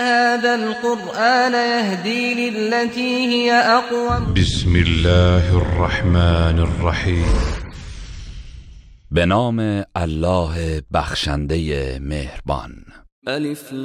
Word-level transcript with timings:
هذا 0.00 0.54
القرآن 0.54 1.52
يهدي 1.52 2.50
للتي 2.50 3.26
هي 3.26 3.52
أقوم. 3.52 4.34
بسم 4.34 4.76
الله 4.76 5.56
الرحمن 5.56 6.58
الرحیم 6.58 7.26
به 9.10 9.24
نام 9.24 9.84
الله 9.96 10.82
بخشنده 10.90 11.98
مهربان. 11.98 12.84
ألف 13.28 13.72
لام 13.72 13.84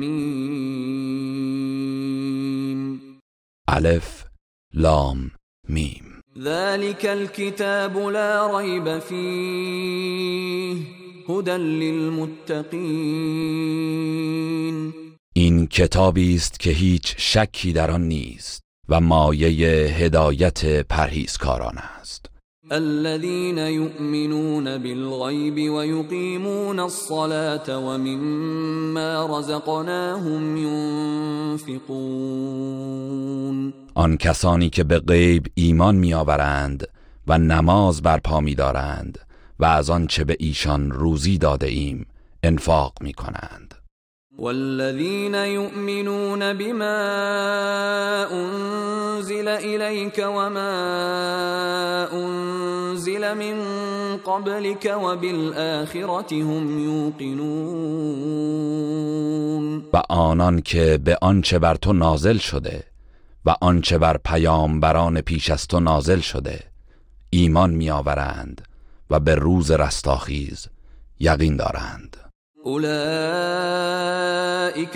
میم. 0.00 1.20
ألف 3.70 4.24
لام 4.74 5.30
میم. 5.68 6.20
ذلك 6.42 7.06
الكتاب 7.06 7.98
لا 7.98 8.58
ريب 8.58 8.98
فيه. 8.98 11.03
هدى 11.28 11.56
للمتقين 11.56 12.64
این 15.36 15.66
کتابی 15.66 16.34
است 16.34 16.60
که 16.60 16.70
هیچ 16.70 17.14
شکی 17.18 17.72
در 17.72 17.90
آن 17.90 18.02
نیست 18.02 18.62
و 18.88 19.00
مایه 19.00 19.68
هدایت 19.88 20.82
پرهیزکاران 20.82 21.78
است. 21.78 22.26
الذين 22.70 23.58
يؤمنون 23.58 24.78
بالغيب 24.78 25.72
ويقيمون 25.74 26.78
الصلاة 26.78 27.78
ومما 27.78 29.38
رزقناهم 29.38 30.56
ينفقون. 30.56 31.84
آن 33.94 34.16
کسانی 34.16 34.70
که 34.70 34.84
به 34.84 34.98
غیب 34.98 35.46
ایمان 35.54 35.96
میآورند 35.96 36.88
و 37.26 37.38
نماز 37.38 38.02
برپا 38.02 38.40
می‌دارند 38.40 39.18
و 39.58 39.64
از 39.64 39.90
آنچه 39.90 40.24
به 40.24 40.36
ایشان 40.40 40.90
روزی 40.90 41.38
داده 41.38 41.66
ایم 41.66 42.06
انفاق 42.42 42.92
می 43.00 43.12
کنند 43.12 43.74
والذين 44.38 45.34
يؤمنون 45.34 46.52
بما 46.52 46.96
أنزل 48.32 49.48
إليك 49.48 50.18
وما 50.18 50.74
أنزل 52.12 53.34
من 53.34 53.62
قبلك 54.16 54.96
وبالآخرة 55.02 56.32
هم 56.32 56.84
يوقنون 56.84 58.24
و 59.92 60.02
آنان 60.08 60.60
که 60.60 60.98
به 61.04 61.18
آنچه 61.22 61.58
بر 61.58 61.74
تو 61.74 61.92
نازل 61.92 62.36
شده 62.38 62.84
و 63.44 63.54
آنچه 63.60 63.98
بر 63.98 64.16
پیامبران 64.16 65.20
پیش 65.20 65.50
از 65.50 65.66
تو 65.66 65.80
نازل 65.80 66.20
شده 66.20 66.60
ایمان 67.30 67.70
میآورند. 67.70 68.73
و 69.10 69.20
به 69.20 69.34
روز 69.34 69.70
رستاخیز 69.70 70.68
یقین 71.20 71.56
دارند. 71.56 72.16
أولئك 72.66 72.86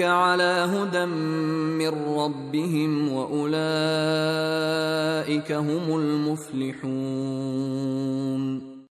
على 0.01 0.67
هدى 0.75 1.05
من 1.05 1.93
ربهم 2.17 3.13
وأولئك 3.13 3.51
هم 5.51 5.93
المفلحون. 5.93 6.89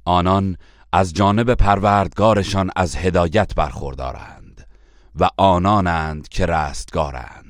آنان 0.05 0.57
از 0.93 1.15
جانب 1.15 1.55
پروردگارشان 1.55 2.71
از 2.77 2.97
هدایت 2.97 3.55
برخوردارند 3.55 4.67
و 5.21 5.29
آنانند 5.37 6.29
که 6.29 6.47
رستگارند. 6.47 7.44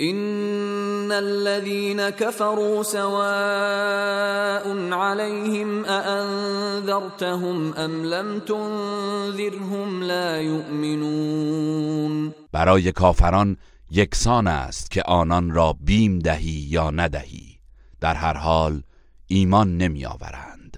إن 0.00 1.12
الذين 1.12 2.10
كفروا 2.10 2.82
سواء 2.82 4.66
عليهم 4.92 5.84
أأنذرتهم 5.84 7.74
أم 7.74 8.06
لم 8.06 8.38
تنذرهم 8.40 10.02
لا 10.02 10.40
يؤمنون. 10.40 12.32
برای 12.52 12.92
کافران 12.92 13.56
یکسان 13.90 14.46
است 14.46 14.90
که 14.90 15.02
آنان 15.02 15.50
را 15.50 15.76
بیم 15.80 16.18
دهی 16.18 16.66
یا 16.70 16.90
ندهی. 16.90 17.58
در 18.00 18.14
هر 18.14 18.36
حال 18.36 18.82
ایمان 19.26 19.78
نمی 19.78 20.06
آورند. 20.06 20.76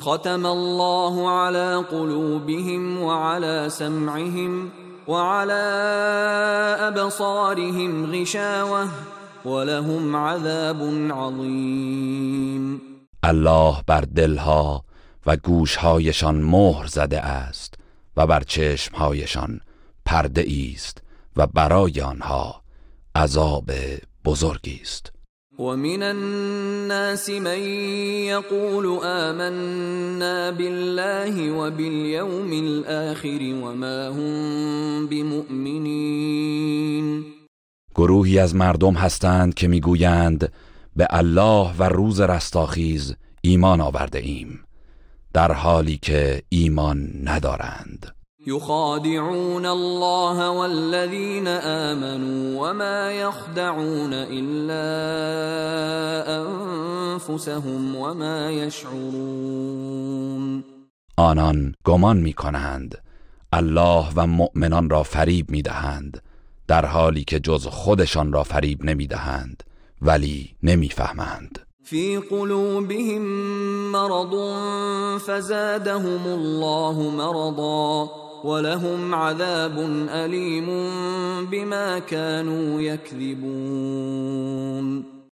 ختم 0.00 0.46
الله 0.46 1.30
على 1.30 1.82
قلوبهم 1.90 3.02
وعلى 3.02 3.68
سمعهم 3.70 4.85
وعلى 5.08 5.62
أبصارهم 6.80 8.12
غشاوة 8.12 8.88
ولهم 9.44 10.16
عذاب 10.16 10.82
عظيم. 11.10 12.80
الله 13.24 13.82
بر 13.86 14.00
دلها 14.00 14.84
و 15.26 15.36
گوشهایشان 15.36 16.34
مهر 16.34 16.86
زده 16.86 17.20
است 17.20 17.74
و 18.16 18.26
بر 18.26 18.42
چشمهایشان 18.42 19.60
پرده 20.04 20.46
است 20.74 21.02
و 21.36 21.46
برای 21.46 22.00
آنها 22.00 22.62
عذاب 23.16 23.70
بزرگی 24.24 24.80
است. 24.82 25.15
ومن 25.58 26.02
الناس 26.02 27.30
من 27.30 27.58
يقول 28.28 28.86
آمنا 29.04 30.50
بالله 30.50 31.50
وباليوم 31.50 32.52
الآخر 32.52 33.40
وما 33.42 34.08
هم 34.08 35.06
بمؤمنين. 35.06 36.56
گروهی 37.94 38.38
از 38.38 38.54
مردم 38.54 38.94
هستند 38.94 39.54
که 39.54 39.68
می‌گویند 39.68 40.52
به 40.96 41.06
الله 41.10 41.72
و 41.78 41.82
روز 41.82 42.20
رستاخیز 42.20 43.14
ایمان 43.40 43.80
آورده 43.80 44.18
ایم 44.18 44.60
در 45.32 45.52
حالی 45.52 45.98
که 46.02 46.42
ایمان 46.48 47.10
ندارند. 47.24 48.15
يخادعون 48.46 49.66
الله 49.66 50.50
والذين 50.50 51.48
آمنوا 51.48 52.70
وما 52.70 53.12
يخدعون 53.12 54.12
إلا 54.12 54.86
أنفسهم 56.42 57.96
وما 57.96 58.50
يشعرون. 58.50 59.96
آنان 61.18 61.74
گمان 61.84 62.16
می 62.16 62.32
کنند 62.32 62.98
الله 63.52 64.06
و 64.16 64.26
مؤمنان 64.26 64.90
را 64.90 65.02
فریب 65.02 65.50
می 65.50 65.62
دهند 65.62 66.22
در 66.68 66.86
حالی 66.86 67.24
که 67.24 67.40
جز 67.40 67.66
خودشان 67.66 68.32
را 68.32 68.42
فریب 68.42 68.84
نمی 68.84 69.06
دهند 69.06 69.62
ولی 70.02 70.54
نمی 70.62 70.88
فهمند 70.88 71.58
في 71.84 72.18
قلوبهم 72.30 73.22
مرض 73.92 74.34
فزادهم 75.22 76.26
الله 76.26 77.10
مرضا. 77.10 78.10
ولهم 78.46 79.14
عذاب 79.14 79.78
أليم 80.08 80.66
بما 81.50 81.98
كانوا 81.98 82.80
يكذبون. 82.82 84.26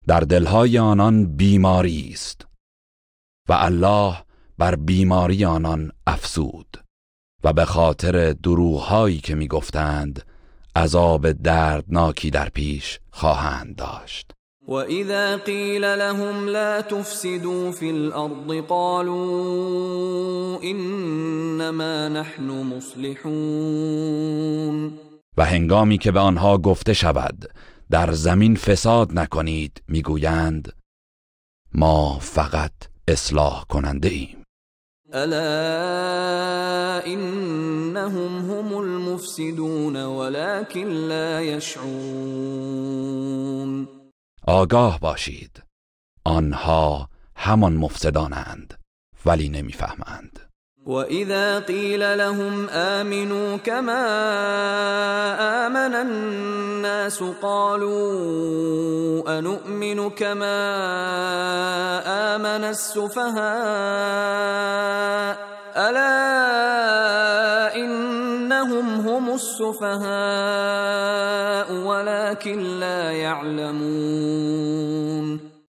در 0.06 0.20
دلهای 0.20 0.78
آنان 0.78 1.36
بیماری 1.36 2.10
است 2.12 2.46
و 3.48 3.52
الله 3.52 4.16
بر 4.58 4.74
بیماری 4.74 5.44
آنان 5.44 5.92
افسود 6.06 6.76
و 7.44 7.52
به 7.52 7.64
خاطر 7.64 8.32
دروغهایی 8.32 9.18
که 9.18 9.34
می‌گفتند 9.34 10.22
عذاب 10.76 11.32
دردناکی 11.32 12.30
در 12.30 12.48
پیش 12.48 13.00
خواهند 13.10 13.76
داشت. 13.76 14.32
وإذا 14.68 15.36
قيل 15.36 15.98
لهم 15.98 16.48
لا 16.48 16.80
تفسدوا 16.80 17.72
في 17.72 17.90
الأرض 17.90 18.52
قالوا 18.68 20.62
إنما 20.62 22.08
نحن 22.08 22.50
مصلحون 22.76 24.12
و 25.36 25.44
هنگامی 25.44 25.98
که 25.98 26.12
به 26.12 26.20
آنها 26.20 26.58
گفته 26.58 26.92
شود 26.92 27.44
در 27.90 28.12
زمین 28.12 28.56
فساد 28.56 29.18
نکنید 29.18 29.82
می‌گویند 29.88 30.72
ما 31.74 32.18
فقط 32.20 32.72
اصلاح 33.08 33.64
کننده 33.68 34.08
ایم. 34.08 34.36
ألا 35.14 35.42
إنهم 37.06 38.50
هم 38.50 38.78
المفسدون 38.78 39.96
ولكن 39.96 40.88
لا 40.88 41.40
يشعرون 41.42 43.22
آگاه 44.46 45.00
باشید. 45.00 45.62
آنها 46.24 47.08
همان 47.36 47.72
مفسدانند 47.72 48.74
ولی 49.26 49.48
نمی‌فهمند. 49.48 50.52
وإذا 50.86 51.60
قيل 51.60 52.18
لهم 52.18 52.68
آمنوا 52.68 53.56
كما 53.56 54.04
آمن 55.66 55.94
الناس 55.94 57.22
قالوا 57.42 58.02
أنؤمن 59.38 60.10
كما 60.10 60.58
آمن 62.34 62.64
السفهاء 62.64 63.42
ألا 65.76 66.42
إنهم 68.62 69.08
هم 69.08 69.30
السفهاء 69.30 70.02
ولكن 71.72 72.58
لا 72.58 73.12
يعلمون. 73.12 74.60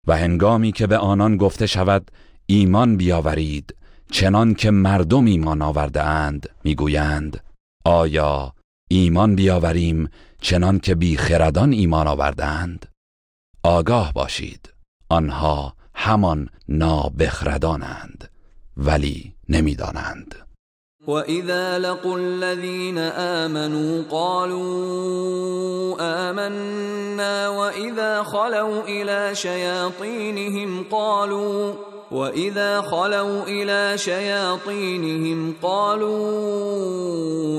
و 0.08 0.18
هنگامی 0.18 0.72
که 0.72 0.88
به 0.88 0.98
آنان 0.98 1.38
گفته 1.38 1.66
شود 1.66 2.12
ایمان 2.46 2.98
بیاورید 2.98 3.76
چنان 4.12 4.54
که 4.54 4.72
مردم 4.72 5.26
ایمان 5.26 5.62
آورده 5.62 6.04
اند 6.04 6.50
می‌گویند 6.64 7.44
آیا 7.86 8.54
ایمان 8.88 9.36
بیاوریم 9.36 10.10
چنان 10.42 10.80
که 10.80 10.96
بیخردان 10.96 11.72
ایمان 11.72 12.08
آوردند 12.08 12.86
آگاه 13.64 14.14
باشید 14.14 14.74
آنها 15.10 15.74
همان 15.96 16.50
نابخردانند 16.70 18.30
ولی 18.78 19.34
نمی‌دانند. 19.50 20.49
وَإِذَا 21.10 21.80
لَقُوا 21.80 22.18
الَّذِينَ 22.20 22.98
آمَنُوا 22.98 24.04
قَالُوا 24.12 25.98
آمَنَّا 26.00 27.50
وَإِذَا 27.50 28.24
خَلَوْا 28.24 28.82
إِلَى 28.84 29.36
شَيَاطِينِهِمْ 29.36 30.84
قَالُوا 30.92 31.74
وَإِذَا 32.12 32.82
خَلَوْا 32.82 33.44
إِلَى 33.44 33.98
شَيَاطِينِهِمْ 33.98 35.54
قَالُوا 35.62 36.08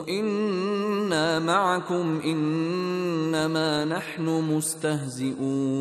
إِنَّا 0.09 1.39
مَعَكُمْ 1.39 2.21
إِنَّمَا 2.25 3.85
نَحْنُ 3.85 4.27
مُسْتَهْزِئُونَ 4.55 5.81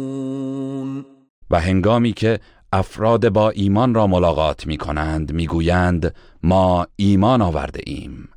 و 1.51 1.60
هنگامی 1.60 2.13
که 2.13 2.39
افراد 2.74 3.30
با 3.30 3.50
ایمان 3.50 3.94
را 3.94 4.07
ملاقات 4.07 4.68
می 4.68 4.77
کنند 4.77 5.31
می 5.31 5.48
گویند 5.48 6.16
ما 6.44 6.88
ایمان 6.95 7.42
آورده 7.42 7.81
ایم 7.86 8.30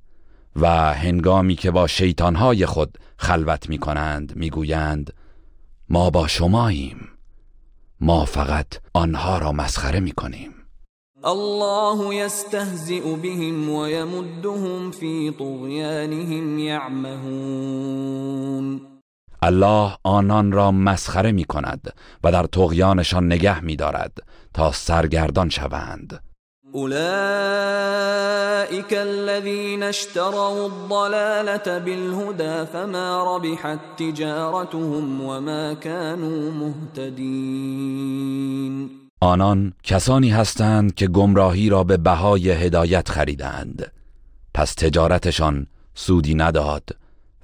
و 0.57 0.69
هنگامی 0.95 1.55
که 1.55 1.71
با 1.71 1.87
شیطانهای 1.87 2.67
خود 2.67 2.99
خلوت 3.17 3.69
می 3.69 3.79
کنند 3.79 4.37
می 4.37 4.51
گویند 4.51 5.13
ما 5.89 6.11
با 6.11 6.27
شماییم. 6.27 7.09
ما 8.01 8.25
فقط 8.25 8.67
آنها 8.95 9.39
را 9.39 9.53
مسخره 9.53 10.01
می 10.01 10.13
کنیم 10.13 10.51
الله 11.25 12.15
يستهزئ 12.15 13.17
بهم 13.17 13.71
ويمدهم 13.71 14.91
في 14.91 15.31
طغيانهم 15.31 16.59
يعمهون. 16.59 18.13
الله 19.43 19.93
آنان 20.03 20.53
را 20.53 20.71
مسخره 20.71 21.33
می 21.33 21.45
کند 21.45 21.95
و 22.25 22.33
در 22.33 22.45
تغیانشان 22.45 23.27
نگه 23.27 23.61
می 23.61 23.77
دارد 23.77 24.19
تا 24.55 24.73
سرگردان 24.73 25.49
شوند. 25.49 26.23
اولئك 26.75 27.03
الذين 28.93 29.83
اشتروا 29.83 30.65
الضلالة 30.65 31.79
بالهدى 31.79 32.65
فما 32.73 33.37
ربحت 33.37 33.79
تجارتهم 33.97 35.21
وما 35.21 35.75
كانوا 35.75 36.51
مهتدين 36.51 38.13
آنان 39.21 39.73
کسانی 39.83 40.31
هستند 40.31 40.95
که 40.95 41.07
گمراهی 41.07 41.69
را 41.69 41.85
به 41.85 41.97
بهای 41.97 42.51
هدایت 42.51 43.09
خریدند. 43.09 43.93
پس 44.55 44.75
تجارتشان 44.75 45.67
سودی 45.95 46.35
نداد 46.35 46.83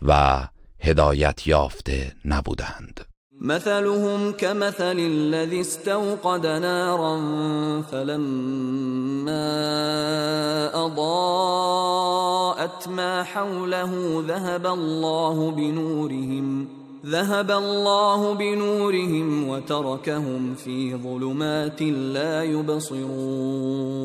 و 0.03 0.41
هدایت 0.80 1.46
یافته 1.46 2.12
نبودند. 2.25 3.00
مثلهم 3.40 4.32
كمثل 4.32 4.98
الذي 4.98 5.60
استوقد 5.60 6.46
نارا 6.46 7.16
فلما 7.82 9.48
أضاءت 10.86 12.88
ما 12.88 13.22
حوله 13.22 14.25
ذهب 14.28 14.66
الله 14.66 15.50
بنورهم 15.50 16.69
ذهب 17.06 17.50
الله 17.50 18.34
بنورهم 18.34 19.48
وتركهم 19.48 20.54
في 20.54 20.96
ظلمات 20.96 21.82
لا 21.82 22.44
يبصرون. 22.44 24.00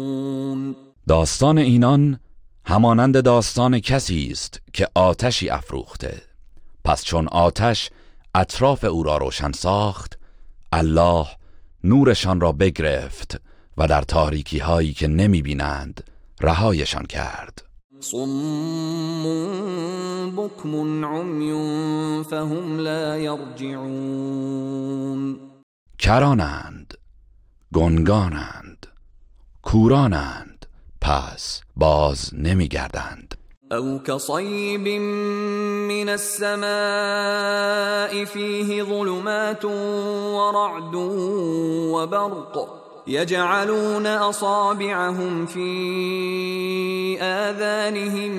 داستان 1.07 1.57
اینان 1.57 2.19
همانند 2.65 3.23
داستان 3.23 3.79
کسی 3.79 4.29
است 4.31 4.61
که 4.73 4.87
آتشی 4.95 5.49
افروخته. 5.49 6.32
پس 6.83 7.03
چون 7.03 7.27
آتش 7.27 7.89
اطراف 8.35 8.83
او 8.83 9.03
را 9.03 9.17
روشن 9.17 9.51
ساخت 9.51 10.19
الله 10.71 11.27
نورشان 11.83 12.41
را 12.41 12.51
بگرفت 12.51 13.41
و 13.77 13.87
در 13.87 14.01
تاریکی 14.01 14.59
هایی 14.59 14.93
که 14.93 15.07
نمی 15.07 15.41
بینند 15.41 16.03
رهایشان 16.41 17.05
کرد. 17.05 17.63
صم 17.99 18.23
بكم 20.35 21.05
عمي 21.05 21.53
فهم 22.23 22.79
لا 22.79 23.17
يرجعون 23.17 24.59
کرانند 25.99 26.93
گنگانند 27.73 28.87
کورانند 29.61 30.65
پس 31.01 31.61
باز 31.75 32.29
نمیگردند. 32.33 33.32
أو 33.73 33.99
كصيب 33.99 34.87
من 35.87 36.09
السماء 36.09 36.65
فيه 38.25 38.83
ظلمات 38.83 39.65
ورعد 39.65 40.95
وبرق 41.93 42.83
يجعلون 43.07 44.07
أصابعهم 44.07 45.45
في 45.45 47.21
آذانهم 47.21 48.31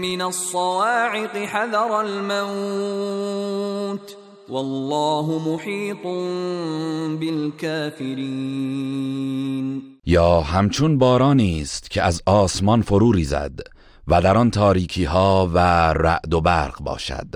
من 0.00 0.22
الصواعق 0.22 1.36
حذر 1.36 2.00
الموت 2.00 3.42
والله 4.48 5.54
محيط 5.54 6.06
بالكافرين. 7.20 8.22
یا 10.06 10.40
همچون 10.40 10.98
بارانی 10.98 11.60
است 11.60 11.90
که 11.90 12.02
از 12.02 12.22
آسمان 12.26 12.82
فرو 12.82 13.12
ریزد. 13.12 13.60
و 14.08 14.20
در 14.22 14.36
آن 14.36 14.50
تاریکی 14.50 15.04
ها 15.04 15.50
و 15.54 15.58
رعد 15.92 16.34
و 16.34 16.40
برق 16.40 16.80
باشد 16.80 17.28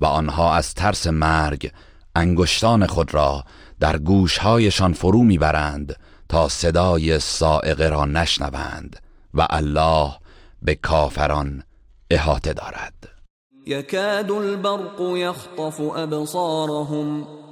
و 0.00 0.06
آنها 0.06 0.54
از 0.54 0.74
ترس 0.74 1.06
مرگ 1.06 1.72
انگشتان 2.14 2.86
خود 2.86 3.14
را 3.14 3.44
در 3.80 3.98
گوشهایشان 3.98 4.92
فرو 4.92 5.22
می‌برند 5.22 5.96
تا 6.28 6.48
صدای 6.48 7.18
سائقه 7.18 7.88
را 7.88 8.04
نشنوند 8.04 8.96
و 9.34 9.46
الله 9.50 10.12
به 10.62 10.74
کافران 10.74 11.62
احاطه 12.10 12.52
دارد. 12.52 12.94
يكاد 13.66 14.30
البرق 14.30 15.00
يخطف 15.00 15.80
أبصارهم 15.80 17.26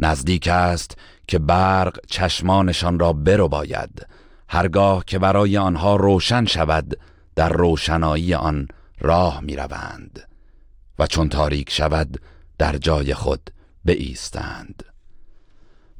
نزدیک 0.00 0.48
است 0.48 0.98
که 1.28 1.38
برق 1.38 1.98
چشمانشان 2.06 2.98
را 2.98 3.12
برو 3.12 3.48
باید 3.48 4.06
هرگاه 4.48 5.04
که 5.04 5.18
برای 5.18 5.58
آنها 5.58 5.96
روشن 5.96 6.44
شود 6.44 6.98
در 7.34 7.48
روشنایی 7.48 8.34
آن 8.34 8.68
راه 9.00 9.40
می 9.40 9.56
روند 9.56 10.28
و 10.98 11.06
چون 11.06 11.28
تاریک 11.28 11.70
شود 11.70 12.20
در 12.58 12.76
جای 12.76 13.14
خود 13.14 13.50
بایستند. 13.84 14.82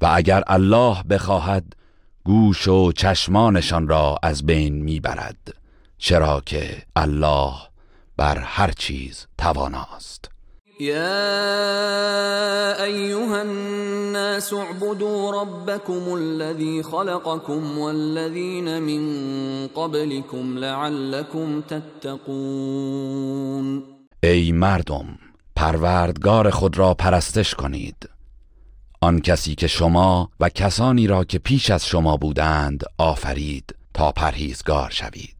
و 0.00 0.11
اگر 0.14 0.42
الله 0.47 1.02
بخواهد 1.02 1.76
گوش 2.25 2.69
و 2.69 2.92
چشمانشان 2.92 3.88
را 3.88 4.19
از 4.23 4.47
بین 4.47 4.83
می‌برد 4.83 5.54
چرا 5.99 6.42
که 6.47 6.83
الله 6.97 7.54
بر 8.16 8.38
هر 8.38 8.71
چیز 8.71 9.26
تواناست. 9.38 10.30
يا 10.81 11.23
أيها 12.85 13.43
الناس 13.43 14.53
اعبدوا 14.53 15.33
ربكم 15.33 16.15
الذي 16.15 16.83
خلقكم 16.83 17.79
والذين 17.79 18.83
من 18.83 19.03
قبلكم 19.67 20.59
لعلكم 20.59 21.61
تتقون. 21.61 23.21
ای 24.25 24.53
مردم 24.53 25.19
پروردگار 25.57 26.51
خود 26.51 26.79
را 26.79 26.95
پرستش 26.95 27.55
کنید. 27.55 28.09
آن 29.01 29.21
کسی 29.21 29.55
که 29.55 29.67
شما 29.67 30.31
و 30.41 30.49
کسانی 30.49 31.07
را 31.07 31.25
که 31.25 31.39
پیش 31.39 31.71
از 31.71 31.87
شما 31.87 32.17
بودند 32.17 32.85
آفرید 32.99 33.75
تا 33.95 34.13
پرهیزگار 34.13 34.91
شوید. 34.91 35.40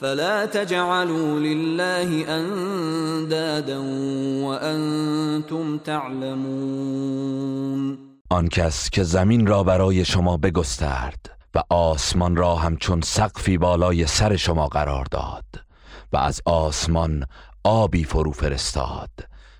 فلا 0.00 0.46
تجعلوا 0.46 1.38
لله 1.38 2.28
اندادا 2.28 3.82
وانتم 4.42 5.78
تعلمون. 5.78 7.34
آن 8.30 8.48
کس 8.48 8.90
که 8.90 9.02
زمین 9.02 9.46
را 9.46 9.62
برای 9.62 10.04
شما 10.04 10.36
بگسترد 10.36 11.30
و 11.54 11.62
آسمان 11.68 12.36
را 12.36 12.56
همچون 12.56 13.00
سقفی 13.00 13.58
بالای 13.58 14.06
سر 14.06 14.36
شما 14.36 14.68
قرار 14.68 15.06
داد 15.10 15.44
و 16.12 16.16
از 16.16 16.40
آسمان 16.44 17.24
آبی 17.64 18.04
فرو 18.04 18.32
فرستاد 18.32 19.10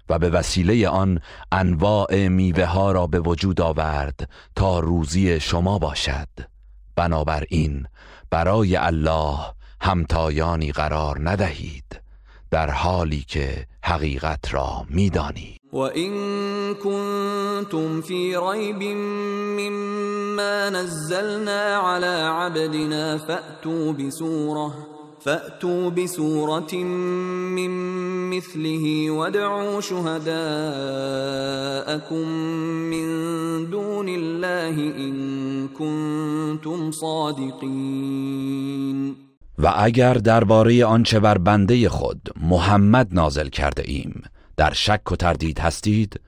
و 0.09 0.19
به 0.19 0.31
وسیله 0.31 0.89
آن 0.89 1.21
انواع 1.53 2.29
میوه 2.29 2.65
ها 2.65 2.93
را 2.93 3.07
به 3.07 3.21
وجود 3.21 3.61
آورد 3.61 4.31
تا 4.57 4.81
روزی 4.81 5.41
شما 5.41 5.79
باشد. 5.79 6.29
بنابراین 6.97 7.87
برای 8.31 8.77
الله 8.77 9.54
همتایانی 9.85 10.73
قرار 10.73 11.31
ندهید 11.31 12.01
در 12.51 12.71
حالی 12.71 13.25
که 13.29 13.67
حقیقت 13.83 14.55
را 14.55 14.87
می‌دانید. 14.91 15.61
و 15.73 15.77
این 15.79 16.15
کنتم 16.75 18.01
فی 18.01 18.37
ریب 18.37 18.83
مما 19.61 20.71
نزلنا 20.71 21.81
على 21.95 22.23
عبدنا 22.23 23.19
فأتوا 23.19 23.93
بسوره 23.93 24.73
فأتوا 25.21 25.91
بسورة 25.91 26.75
من 26.75 27.71
مثله 28.31 29.11
وادعوا 29.11 29.81
شهداءكم 29.81 30.35
من 32.91 33.07
دون 33.71 34.09
الله 34.09 34.77
إن 34.97 35.69
كنتم 35.69 36.91
صادقين 36.91 38.45
و 39.59 39.73
اگر 39.77 40.15
درباره 40.15 40.85
آنچه 40.85 41.21
بر 41.21 41.39
بنده 41.39 41.89
خود 41.89 42.29
محمد 42.41 43.09
نازل 43.15 43.49
کرده 43.49 43.83
ایم 43.87 44.23
در 44.57 44.73
شک 44.73 45.13
و 45.13 45.17
تردید 45.17 45.59
هستید 45.59 46.21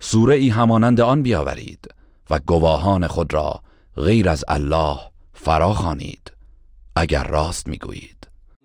سوره 0.00 0.34
ای 0.34 0.48
همانند 0.48 1.00
آن 1.00 1.22
بیاورید 1.22 1.88
و 2.30 2.38
گواهان 2.38 3.06
خود 3.06 3.34
را 3.34 3.60
غیر 3.96 4.28
از 4.28 4.44
الله 4.48 4.98
فراخوانید 5.34 6.32
اگر 6.96 7.24
راست 7.24 7.66
می‌گویید. 7.66 8.16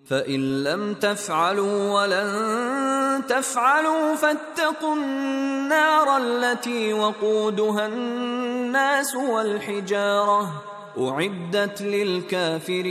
فَإِن 0.05 0.41
لَّمْ 0.63 0.93
تَفْعَلُوا 0.93 1.93
وَلَن 1.95 3.23
تَفْعَلُوا 3.29 4.15
فَاتَّقُوا 4.15 4.93
النَّارَ 4.93 6.09
الَّتِي 6.09 6.93
وَقُودُهَا 6.93 7.85
النَّاسُ 7.85 9.15
وَالْحِجَارَةُ 9.15 10.47
اعدت 10.97 11.81
للكافرین 11.81 12.81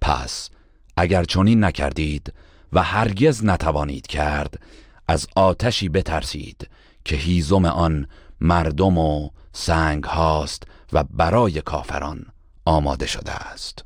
پس 0.00 0.50
اگر 0.96 1.24
چنین 1.24 1.64
نکردید 1.64 2.32
و 2.72 2.82
هرگز 2.82 3.44
نتوانید 3.44 4.06
کرد 4.06 4.60
از 5.08 5.26
آتشی 5.36 5.88
بترسید 5.88 6.68
که 7.04 7.16
هیزم 7.16 7.64
آن 7.64 8.08
مردم 8.40 8.98
و 8.98 9.30
سنگ 9.52 10.04
هاست 10.04 10.62
و 10.92 11.04
برای 11.04 11.60
کافران 11.62 12.26
آماده 12.64 13.06
شده 13.06 13.32
است. 13.32 13.85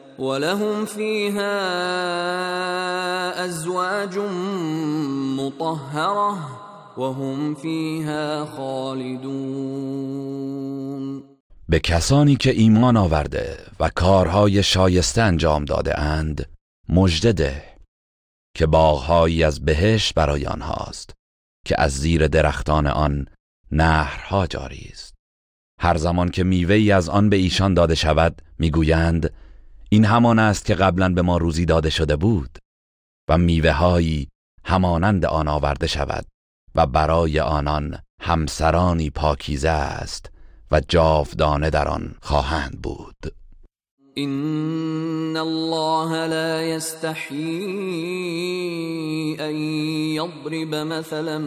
ولهم 0.19 0.85
فيها 0.85 1.61
ازواج 3.43 4.17
مطهره 5.37 6.37
وهم 6.97 7.55
فيها 7.55 8.45
خالدون. 8.45 10.01
به 11.69 11.79
کسانی 11.79 12.35
که 12.35 12.51
ایمان 12.51 12.97
آورده 12.97 13.57
و 13.79 13.89
کارهای 13.95 14.63
شایسته 14.63 15.21
انجام 15.21 15.65
داده 15.65 15.99
اند 15.99 16.49
مجدده 16.89 17.63
که 18.55 18.65
باغهایی 18.65 19.43
از 19.43 19.65
بهشت 19.65 20.13
برای 20.13 20.45
آنهاست 20.45 21.13
که 21.65 21.81
از 21.81 21.91
زیر 21.91 22.27
درختان 22.27 22.87
آن 22.87 23.27
نهرها 23.71 24.47
جاری 24.47 24.89
است 24.91 25.15
هر 25.79 25.97
زمان 25.97 26.29
که 26.29 26.43
میوه 26.43 26.93
از 26.93 27.09
آن 27.09 27.29
به 27.29 27.35
ایشان 27.35 27.73
داده 27.73 27.95
شود 27.95 28.41
می‌گویند 28.59 29.33
این 29.93 30.05
همان 30.05 30.39
است 30.39 30.65
که 30.65 30.75
قبلا 30.75 31.09
به 31.09 31.21
ما 31.21 31.37
روزی 31.37 31.65
داده 31.65 31.89
شده 31.89 32.15
بود 32.15 32.57
و 33.29 33.37
میوه 33.37 33.71
هایی 33.71 34.27
همانند 34.65 35.25
آن 35.25 35.47
آورده 35.47 35.87
شود 35.87 36.25
و 36.75 36.87
برای 36.87 37.39
آنان 37.39 37.99
همسرانی 38.21 39.09
پاکیزه 39.09 39.69
است 39.69 40.29
و 40.71 40.81
جاودانه 40.87 41.69
در 41.69 41.87
آن 41.87 42.15
خواهند 42.21 42.81
بود. 42.81 43.15
این 44.15 45.37
الله 45.37 46.27
لا 46.27 46.61
يستحيي 46.61 47.37
ان 49.39 49.55
يضرب 50.15 50.75
مثلا 50.75 51.39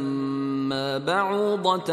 ما 0.68 0.98
بعوضة 0.98 1.84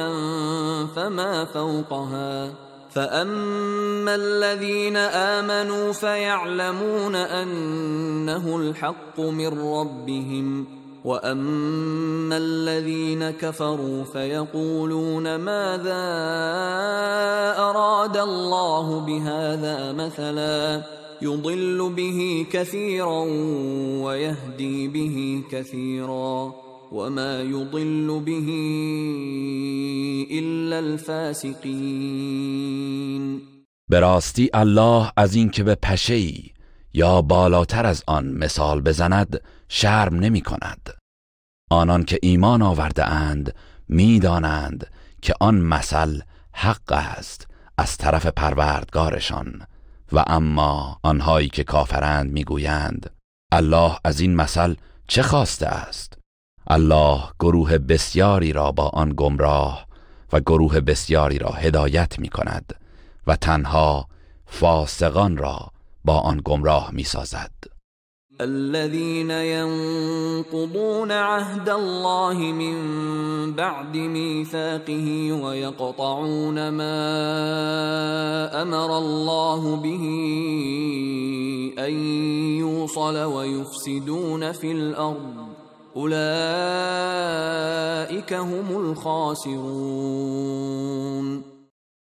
فما 0.96 1.46
فوقها 1.46 2.71
فاما 2.92 4.16
الذين 4.16 4.98
امنوا 4.98 5.92
فيعلمون 5.92 7.16
انه 7.16 8.58
الحق 8.58 9.20
من 9.20 9.48
ربهم 9.48 10.66
واما 11.06 12.38
الذين 12.38 13.32
كفروا 13.32 14.04
فيقولون 14.04 15.36
ماذا 15.36 16.04
اراد 17.58 18.18
الله 18.18 19.00
بهذا 19.00 19.92
مثلا 19.92 20.84
يضل 21.22 21.94
به 21.96 22.46
كثيرا 22.52 23.26
ويهدي 24.04 24.88
به 24.88 25.44
كثيرا 25.52 26.54
وما 26.92 27.42
يضل 27.42 28.20
به 28.20 28.38
الا 30.32 30.78
الفاسقین 30.78 31.72
به 33.90 34.20
الله 34.54 35.12
از 35.18 35.36
اینکه 35.36 35.64
به 35.64 35.76
پشه 35.76 36.34
یا 36.94 37.22
بالاتر 37.22 37.86
از 37.86 38.04
آن 38.08 38.28
مثال 38.28 38.82
بزند 38.82 39.42
شرم 39.70 40.16
نمی 40.16 40.42
کند. 40.42 40.98
آنان 41.70 42.04
که 42.04 42.20
ایمان 42.22 42.62
آورده 42.62 43.06
اند 43.06 43.56
می‌دانند 43.88 44.88
که 45.22 45.34
آن 45.40 45.56
مثل 45.56 46.20
حق 46.54 46.92
است 46.92 47.48
از 47.78 47.98
طرف 47.98 48.26
پروردگارشان. 48.26 49.62
و 50.12 50.24
اما 50.28 51.00
آنهایی 51.04 51.50
که 51.50 51.64
کافرند 51.64 52.32
می‌گویند 52.32 53.10
الله 53.52 53.98
از 54.04 54.20
این 54.20 54.36
مثل 54.36 54.76
چه 55.08 55.22
خواسته 55.22 55.68
است؟ 55.68 56.21
الله 56.68 57.22
گروه 57.40 57.78
بسیاری 57.78 58.54
را 58.54 58.72
با 58.72 58.90
آن 58.90 59.14
گمراه 59.18 59.86
و 60.34 60.40
گروه 60.40 60.80
بسیاری 60.80 61.40
را 61.40 61.50
هدایت 61.50 62.20
می 62.20 62.30
کند 62.30 62.76
و 63.28 63.36
تنها 63.36 64.08
فاسقان 64.46 65.38
را 65.38 65.72
با 66.06 66.20
آن 66.20 66.42
گمراه 66.46 66.92
می 66.92 67.04
سازد 67.04 67.52
الذين 68.40 69.30
ينقضون 69.30 71.12
عهد 71.12 71.70
الله 71.70 72.34
من 72.34 73.54
بعد 73.54 73.98
ميثاقه 73.98 75.32
ويقطعون 75.44 76.70
ما 76.70 77.00
امر 78.62 78.92
الله 78.92 79.76
به 79.76 80.04
ان 81.78 81.94
يوصل 82.60 83.24
ويفسدون 83.24 84.52
في 84.52 84.72
الارض 84.72 85.52
اولئك 85.96 86.22
هم 88.32 88.76
الخاسرون. 88.76 89.62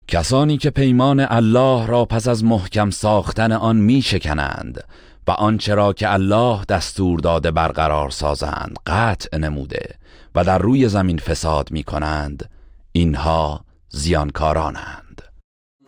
کسانی 0.07 0.57
که 0.57 0.69
پیمان 0.69 1.19
الله 1.19 1.87
را 1.87 2.05
پس 2.05 2.27
از 2.27 2.43
محکم 2.43 2.89
ساختن 2.89 3.51
آن 3.51 3.75
می 3.75 4.01
شکنند 4.01 4.83
و 5.27 5.31
آنچه 5.31 5.75
را 5.75 5.93
که 5.93 6.13
الله 6.13 6.65
دستور 6.69 7.19
داده 7.19 7.51
برقرار 7.51 8.09
سازند 8.09 8.79
قطع 8.87 9.37
نموده 9.37 9.95
و 10.35 10.43
در 10.43 10.57
روی 10.57 10.89
زمین 10.89 11.17
فساد 11.17 11.71
می 11.71 11.83
کنند 11.83 12.49
اینها 12.91 13.65
زیانکارانند. 13.89 15.21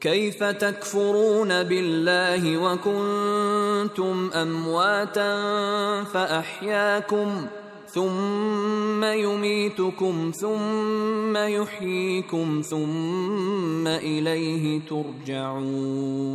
کیف 0.01 0.39
تکفرون 0.39 1.63
بالله 1.63 2.57
و 2.57 2.77
کنتم 2.77 4.29
امواتا 4.33 6.03
فاحیاکم 6.13 7.49
ثم 7.93 9.03
يميتكم 9.03 10.31
ثم 10.31 11.37
يحييكم 11.37 12.61
ثم 12.61 13.87
إليه 13.87 14.81
ترجعون. 14.85 16.33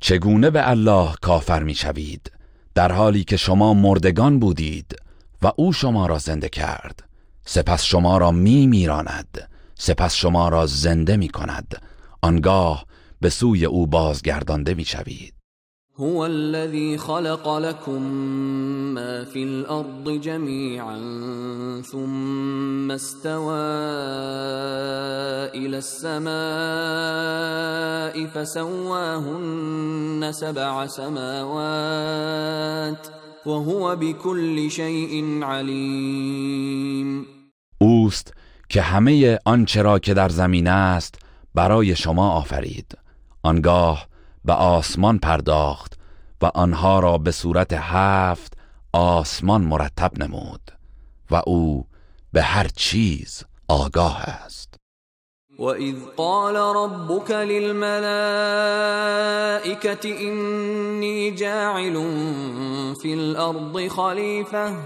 چگونه 0.00 0.50
به 0.50 0.70
الله 0.70 1.14
کافر 1.22 1.62
می‌شوید؟ 1.62 2.32
در 2.74 2.92
حالی 2.92 3.24
که 3.24 3.36
شما 3.36 3.74
مردگان 3.74 4.38
بودید 4.38 4.96
و 5.42 5.52
او 5.56 5.72
شما 5.72 6.06
را 6.06 6.18
زنده 6.18 6.48
کرد. 6.48 7.08
سپس 7.44 7.84
شما 7.84 8.18
را 8.18 8.30
می 8.30 8.66
میراند 8.66 9.48
سپس 9.74 10.14
شما 10.14 10.48
را 10.48 10.66
زنده 10.66 11.16
می 11.16 11.28
کند 11.28 11.82
آنگاه 12.22 12.86
به 13.20 13.30
سوی 13.30 13.64
او 13.64 13.86
بازگردانده 13.86 14.74
می 14.74 14.84
شوید 14.84 15.37
هو 16.00 16.26
الذي 16.26 16.98
خلق 16.98 17.58
لكم 17.58 18.02
ما 18.94 19.24
في 19.24 19.42
الارض 19.42 20.10
جميعا 20.10 20.98
ثم 21.92 22.90
استوى 22.90 23.54
الى 25.54 25.78
السماء 25.78 26.28
فسواهن 28.26 30.32
سبع 30.32 30.86
سماوات 30.86 32.28
وهو 33.46 33.96
بكل 33.96 34.70
شيء 34.70 35.42
عليم. 35.42 37.26
اوست 37.78 38.34
که 38.68 38.82
همه 38.82 39.38
آنچه 39.44 39.82
را 39.82 39.98
که 39.98 40.14
در 40.14 40.28
زمین 40.28 40.66
است 40.66 41.14
برای 41.54 41.96
شما 41.96 42.30
آفرید. 42.30 42.98
آنگاه 43.42 44.08
به 44.44 44.52
آسمان 44.52 45.18
پرداخت 45.18 45.98
و 46.42 46.46
آنها 46.54 47.00
را 47.00 47.18
به 47.18 47.30
صورت 47.30 47.72
هفت 47.72 48.56
آسمان 48.92 49.60
مرتب 49.60 50.22
نمود 50.22 50.60
و 51.30 51.42
او 51.46 51.86
به 52.32 52.42
هر 52.42 52.68
چیز 52.76 53.44
آگاه 53.68 54.22
است. 54.22 54.74
اذ 55.60 55.96
قال 56.16 56.56
ربك 56.56 57.30
للملائكة 57.30 57.98
إني 60.20 61.30
جاعل 61.30 61.94
في 63.02 63.14
الأرض 63.14 63.88
خليفة 63.88 64.76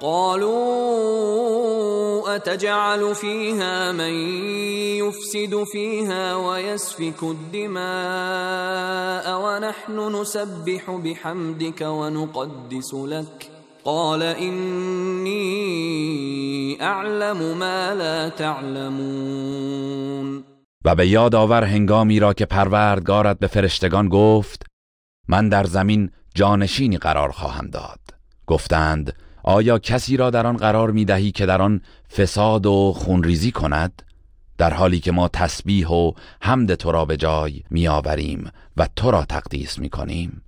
قالوا 0.00 1.38
اتجعل 2.36 3.14
فيها 3.14 3.92
من 3.92 4.12
يفسد 5.02 5.64
فيها 5.72 6.34
ويسفك 6.34 7.22
الدماء 7.22 7.80
ونحن 9.42 10.20
نسبح 10.20 10.90
بحمدك 10.90 11.80
ونقدس 11.80 12.94
لك 12.94 13.50
قال 13.84 14.22
اني 14.22 15.38
اعلم 16.80 17.58
ما 17.58 17.94
لا 17.94 18.28
تعلمون. 18.28 19.98
و 20.84 20.94
به 20.94 21.08
یاد 21.08 21.34
آور 21.34 21.64
هنگامی 21.64 22.20
را 22.20 22.32
که 22.32 22.46
پروردگارت 22.46 23.38
به 23.38 23.46
فرشتگان 23.46 24.08
گفت 24.08 24.66
من 25.28 25.48
در 25.48 25.64
زمین 25.64 26.10
جانشینی 26.34 26.98
قرار 26.98 27.30
خواهم 27.30 27.70
داد. 27.70 28.00
گفتند 28.46 29.12
آیا 29.48 29.78
کسی 29.78 30.16
را 30.16 30.30
در 30.30 30.46
آن 30.46 30.56
قرار 30.56 30.90
می 30.90 31.04
دهی 31.04 31.32
که 31.32 31.46
در 31.46 31.62
آن 31.62 31.80
فساد 32.16 32.66
و 32.66 32.92
خونریزی 32.96 33.50
کند؟ 33.50 34.02
در 34.58 34.74
حالی 34.74 35.00
که 35.00 35.12
ما 35.12 35.28
تسبیح 35.28 35.88
و 35.88 36.12
حمد 36.42 36.74
تو 36.74 36.92
را 36.92 37.04
به 37.04 37.16
جای 37.16 37.62
می 37.70 37.88
آوریم 37.88 38.50
و 38.76 38.88
تو 38.96 39.10
را 39.10 39.24
تقدیس 39.24 39.78
می 39.78 39.88
کنیم 39.88 40.42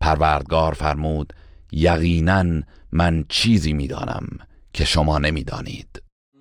پروردگار 0.00 0.72
فرمود 0.72 1.32
یقینا 1.72 2.62
من 2.92 3.24
چیزی 3.28 3.72
می 3.72 3.86
دانم 3.86 4.26
که 4.72 4.84
شما 4.84 5.18
نمی 5.18 5.44
دانید 5.44 6.02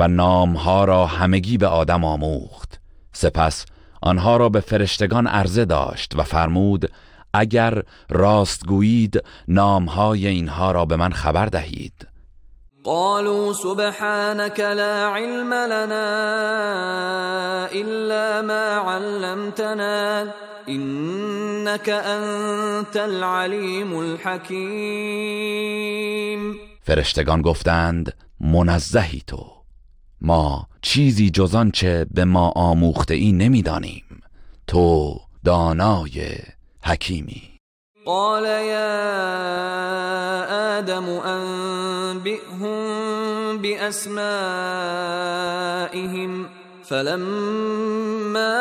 و 0.00 0.08
نامها 0.08 0.84
را 0.84 1.06
همگی 1.06 1.58
به 1.58 1.66
آدم 1.66 2.04
آموخت. 2.04 2.80
سپس 3.12 3.66
آنها 4.02 4.36
را 4.36 4.48
به 4.48 4.60
فرشتگان 4.60 5.26
عرضه 5.26 5.64
داشت 5.64 6.12
و 6.16 6.22
فرمود 6.22 6.90
اگر 7.34 7.82
راست 8.10 8.66
گویید 8.66 9.22
نامهای 9.48 10.26
اینها 10.26 10.72
را 10.72 10.84
به 10.84 10.96
من 10.96 11.12
خبر 11.12 11.46
دهید. 11.46 12.06
قالوا 12.84 13.52
سبحانك 13.52 14.60
لا 14.60 15.16
علم 15.16 15.52
لنا 15.54 16.06
الا 17.66 18.42
ما 18.42 18.92
علمتنا 18.92 20.24
انك 20.66 21.88
انت 21.88 22.96
العلیم 22.96 23.96
الحکیم 23.96 25.40
فرشتگان 26.82 27.42
گفتند 27.42 28.12
منزهی 28.40 29.22
تو. 29.26 29.59
ما 30.20 30.66
چیزی 30.82 31.30
جز 31.30 31.56
چه 31.72 32.06
به 32.10 32.24
ما 32.24 32.52
آموخته 32.56 33.14
ای 33.14 33.32
نمی‌دانیم 33.32 34.22
تو 34.66 35.16
دانای 35.44 36.28
حکیمی 36.82 37.42
قال 38.06 38.44
يا 38.44 38.90
آدم 40.78 41.08
أنبئهم 41.08 42.78
بأسمائهم 43.58 44.20
فلما 46.84 48.56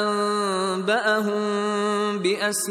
أنبأهم 0.00 1.42
بأسمائهم 2.18 2.68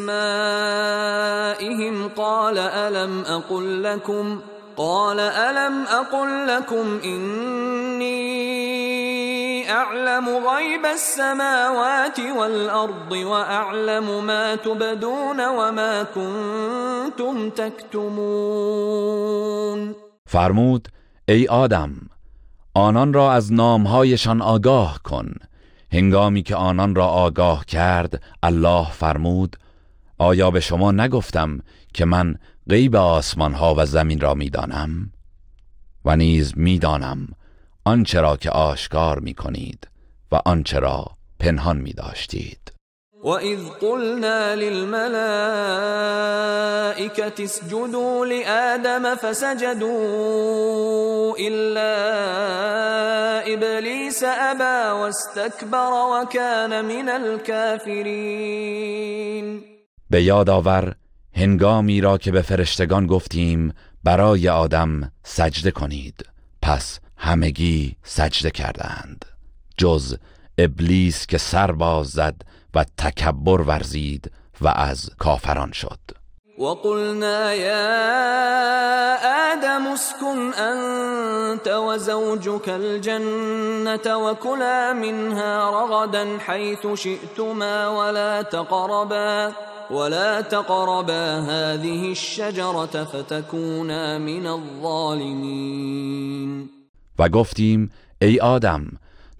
قال 2.08 2.58
ألم 2.58 3.22
أقل 3.22 3.84
لكم؟ 3.84 4.42
قال 4.82 5.20
الم 5.20 5.86
اقل 5.88 6.48
لكم 6.48 7.00
اني 7.04 8.12
اعلم 9.72 10.30
غيب 10.30 10.86
السماوات 10.86 12.20
والارض 12.20 13.12
واعلم 13.12 14.26
ما 14.26 14.56
تبدون 14.56 15.48
وما 15.48 16.04
كنتم 16.04 17.50
تكتمون؟ 17.50 18.76
فرمود 20.26 20.88
ای 21.30 21.48
آدم 21.48 21.92
آنان 22.74 23.14
را 23.14 23.32
از 23.32 23.54
نامهایشان 23.54 24.42
آگاه 24.42 25.00
کن. 25.04 25.34
هنگامی 25.94 26.44
که 26.44 26.56
آنان 26.56 26.96
را 26.96 27.08
آگاه 27.08 27.66
کرد 27.66 28.22
الله 28.44 28.92
فرمود 28.92 29.58
آیا 30.18 30.52
به 30.52 30.60
شما 30.60 30.92
نگفتم 30.92 31.60
که 31.94 32.06
من 32.06 32.36
غیب 32.70 32.96
آسمان 32.96 33.54
ها 33.54 33.76
و 33.78 33.86
زمین 33.86 34.20
را 34.20 34.34
می‌دانم 34.34 35.12
و 36.06 36.16
نیز 36.16 36.54
می‌دانم 36.56 37.28
آنچه 37.86 38.22
را 38.22 38.38
که 38.38 38.50
آشکار 38.50 39.20
می 39.20 39.34
کنید 39.34 39.88
و 40.32 40.42
آنچه 40.46 40.80
را 40.80 41.06
پنهان 41.40 41.78
می 41.78 41.94
داشتید 41.94 42.72
وإذ 43.24 43.60
قلنا 43.82 44.54
للملائكة 44.54 45.04
اسجدوا 47.44 48.26
لآدم 48.26 49.16
فسجدوا 49.16 49.92
إلا 51.40 51.92
إبليس 53.54 54.24
أبى 54.24 54.92
واستكبر 55.02 55.92
وكان 55.94 56.86
من 56.86 57.10
الكافرين. 57.10 58.62
به 60.10 60.24
یاد 60.24 60.50
آور 60.50 60.96
هنگامی 61.34 62.02
را 62.02 62.18
که 62.18 62.32
به 62.32 62.42
فرشتگان 62.42 63.08
گفتیم 63.08 63.74
برای 64.04 64.50
آدم 64.50 65.12
سجده 65.24 65.72
کنید. 65.72 66.26
پس 66.62 67.00
همگی 67.18 67.96
سجده 68.04 68.52
کردند. 68.52 69.26
جز 69.78 70.18
ابلیس 70.58 71.26
که 71.26 71.38
سر 71.38 71.72
باز 71.72 72.08
زد 72.08 72.42
و 72.74 72.86
تکبر 72.98 73.62
ورزید 73.62 74.32
و 74.62 74.68
از 74.68 75.10
کافران 75.18 75.72
شد. 75.72 76.00
وقلنا 76.62 77.54
يا 77.54 77.88
آدم 79.54 79.88
اسكن 79.88 80.54
أنت 80.54 81.68
وزوجك 81.68 82.70
الجنة 82.70 84.18
وكلا 84.18 84.94
منها 84.94 85.70
رغدا 85.70 86.38
حيث 86.40 86.88
شئتما 86.94 87.88
ولا 87.88 88.42
تقربا 88.42 89.54
ولا 89.92 90.42
تقربا 90.42 91.40
هذه 91.40 92.12
الشجرة 92.12 93.04
فتكونا 93.04 94.18
من 94.18 94.48
الظالمين. 94.48 96.02
و 97.20 97.30
گفتیم 97.30 97.92
ای 98.22 98.40
آدم 98.40 98.88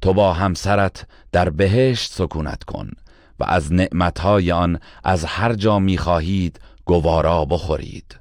تو 0.02 0.14
با 0.14 0.34
همسرت 0.34 1.06
در 1.32 1.50
بهشت 1.50 2.12
سکونت 2.12 2.64
کن 2.64 2.92
و 3.40 3.44
از 3.44 3.74
نعمتهای 3.74 4.52
آن 4.52 4.80
از 5.04 5.26
هر 5.26 5.54
جا 5.54 5.80
می‌خواهید 5.80 6.60
گوارا 6.86 7.46
بخورید. 7.46 8.20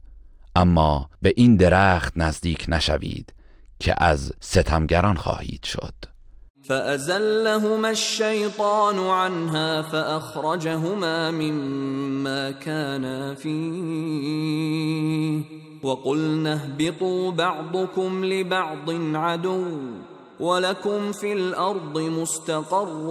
اما 0.56 1.10
به 1.22 1.32
این 1.36 1.56
درخت 1.56 2.12
نزدیک 2.16 2.64
نشوید 2.68 3.32
که 3.80 3.94
از 4.04 4.32
ستمگران 4.40 5.16
خواهید 5.16 5.64
شد. 5.64 5.94
فأزلهما 6.62 7.88
الشيطان 7.88 8.98
عنها 8.98 9.82
فأخرجهما 9.82 11.30
مما 11.30 12.50
كانا 12.50 13.34
فيه 13.34 14.60
وقلنا 15.82 16.54
اهبطوا 16.54 17.30
بعضكم 17.30 18.24
لبعض 18.24 18.90
عدو 19.14 19.64
ولكم 20.40 21.12
في 21.12 21.32
الأرض 21.32 21.98
مستقر 21.98 23.06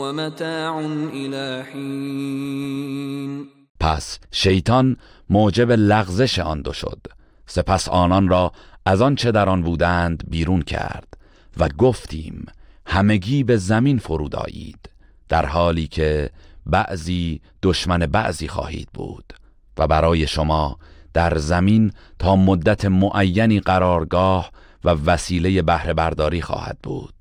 ومتاع 0.00 0.80
إلى 1.12 1.64
حين 1.72 3.50
پس 3.84 4.18
شیطان 4.30 4.96
موجب 5.30 5.70
لغزش 5.70 6.38
آن 6.38 6.62
دو 6.62 6.72
شد. 6.72 7.06
سپس 7.46 7.88
آنان 7.88 8.28
را 8.28 8.52
از 8.86 9.02
آن 9.02 9.14
چه 9.14 9.32
در 9.32 9.48
آن 9.48 9.62
بودند 9.62 10.24
بیرون 10.28 10.62
کرد 10.62 11.16
و 11.56 11.68
گفتیم 11.68 12.46
همگی 12.86 13.44
به 13.44 13.56
زمین 13.56 13.98
فرود 13.98 14.36
آیید 14.36 14.90
در 15.28 15.46
حالی 15.46 15.86
که 15.86 16.30
بعضی 16.66 17.40
دشمن 17.62 17.98
بعضی 17.98 18.48
خواهید 18.48 18.88
بود 18.94 19.32
و 19.78 19.86
برای 19.86 20.26
شما 20.26 20.78
در 21.14 21.38
زمین 21.38 21.92
تا 22.18 22.36
مدت 22.36 22.84
معینی 22.84 23.60
قرارگاه 23.60 24.50
و 24.84 24.90
وسیله 24.90 25.62
بهره 25.62 25.94
برداری 25.94 26.42
خواهد 26.42 26.78
بود. 26.82 27.13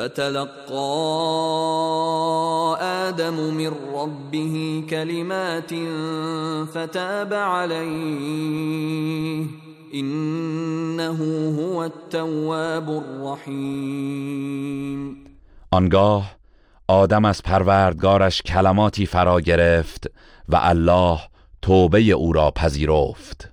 فتلقى 0.00 0.74
آدم 3.08 3.34
من 3.34 3.72
ربه 3.94 4.84
كلمات 4.90 5.74
فتاب 6.64 7.34
عليه. 7.34 8.40
إنه 9.94 11.18
هو 11.58 11.78
التواب 11.78 12.90
الرحیم 12.90 14.20
آنگاه 15.70 16.36
آدم 16.88 17.24
از 17.24 17.42
پروردگارش 17.42 18.42
کلماتی 18.42 19.06
فرا 19.06 19.40
گرفت 19.40 20.10
و 20.48 20.58
الله 20.62 21.20
توبه 21.62 22.00
او 22.00 22.32
را 22.32 22.50
پذیرفت. 22.50 23.52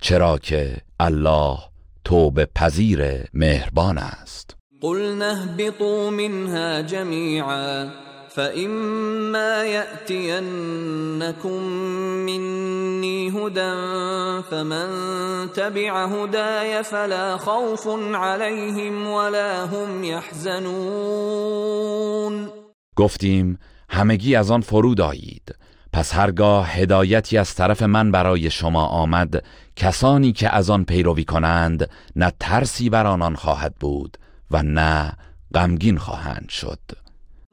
چرا 0.00 0.38
که 0.38 0.76
الله 1.00 1.58
توبه 2.04 2.48
پذیر 2.54 3.28
مهربان 3.34 3.98
است. 3.98 4.61
قلنا 4.82 5.30
اهبطوا 5.30 6.10
منها 6.10 6.80
جميعا 6.80 7.90
فإما 8.28 9.64
يأتينكم 9.64 11.62
مني 12.26 13.30
هدى 13.30 14.42
فمن 14.50 14.88
تبع 15.52 16.04
هداي 16.06 16.84
فلا 16.84 17.36
خوف 17.36 17.88
عليهم 18.14 19.06
ولا 19.06 19.64
هم 19.64 20.04
يحزنون. 20.04 21.52
گفتیم 22.96 23.58
همگی 23.88 24.36
از 24.36 24.50
آن 24.50 24.60
فرود 24.60 25.00
آیید 25.00 25.54
پس 25.92 26.14
هرگاه 26.14 26.70
هدایتی 26.70 27.38
از 27.38 27.54
طرف 27.54 27.82
من 27.82 28.10
برای 28.10 28.50
شما 28.50 28.86
آمد 28.86 29.44
کسانی 29.76 30.32
که 30.32 30.54
از 30.54 30.70
آن 30.70 30.84
پیروی 30.84 31.24
کنند 31.24 31.90
نه 32.16 32.32
ترسی 32.40 32.90
بر 32.90 33.06
آنان 33.06 33.34
خواهد 33.34 33.74
بود. 33.80 34.18
و 34.52 34.62
نه 34.62 35.12
غمگین 35.54 35.98
خواهند 35.98 36.48
شد. 36.48 36.78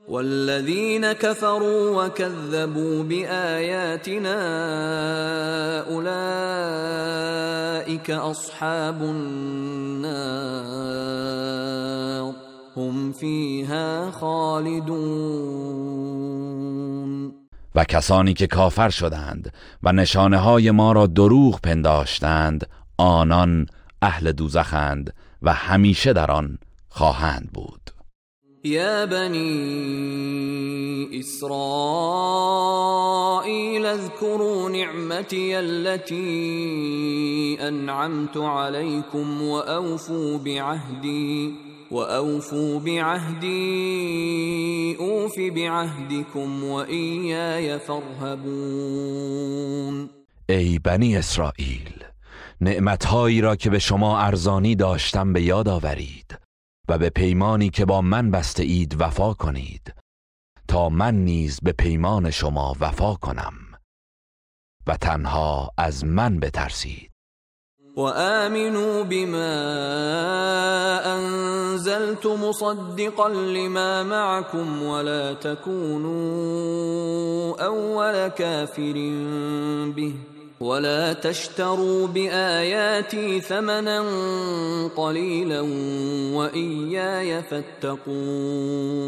والذين 0.09 1.13
كفروا 1.13 2.05
وكذبوا 2.05 3.03
بآياتنا 3.03 4.39
أولئك 5.89 6.89
أصحاب 8.11 9.01
النار 9.01 10.29
هم 12.77 13.11
فيها 13.11 14.11
خالدون. 14.11 15.69
و 17.75 17.83
کسانی 17.83 18.33
که 18.33 18.47
کافر 18.47 18.89
شدند 18.89 19.53
و 19.83 19.91
نشانه 19.91 20.37
های 20.37 20.71
ما 20.71 20.91
را 20.91 21.07
دروغ 21.07 21.61
پنداشتند 21.61 22.67
آنان 22.97 23.65
اهل 24.01 24.31
دوزخند 24.31 25.13
و 25.41 25.53
همیشه 25.53 26.13
در 26.13 26.31
آن 26.31 26.57
خواهند 26.89 27.49
بود. 27.53 27.89
يا 28.65 29.05
بني 29.05 29.39
إسرائيل 31.19 31.55
اذكروا 33.85 34.69
نعمتي 34.69 35.59
التي 35.59 37.57
أنعمت 37.67 38.37
عليكم 38.37 39.41
وأوفوا 39.41 40.37
بعهدي 40.37 41.53
وأوفوا 41.91 42.79
بعهدي 42.79 43.49
أوف 44.99 45.39
بعهدكم 45.39 46.63
وإياي 46.63 47.79
فارهبون. 47.79 49.29
ای 50.49 50.79
بنی 50.79 51.17
اسرائیل 51.17 52.03
نعمتهایی 52.61 53.41
را 53.41 53.55
که 53.55 53.69
به 53.69 53.79
شما 53.79 54.19
ارزانی 54.19 54.75
داشتم 54.75 55.33
به 55.33 55.41
یاد 55.41 55.67
آورید. 55.67 56.48
و 56.89 56.97
به 56.97 57.09
پیمانی 57.09 57.69
که 57.69 57.85
با 57.85 58.01
من 58.01 58.31
بسته 58.31 58.63
اید 58.63 59.01
وفا 59.01 59.33
کنید. 59.33 59.93
تا 60.67 60.89
من 60.89 61.15
نیز 61.15 61.59
به 61.63 61.71
پیمان 61.71 62.31
شما 62.31 62.75
وفا 62.79 63.13
کنم. 63.13 63.53
و 64.87 64.97
تنها 64.97 65.71
از 65.77 66.05
من 66.05 66.39
بترسید. 66.39 67.11
وآمنوا 67.97 69.03
بما 69.03 69.55
أنزلت 71.05 72.25
مصدقا 72.25 73.27
لما 73.29 74.03
معكم 74.03 74.83
ولا 74.83 75.33
تكونوا 75.33 76.45
أول 77.65 78.27
كافر 78.29 78.93
به. 79.95 80.28
ولا 80.61 81.13
تشتروا 81.13 82.07
بآياتي 82.07 83.41
ثمنا 83.41 84.01
قليلا 84.95 85.61
وإياي 86.35 87.43
فاتقون 87.43 88.99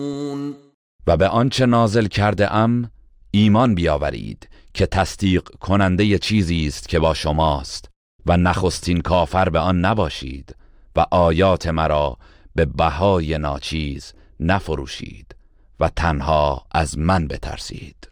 و 1.08 1.18
به 1.18 1.28
آنچه 1.28 1.66
نازل 1.66 2.08
کرده 2.08 2.54
ام 2.54 2.92
ایمان 3.32 3.76
بیاورید 3.76 4.50
که 4.74 4.86
تصدیق 4.86 5.44
کننده 5.44 6.18
چیزی 6.18 6.68
است 6.68 6.90
که 6.90 7.00
با 7.00 7.14
شماست 7.14 7.90
و 8.26 8.38
نخستین 8.38 9.02
کافر 9.02 9.50
به 9.50 9.60
آن 9.60 9.80
نباشید 9.80 10.56
و 10.96 11.06
آیات 11.12 11.68
مرا 11.68 12.18
به 12.56 12.66
بهای 12.66 13.38
ناچیز 13.38 14.14
نفروشید 14.40 15.36
و 15.80 15.90
تنها 15.90 16.66
از 16.72 16.98
من 16.98 17.28
بترسید. 17.28 18.11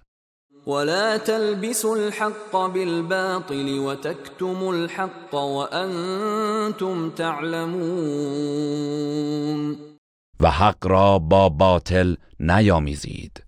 ولا 0.70 1.18
تلبسوا 1.18 1.96
الحق 1.96 2.56
بالباطل 2.56 3.80
وتكتموا 3.80 4.74
الحق 4.74 5.36
وأنتم 5.36 7.10
تعلمون 7.10 8.70
و 10.40 10.52
حق 10.52 10.88
را 10.88 11.20
با 11.20 11.50
باطل 11.50 12.16
نیامیزید 12.40 13.44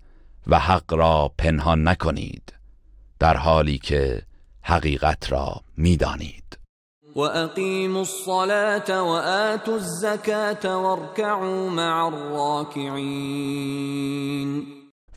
و 0.48 0.60
حق 0.60 0.94
را 0.94 1.32
پنهان 1.38 1.88
نکنید 1.88 2.54
در 3.20 3.38
حالی 3.38 3.78
که 3.78 4.22
حقیقت 4.64 5.32
را 5.32 5.62
می‌دانید. 5.78 6.58
وأقيموا 7.16 8.00
الصلاة 8.00 9.04
وآتوا 9.04 9.76
الزكاة 9.76 10.78
واركعوا 10.78 11.70
مع 11.70 12.08
الراكعين 12.08 13.52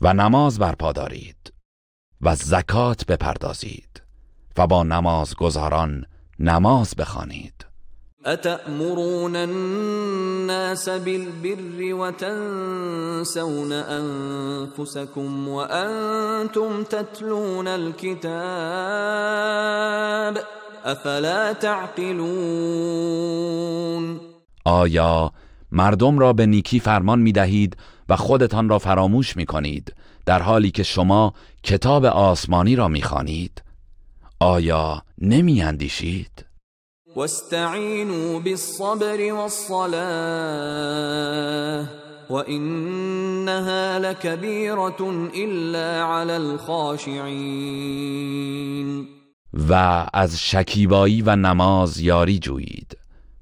و 0.01 0.13
نماز 0.13 0.59
برپا 0.59 0.91
دارید. 0.91 1.54
و 2.25 2.35
زکات 2.35 3.05
بپردازید 3.05 4.01
و 4.57 4.67
با 4.67 4.83
نمازگزاران 4.83 6.05
نماز 6.39 6.93
بخوانید. 6.95 7.65
أتأمرون 8.25 9.35
الناس 9.35 10.89
بالبر 10.89 11.93
وتنسون 11.93 13.71
أنفسكم 13.71 15.49
وأنتم 15.49 16.83
تتلون 16.83 17.67
الكتاب 17.67 18.25
افلا 20.85 21.53
تعقلون؟ 21.53 22.25
آیا 24.65 25.31
مردم 25.71 26.19
را 26.19 26.33
به 26.33 26.45
نیکی 26.45 26.79
فرمان 26.79 27.19
می 27.19 27.31
دهید 27.31 27.77
و 28.09 28.15
خودتان 28.15 28.69
را 28.69 28.79
فراموش 28.79 29.37
می 29.37 29.45
کنید 29.45 29.95
در 30.25 30.41
حالی 30.41 30.71
که 30.71 30.83
شما 30.83 31.33
کتاب 31.63 32.05
آسمانی 32.05 32.75
را 32.75 32.87
می 32.87 33.01
خانید؟ 33.01 33.63
آیا 34.39 35.01
نمی 35.21 35.61
اندیشید؟ 35.61 36.45
واستعینوا 37.15 38.39
بالصبر 38.39 39.33
والصلاة 39.33 39.95
وإنها 42.29 43.97
لكبيرة 43.97 45.29
إلا 45.35 46.05
على 46.05 46.33
الخاشعين 46.33 47.55
و 49.69 50.05
از 50.13 50.39
شکیبایی 50.39 51.21
و 51.21 51.35
نماز 51.35 51.99
یاری 51.99 52.39
جویید 52.39 52.97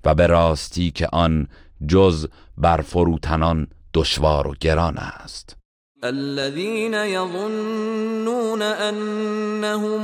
و 0.06 0.16
به 0.16 0.28
راستی 0.28 0.92
که 0.92 1.08
آن 1.14 1.48
جز 1.88 2.28
بر 2.58 2.82
فروتنان 2.82 3.68
دشوار 3.94 4.48
و 4.48 4.54
گران 4.60 4.98
است 4.98 5.63
الذين 6.04 6.94
يظنون 6.94 8.62
انهم 8.62 10.02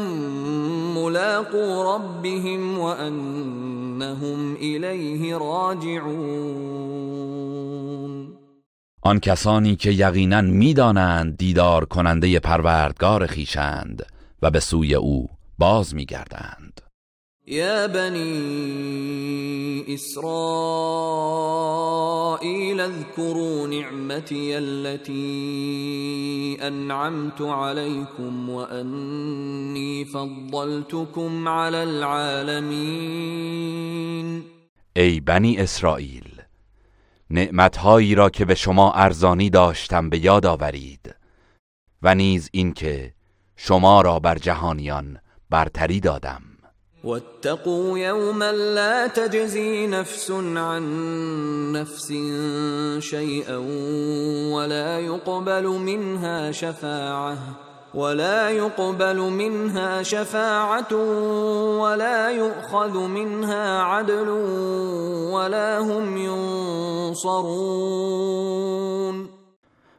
ملاقو 0.96 1.96
ربهم 1.96 2.80
وانهم 2.80 4.58
الیه 4.62 5.38
راجعون. 5.38 6.80
آن 9.02 9.20
کسانی 9.20 9.76
که 9.76 9.92
یقینا 9.92 10.42
می‌دانند 10.42 11.38
دیدار 11.38 11.86
کننده 11.86 12.40
پروردگار 12.40 13.26
خیشند 13.26 14.06
و 14.42 14.52
به 14.52 14.60
سوی 14.60 14.96
او 14.96 15.30
باز 15.58 15.96
میگردند. 15.96 16.82
یا 17.52 17.88
بنی 17.88 19.86
اسرائیل 19.88 20.30
اذكروا 22.80 23.68
نعمتی 23.68 24.56
التي 24.56 26.58
انعمت 26.62 27.42
عليكم 27.42 28.50
وانی 28.50 30.06
فضلتكم 30.06 31.48
على 31.48 31.84
العالمین 31.84 33.24
ای 34.96 35.20
بنی 35.20 35.58
اسرائیل 35.58 36.42
نعمتهایی 37.30 38.16
را 38.16 38.30
که 38.30 38.46
به 38.46 38.56
شما 38.56 38.92
ارزانی 38.92 39.50
داشتم 39.50 40.10
به 40.10 40.20
یاد 40.20 40.46
آورید 40.46 41.16
و 42.02 42.16
نیز 42.16 42.50
اینکه 42.54 43.14
شما 43.56 44.02
را 44.02 44.20
بر 44.20 44.38
جهانیان 44.38 45.18
برتری 45.50 46.00
دادم. 46.00 46.49
واتقوا 47.04 48.00
یوما 48.00 48.52
لا 48.52 49.08
تجزی 49.08 49.88
نفس 49.88 50.32
عن 50.32 50.84
نفس 51.72 52.12
شیئا 53.00 53.58
ولا 54.54 55.00
يقبل 55.00 55.64
منها 55.68 56.52
شفاعه 56.52 57.38
ولا 57.94 58.50
يقبل 58.50 59.18
منها 59.18 60.04
شفاعة 60.04 60.94
ولا 61.80 62.32
يؤخذ 62.32 62.98
منها 62.98 63.84
عدل 63.84 64.30
ولا 65.34 65.80
هم 65.80 66.18
ينصرون. 66.18 67.70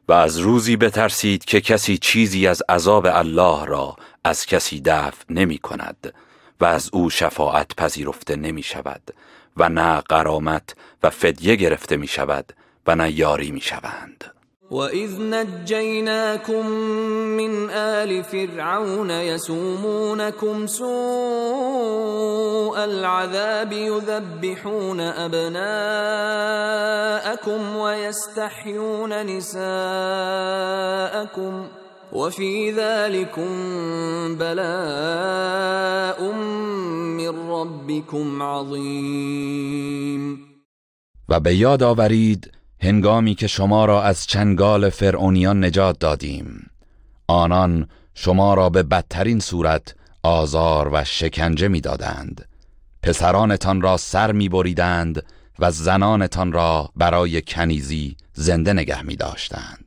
و 0.09 0.13
از 0.13 0.39
روزی 0.39 0.77
بترسید 0.77 1.45
که 1.45 1.61
کسی 1.61 1.99
چیزی 1.99 2.47
از 2.47 2.63
عذاب 2.69 3.07
الله 3.07 3.65
را 3.65 3.97
از 4.25 4.47
کسی 4.47 4.81
دفع 4.81 5.25
نمی 5.31 5.59
کند. 5.59 6.15
و 6.61 6.65
از 6.65 6.91
او 6.93 7.11
شفاعت 7.11 7.75
پذیرفته 7.77 8.37
نمی 8.37 8.63
شود 8.63 9.03
و 9.57 9.69
نه 9.69 10.01
قرامت 10.01 10.75
و 11.03 11.11
فدیه 11.11 11.57
گرفته 11.57 11.97
می 11.97 12.07
شود 12.07 12.53
و 12.87 12.97
نه 12.97 13.11
یاری 13.11 13.51
می 13.51 13.61
شوند 13.61 14.25
وَإِذْ 14.71 15.21
نَجَّيْنَاكُمْ 15.21 16.67
مِنْ 17.37 17.71
آلِ 17.71 18.23
فِرْعَوْنَ 18.23 19.11
يَسُومُونَكُمْ 19.11 20.67
سُوءَ 20.67 20.89
الْعَذَابِ 22.85 23.73
يُذَبِّحُونَ 23.73 25.01
أَبْنَاءَكُمْ 25.01 25.61
وَيَسْتَحْيُونَ 27.77 29.27
نِسَاءَكُمْ 29.27 29.61
وفي 32.13 32.73
ذلكم 32.73 33.49
بلاء 34.37 36.33
من 37.17 37.51
ربكم 37.51 38.43
عظیم 38.43 39.71
و 41.29 41.41
به 41.41 41.55
یاد 41.55 41.83
آورید 41.83 42.53
هنگامی 42.81 43.35
که 43.35 43.47
شما 43.47 43.85
را 43.85 44.03
از 44.03 44.27
چنگال 44.27 44.91
فرعونیان 44.91 45.65
نجات 45.65 45.99
دادیم. 45.99 46.71
آنان 47.27 47.89
شما 48.15 48.55
را 48.55 48.71
به 48.71 48.83
بدترین 48.83 49.41
صورت 49.41 49.95
آزار 50.23 50.91
و 50.93 51.05
شکنجه 51.05 51.69
می‌دادند. 51.69 52.49
پسرانتان 53.03 53.81
را 53.81 53.97
سر 53.97 54.33
میبریدند 54.33 55.23
و 55.59 55.71
زنانتان 55.71 56.53
را 56.53 56.91
برای 56.97 57.43
کنیزی 57.43 58.17
زنده 58.33 58.73
نگه 58.73 59.03
می 59.03 59.17
داشتند 59.17 59.80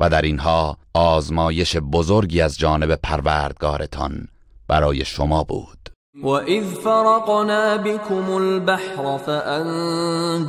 و 0.00 0.10
در 0.10 0.22
اینها 0.22 0.76
آزمایش 0.94 1.76
بزرگی 1.76 2.40
از 2.40 2.58
جانب 2.58 2.94
پروردگارتان 2.94 4.28
برای 4.68 5.04
شما 5.04 5.44
بود. 5.44 5.78
وَإِذْ 6.22 6.64
فَرَقْنَا 6.64 7.76
بِكُمُ 7.76 8.30
الْبَحْرَ 8.30 9.18
فَأَنْجَيْنَاكُمْ 9.18 10.44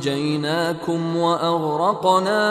وَأَغْرَقْنَا 1.16 2.42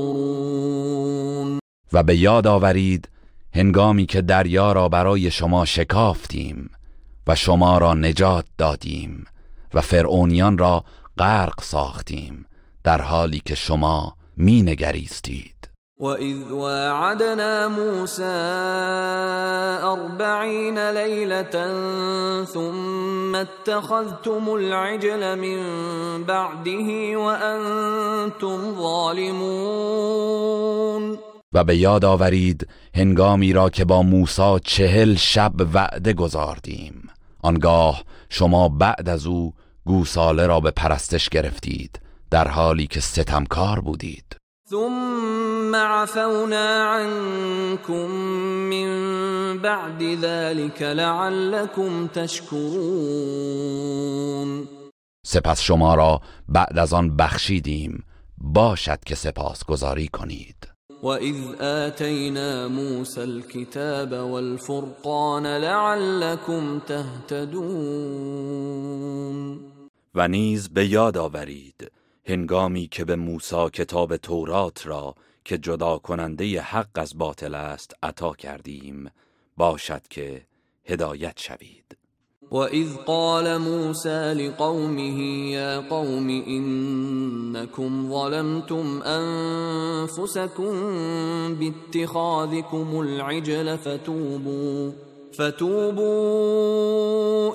و 1.93 2.03
به 2.03 2.17
یاد 2.17 2.47
آورید 2.47 3.09
هنگامی 3.55 4.05
که 4.05 4.21
دریا 4.21 4.71
را 4.71 4.89
برای 4.89 5.31
شما 5.31 5.65
شکافتیم 5.65 6.69
و 7.27 7.35
شما 7.35 7.77
را 7.77 7.93
نجات 7.93 8.45
دادیم. 8.57 9.25
و 9.73 9.81
فرعونیان 9.81 10.57
را 10.57 10.83
غرق 11.17 11.61
ساختیم 11.61 12.45
در 12.83 13.01
حالی 13.01 13.41
که 13.45 13.55
شما 13.55 14.15
می 14.37 14.61
نگریستید 14.61 15.57
وَإِذْ 15.99 16.51
وَاعَدْنَا 16.51 17.67
مُوسَىٰ 17.67 18.23
أَرْبَعِينَ 19.83 20.77
لَيْلَةً 20.91 21.55
ثُمَّ 22.45 23.35
اتَّخَذْتُمُ 23.35 24.49
الْعِجْلَ 24.49 25.35
مِن 25.35 25.59
بَعْدِهِ 26.23 27.17
وَأَنتُمْ 27.17 28.75
ظَالِمُونَ. 28.81 30.07
و 31.53 31.63
به 31.63 31.77
یاد 31.77 32.05
آورید 32.05 32.67
هنگامی 32.95 33.53
را 33.53 33.69
که 33.69 33.85
با 33.85 34.01
موسی 34.01 34.57
چهل 34.63 35.15
شب 35.15 35.53
وعده 35.73 36.13
گذاردیم 36.13 37.09
آنگاه 37.41 38.03
شما 38.29 38.69
بعد 38.69 39.09
از 39.09 39.25
او 39.25 39.53
گوساله 39.87 40.47
را 40.47 40.59
به 40.59 40.71
پرستش 40.71 41.29
گرفتید 41.29 41.99
در 42.31 42.47
حالی 42.47 42.87
که 42.87 42.99
ستمکار 42.99 43.79
بودید. 43.79 44.35
ثم 44.69 45.75
عفونا 45.75 46.83
عنكم 46.93 48.07
من 48.69 49.57
بعد 49.57 50.01
ذلك 50.21 50.81
لعلكم 50.81 52.07
تشكرون 52.07 53.47
سپس 55.25 55.61
شما 55.61 55.95
را 55.95 56.21
بعد 56.49 56.79
از 56.79 56.93
آن 56.93 57.15
بخشیدیم 57.17 58.03
باشد 58.37 58.99
که 59.05 59.15
سپاس 59.15 59.65
گذاری 59.65 60.07
کنید 60.07 60.67
وَإِذْ 61.03 61.35
آتَيْنَا 61.61 62.67
مُوسَى 62.67 63.23
الْكِتَابَ 63.23 64.11
وَالْفُرْقَانَ 64.13 65.57
لَعَلَّكُمْ 65.57 66.79
تَهْتَدُونَ. 66.87 67.77
و 70.17 70.27
نیز 70.27 70.69
به 70.69 70.87
یاد 70.87 71.17
آورید 71.17 71.91
هنگامی 72.25 72.87
که 72.87 73.05
به 73.05 73.15
موسی 73.15 73.69
کتاب 73.73 74.17
تورات 74.17 74.87
را 74.87 75.15
که 75.45 75.57
جدا 75.57 75.97
کننده 75.97 76.61
حق 76.61 76.89
از 76.95 77.17
باطل 77.17 77.55
است 77.55 77.93
عطا 78.03 78.33
کردیم 78.33 79.11
باشد 79.57 80.01
که 80.09 80.45
هدایت 80.85 81.39
شوید. 81.39 81.97
وَإِذْ 82.51 82.97
قَالَ 83.05 83.57
مُوسَى 83.57 84.33
لِقَوْمِهِ 84.33 85.19
يَا 85.51 85.81
قَوْمِ 85.81 86.29
إِنَّكُمْ 86.47 88.09
ظَلَمْتُمْ 88.09 89.01
أَنفُسَكُمْ 89.01 90.73
بِاتِّخَاذِكُمُ 91.55 92.99
الْعِجْلَ 92.99 93.77
فَتُوبُوا 93.77 94.91
فتوبوا 95.37 96.07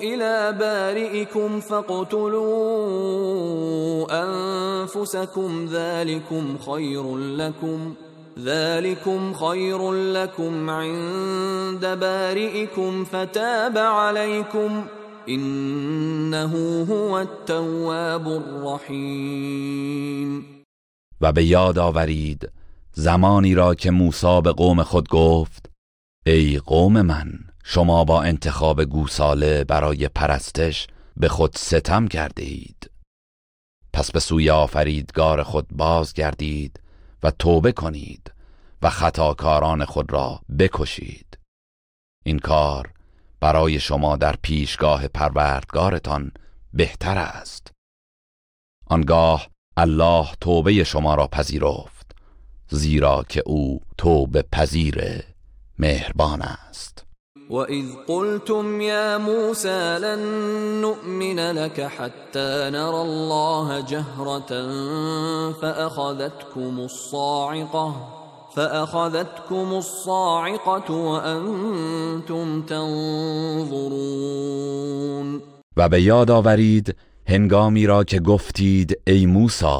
إلى 0.01 0.57
بارئكم 0.59 1.59
فاقتلوا 1.59 2.53
أنفسكم 4.23 5.65
ذلكم 5.65 6.57
خير 6.57 7.17
لكم 7.17 7.93
ذلكم 8.39 9.33
خير 9.33 9.91
لكم 9.91 10.69
عند 10.69 11.85
بارئكم 11.85 13.03
فتاب 13.03 13.77
عليكم 13.77 14.85
إنه 15.29 16.83
هو 16.89 17.19
التواب 17.19 18.27
الرحیم 18.27 19.53
و 21.21 21.31
به 21.31 21.43
یاد 21.43 21.79
آورید 21.79 22.49
زمانی 22.93 23.55
را 23.55 23.75
که 23.75 23.91
موسی 23.91 24.41
به 24.43 24.51
قوم 24.51 24.83
خود 24.83 25.09
گفت 25.09 25.69
ای 26.25 26.61
قوم 26.65 27.01
من 27.01 27.52
شما 27.63 28.03
با 28.03 28.23
انتخاب 28.23 28.83
گوساله 28.83 29.63
برای 29.63 30.07
پرستش 30.07 30.87
به 31.17 31.27
خود 31.29 31.57
ستم 31.57 32.07
کرده 32.07 32.43
اید. 32.43 32.89
پس 33.93 34.11
به 34.11 34.19
سوی 34.19 34.49
آفریدگار 34.49 35.43
خود 35.43 35.67
بازگردید 35.67 36.79
و 37.23 37.31
توبه 37.31 37.71
کنید 37.71 38.31
و 38.81 38.89
خطاکاران 38.89 39.85
خود 39.85 40.13
را 40.13 40.39
بکشید. 40.59 41.37
این 42.23 42.39
کار 42.39 42.93
برای 43.39 43.79
شما 43.79 44.15
در 44.15 44.35
پیشگاه 44.41 45.07
پروردگارتان 45.07 46.31
بهتر 46.73 47.17
است. 47.17 47.71
آنگاه 48.85 49.47
الله 49.77 50.27
توبه 50.41 50.83
شما 50.83 51.15
را 51.15 51.27
پذیرفت 51.27 52.15
زیرا 52.67 53.23
که 53.29 53.43
او 53.45 53.81
توبه 53.97 54.41
پذیر 54.41 55.23
مهربان 55.79 56.41
است. 56.41 57.05
وَإِذْ 57.49 57.85
قُلْتُمْ 58.07 58.81
يَا 58.81 59.17
مُوسَى 59.17 59.99
لَن 59.99 60.21
نُّؤْمِنَ 60.81 61.39
لَكَ 61.51 61.81
حَتَّى 61.81 62.69
نَرَى 62.69 63.01
اللَّهَ 63.01 63.81
جَهْرَةً 63.81 64.51
فَأَخَذَتْكُمُ 65.61 66.79
الصَّاعِقَةُ 66.79 68.13
فأخذتكم 68.55 69.73
الصاعقة 69.73 70.93
وأنتم 70.93 72.61
تنظرون 72.61 74.13
و 75.77 75.89
به 75.89 76.01
یاد 76.01 76.31
آورید 76.31 76.95
هنگامی 77.27 77.85
را 77.85 78.03
که 78.03 78.19
گفتید 78.19 78.99
ای 79.07 79.25
موسی 79.25 79.79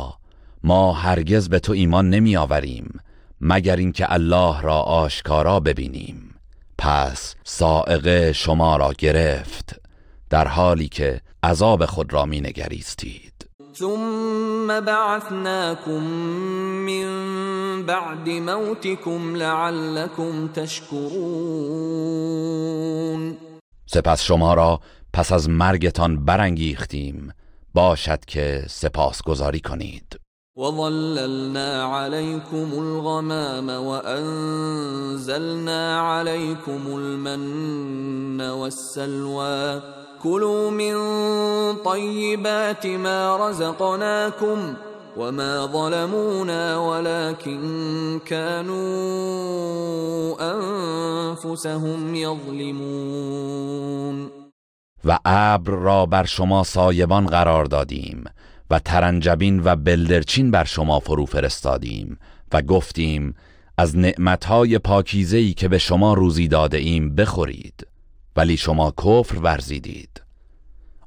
ما 0.63 0.93
هرگز 0.93 1.49
به 1.49 1.59
تو 1.59 1.73
ایمان 1.73 2.09
نمی 2.09 2.37
آوریم 2.37 2.99
مگر 3.41 3.75
اینکه 3.75 4.13
الله 4.13 4.61
را 4.61 4.81
آشکارا 4.81 5.59
ببینیم. 5.59 6.22
پس 6.83 7.35
سائقه 7.43 8.33
شما 8.33 8.75
را 8.75 8.93
گرفت 8.97 9.81
در 10.29 10.47
حالی 10.47 10.87
که 10.87 11.21
عذاب 11.43 11.85
خود 11.85 12.13
را 12.13 12.25
می 12.25 12.41
نگریستید 12.41 13.33
ثم 13.75 14.79
بعثناكم 14.79 16.03
من 16.85 17.85
بعد 17.85 18.29
موتكم 18.29 19.35
لعلكم 19.35 20.47
تشكرون 20.47 21.23
سپس 23.85 24.23
شما 24.23 24.53
را 24.53 24.79
پس 25.13 25.31
از 25.31 25.49
مرگتان 25.49 26.25
برانگیختیم. 26.25 27.33
باشد 27.73 28.25
که 28.25 28.65
سپاسگزاری 28.69 29.59
کنید. 29.59 30.22
وظللنا 30.55 31.83
عليكم 31.83 32.69
الغمام 32.73 33.69
وأنزلنا 33.69 35.19
عليكم 35.99 36.81
المن 36.87 38.41
والسلوى 38.41 39.81
كلوا 40.23 40.71
من 40.71 40.95
طيبات 41.75 42.87
ما 42.87 43.37
رزقناكم 43.37 44.73
وما 45.17 45.65
ظلمونا 45.65 46.77
ولكن 46.77 48.19
كانوا 48.25 48.75
أنفسهم 50.53 52.15
يظلمون 52.15 53.63
و 55.05 55.17
ابر 55.25 55.71
را 55.71 56.05
بر 56.05 56.25
شما 56.25 56.63
سایبان 56.63 57.27
قرار 57.27 57.65
دادیم. 57.65 58.23
و 58.73 58.79
ترنجبین 58.79 59.61
و 59.63 59.75
بلدرچین 59.75 60.51
بر 60.51 60.63
شما 60.63 60.99
فرو 60.99 61.25
فرستادیم 61.25 62.19
و 62.53 62.61
گفتیم 62.61 63.35
از 63.77 63.97
نعمتهای 63.97 64.79
پاکیزهی 64.79 65.53
که 65.53 65.67
به 65.67 65.77
شما 65.77 66.13
روزی 66.13 66.47
داده 66.47 66.77
ایم 66.77 67.15
بخورید 67.15 67.87
ولی 68.35 68.57
شما 68.57 68.91
کفر 68.91 69.37
ورزیدید. 69.37 70.21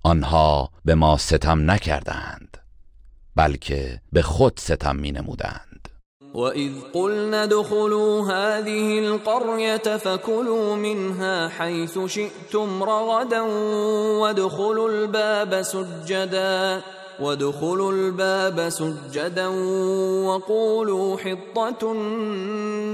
آنها 0.02 0.70
به 0.85 0.94
ما 0.94 1.16
ستم 1.16 1.70
نکردند 1.70 2.57
بلکه 3.37 4.00
به 4.12 4.22
خود 4.22 4.52
ستم 4.59 4.96
می 4.96 5.12
نمودند 5.12 5.88
وَإِذْ 6.35 6.72
قُلْنَا 6.92 7.42
ادْخُلُوا 7.42 8.24
هَذِهِ 8.31 8.98
الْقَرْيَةَ 8.98 9.96
فَكُلُوا 9.96 10.76
مِنْهَا 10.76 11.48
حَيْثُ 11.48 11.98
شِئْتُمْ 12.07 12.83
رَغَدًا 12.83 13.42
وَادْخُلُوا 14.20 14.90
الْبَابَ 14.90 15.62
سُجَّدًا. 15.62 16.83
وادخلوا 17.20 17.92
الباب 17.92 18.68
سجدا 18.68 19.48
وقولوا 20.26 21.16
حطة 21.16 21.92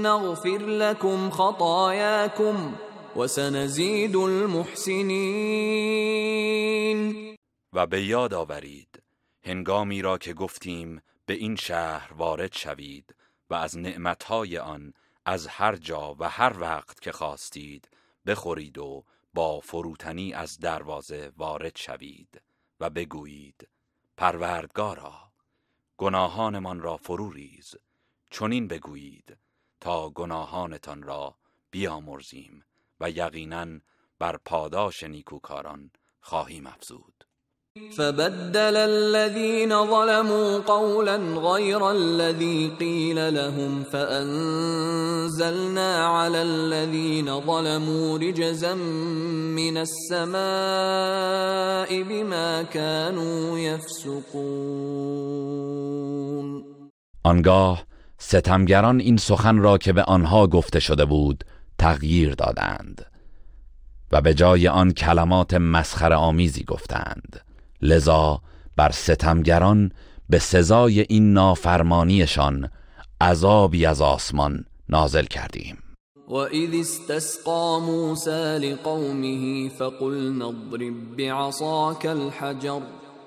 نغفر 0.01 0.57
لكم 0.57 1.29
خطاياكم 1.29 2.75
وسنزيد 3.15 4.15
المحسنين. 4.15 5.73
و 7.73 7.87
به 7.87 8.03
یاد 8.05 8.33
آورید 8.33 9.03
هنگامی 9.43 10.01
را 10.01 10.17
که 10.17 10.33
گفتیم 10.33 11.01
به 11.25 11.33
این 11.33 11.55
شهر 11.55 12.13
وارد 12.13 12.53
شوید 12.53 13.15
و 13.49 13.53
از 13.53 13.77
نعمتهای 13.77 14.57
آن 14.57 14.93
از 15.25 15.47
هر 15.47 15.75
جا 15.75 16.15
و 16.19 16.29
هر 16.29 16.59
وقت 16.59 17.01
که 17.01 17.11
خواستید 17.11 17.89
بخورید 18.27 18.77
و 18.77 19.03
با 19.33 19.59
فروتنی 19.59 20.33
از 20.33 20.59
دروازه 20.59 21.31
وارد 21.37 21.77
شوید 21.77 22.41
و 22.79 22.89
بگویید 22.89 23.67
پروردگارا 24.17 25.31
گناهانمان 25.97 26.79
را 26.79 26.97
فرو 26.97 27.31
ریز. 27.31 27.75
چنین 28.29 28.67
بگویید 28.67 29.37
تا 29.79 30.09
گناهانتان 30.09 31.03
را 31.03 31.37
بیامرزیم 31.71 32.65
و 32.99 33.09
یقینا 33.09 33.79
بر 34.19 34.37
پاداش 34.37 35.03
نیکوکاران 35.03 35.91
خواهیم 36.19 36.67
افزود. 36.67 37.27
فبدل 37.97 38.75
الذين 38.77 39.85
ظلموا 39.85 40.59
قولا 40.59 41.17
غير 41.17 41.91
الذي 41.91 42.71
قيل 42.79 43.33
لهم 43.33 43.83
فأنزلنا 43.83 45.25
على 46.05 46.41
الذين 46.41 47.41
ظلموا 47.41 48.17
رجزا 48.17 48.73
من 49.55 49.77
السماء 49.77 50.33
بما 52.03 52.63
كانوا 52.63 53.59
يفسقون. 53.59 54.23
آنگاه 57.23 57.85
ستمگران 58.17 58.99
این 58.99 59.17
سخن 59.17 59.57
را 59.57 59.77
که 59.77 59.93
به 59.93 60.03
آنها 60.03 60.47
گفته 60.47 60.79
شده 60.79 61.05
بود 61.05 61.43
تغییر 61.77 62.35
دادند 62.35 63.05
و 64.11 64.21
به 64.21 64.33
جای 64.33 64.67
آن 64.67 64.91
کلمات 64.91 65.53
مسخر 65.53 66.13
آمیزی 66.13 66.63
گفتند. 66.63 67.52
لذا 67.83 68.41
بر 68.77 68.91
ستمگران 68.91 69.91
به 70.29 70.39
سزای 70.39 70.99
این 70.99 71.33
نافرمانیشان 71.33 72.69
عذابی 73.21 73.85
از 73.85 74.01
آسمان 74.01 74.65
نازل 74.89 75.25
کردیم. 75.25 75.77
وَإِذِ 76.27 76.73
اسْتَسْقَى 76.79 77.79
مُوسَى 77.81 78.59
لِقَوْمِهِ 78.59 79.69
فَقُلْنَا 79.69 80.47
اضْرِب 80.47 81.15
بِّعَصَاكَ 81.17 82.05
الْحَجَرَ 82.05 82.81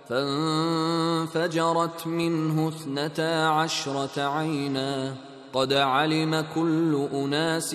فانفجرت 0.08 2.06
منه 2.06 2.68
اثنتا 2.68 3.48
عشرة 3.48 4.20
عينا 4.20 5.14
قد 5.52 5.72
علم 5.72 6.44
كل 6.54 7.08
أناس 7.12 7.74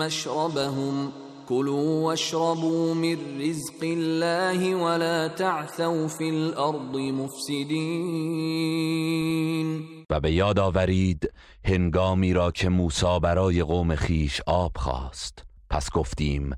مشربهم 0.00 1.12
كلوا 1.48 2.02
واشربوا 2.02 2.94
من 2.94 3.40
رزق 3.40 3.82
الله 3.82 4.74
ولا 4.74 5.28
تعثوا 5.28 6.08
في 6.08 6.30
الارض 6.30 6.96
مفسدين. 6.96 8.56
و 10.10 10.20
به 10.20 10.32
یاد 10.32 10.58
آورید 10.58 11.32
هنگامی 11.64 12.32
را 12.32 12.50
که 12.50 12.68
موسی 12.68 13.18
برای 13.22 13.62
قوم 13.62 13.94
خیش 13.94 14.40
آب 14.46 14.72
خواست. 14.76 15.44
پس 15.70 15.90
گفتیم 15.90 16.54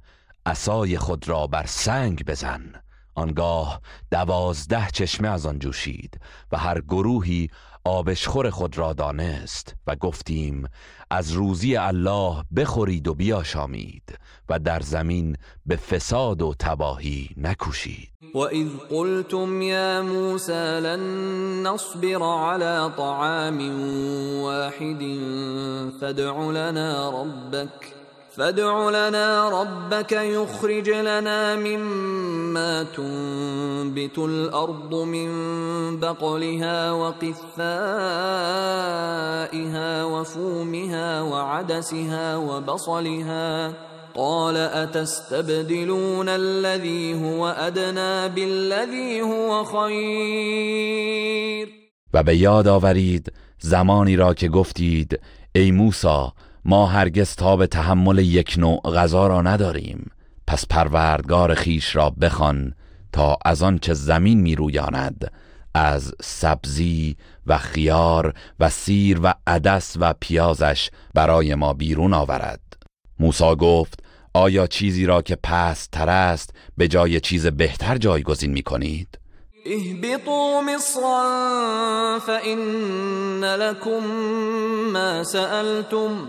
عصای 0.47 0.99
خود 0.99 1.29
را 1.29 1.47
بر 1.47 1.67
سنگ 1.67 2.25
بزن. 2.25 2.73
آنگاه 3.15 3.81
دوازده 4.11 4.91
چشمه 4.93 5.29
از 5.29 5.47
آن 5.47 5.59
جوشید 5.59 6.21
و 6.53 6.59
هر 6.59 6.81
گروهی 6.81 7.51
آبشخور 7.85 8.51
خود 8.51 8.79
را 8.79 8.93
دانست 8.93 9.75
و 9.87 9.97
گفتیم 9.97 10.69
از 11.11 11.33
روزی 11.33 11.77
الله 11.77 12.45
بخورید 12.57 13.09
و 13.09 13.15
بیاشامید 13.15 14.19
و 14.49 14.59
در 14.59 14.81
زمین 14.81 15.37
به 15.67 15.77
فساد 15.77 16.43
و 16.43 16.55
تباهی 16.59 17.29
نکوشید. 17.37 18.09
و 18.35 18.39
اذ 18.39 18.69
قلتم 18.91 19.63
یا 19.63 20.03
موسی 20.03 20.53
لن 20.53 21.67
نصبر 21.67 22.23
على 22.23 22.91
طعام 22.97 23.59
واحد 24.43 25.03
فادع 26.01 26.51
لنا 26.51 27.23
ربك 27.23 27.98
فادع 28.39 28.91
لنا 28.91 29.49
ربك 29.63 30.13
يخرج 30.13 30.91
لنا 30.91 31.57
مما 31.57 32.83
تنبت 32.83 34.19
الأرض 34.19 34.95
من 34.95 35.31
بقلها 36.01 36.93
وقثائها 36.93 37.25
وفومها 40.05 41.23
وعدسها 41.23 42.37
وبصلها 42.37 43.75
قال 44.15 44.57
أتستبدلون 44.57 46.29
الذي 46.29 47.15
هو 47.25 47.49
أدنى 47.49 48.29
بالذي 48.29 49.21
هو 49.21 49.65
خير 49.65 51.09
و 52.15 52.23
به 52.23 52.37
یاد 52.37 52.69
آورید 52.69 53.33
زمانی 53.59 54.17
را 54.17 54.35
که 54.35 54.49
گفتید 54.49 55.21
ای 55.55 55.71
موسی 55.71 56.33
ما 56.65 56.87
هرگز 56.87 57.35
تا 57.35 57.57
به 57.57 57.67
تحمل 57.67 58.19
یک 58.19 58.55
نوع 58.59 58.81
غذا 58.81 59.27
را 59.27 59.43
نداریم 59.43 60.11
پس 60.47 60.67
پروردگار 60.67 61.55
خیش 61.55 61.97
را 61.97 62.11
بخوان 62.11 62.75
تا 63.13 63.39
از 63.45 63.63
آن 63.63 63.79
چه 63.79 63.95
زمین 63.95 64.41
می 64.41 64.55
رویاند 64.55 65.33
از 65.75 66.15
سبزی 66.23 67.17
و 67.47 67.59
خیار 67.59 68.35
و 68.61 68.71
سیر 68.71 69.21
و 69.23 69.35
عدس 69.47 69.97
و 70.01 70.15
پیازش 70.21 70.91
برای 71.15 71.55
ما 71.55 71.73
بیرون 71.73 72.15
آورد 72.15 72.61
موسی 73.21 73.57
گفت 73.57 74.03
آیا 74.35 74.67
چیزی 74.67 75.07
را 75.07 75.23
که 75.23 75.37
پست 75.37 75.91
تر 75.91 76.09
است 76.09 76.55
به 76.77 76.89
جای 76.89 77.21
چیز 77.21 77.47
بهتر 77.47 77.97
جایگزین 77.97 78.51
می 78.51 78.63
کنید؟ 78.63 79.19
اهبطوا 79.67 80.61
مصرا 80.61 82.21
فإن 82.27 83.45
لكم 83.45 84.07
ما 84.93 85.25
سألتم 85.25 86.29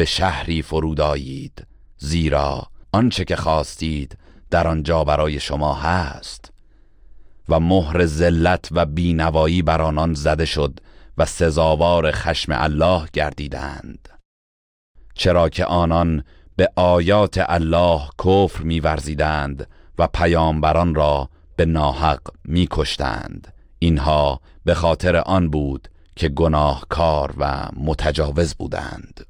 به 0.00 0.06
شهری 0.06 0.62
فرود 0.62 1.00
آیید 1.00 1.66
زیرا 1.96 2.66
آنچه 2.92 3.24
که 3.24 3.36
خواستید 3.36 4.18
در 4.50 4.66
آنجا 4.66 5.04
برای 5.04 5.40
شما 5.40 5.74
هست. 5.74 6.52
و 7.48 7.60
مهر 7.60 8.06
ذلت 8.06 8.68
و 8.70 8.86
بینوایی 8.86 9.62
بر 9.62 9.82
آنان 9.82 10.14
زده 10.14 10.44
شد 10.44 10.80
و 11.18 11.24
سزاوار 11.24 12.10
خشم 12.10 12.52
الله 12.56 13.06
گردیدند. 13.12 14.08
چرا 15.14 15.48
که 15.48 15.64
آنان 15.64 16.24
به 16.56 16.68
آیات 16.76 17.44
الله 17.48 18.00
کفر 18.24 18.62
میورزیدند 18.62 19.66
و 19.98 20.06
پیامبران 20.06 20.94
را 20.94 21.28
به 21.56 21.64
ناحق 21.64 22.20
میکشتند. 22.44 23.52
اینها 23.78 24.40
به 24.64 24.74
خاطر 24.74 25.16
آن 25.16 25.50
بود 25.50 25.88
که 26.16 26.28
گناهکار 26.28 27.34
و 27.38 27.68
متجاوز 27.76 28.54
بودند. 28.54 29.29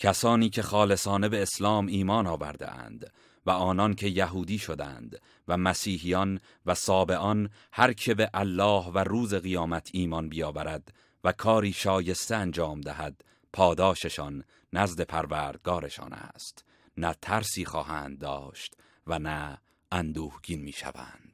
کسانی 0.00 0.50
که 0.50 0.62
خالصانه 0.62 1.28
به 1.28 1.42
اسلام 1.42 1.86
ایمان 1.86 2.26
آورده 2.26 2.70
اند 2.70 3.12
و 3.46 3.50
آنان 3.50 3.94
که 3.94 4.06
یهودی 4.06 4.58
شدند 4.58 5.20
و 5.48 5.56
مسیحیان 5.56 6.40
و 6.66 6.74
سابعان 6.74 7.50
هر 7.72 7.92
که 7.92 8.14
به 8.14 8.30
الله 8.34 8.84
و 8.94 8.98
روز 8.98 9.34
قیامت 9.34 9.90
ایمان 9.92 10.28
بیاورد 10.28 10.94
و 11.24 11.32
کاری 11.32 11.72
شایسته 11.72 12.36
انجام 12.36 12.80
دهد 12.80 13.24
پاداششان 13.52 14.44
نزد 14.72 15.00
پروردگارشان 15.00 16.12
است. 16.12 16.64
نه 16.96 17.14
ترسی 17.22 17.64
خواهند 17.64 18.18
داشت 18.18 18.74
و 19.06 19.18
نه 19.18 19.58
اندوهگین 19.92 20.60
می‌شوند. 20.60 21.29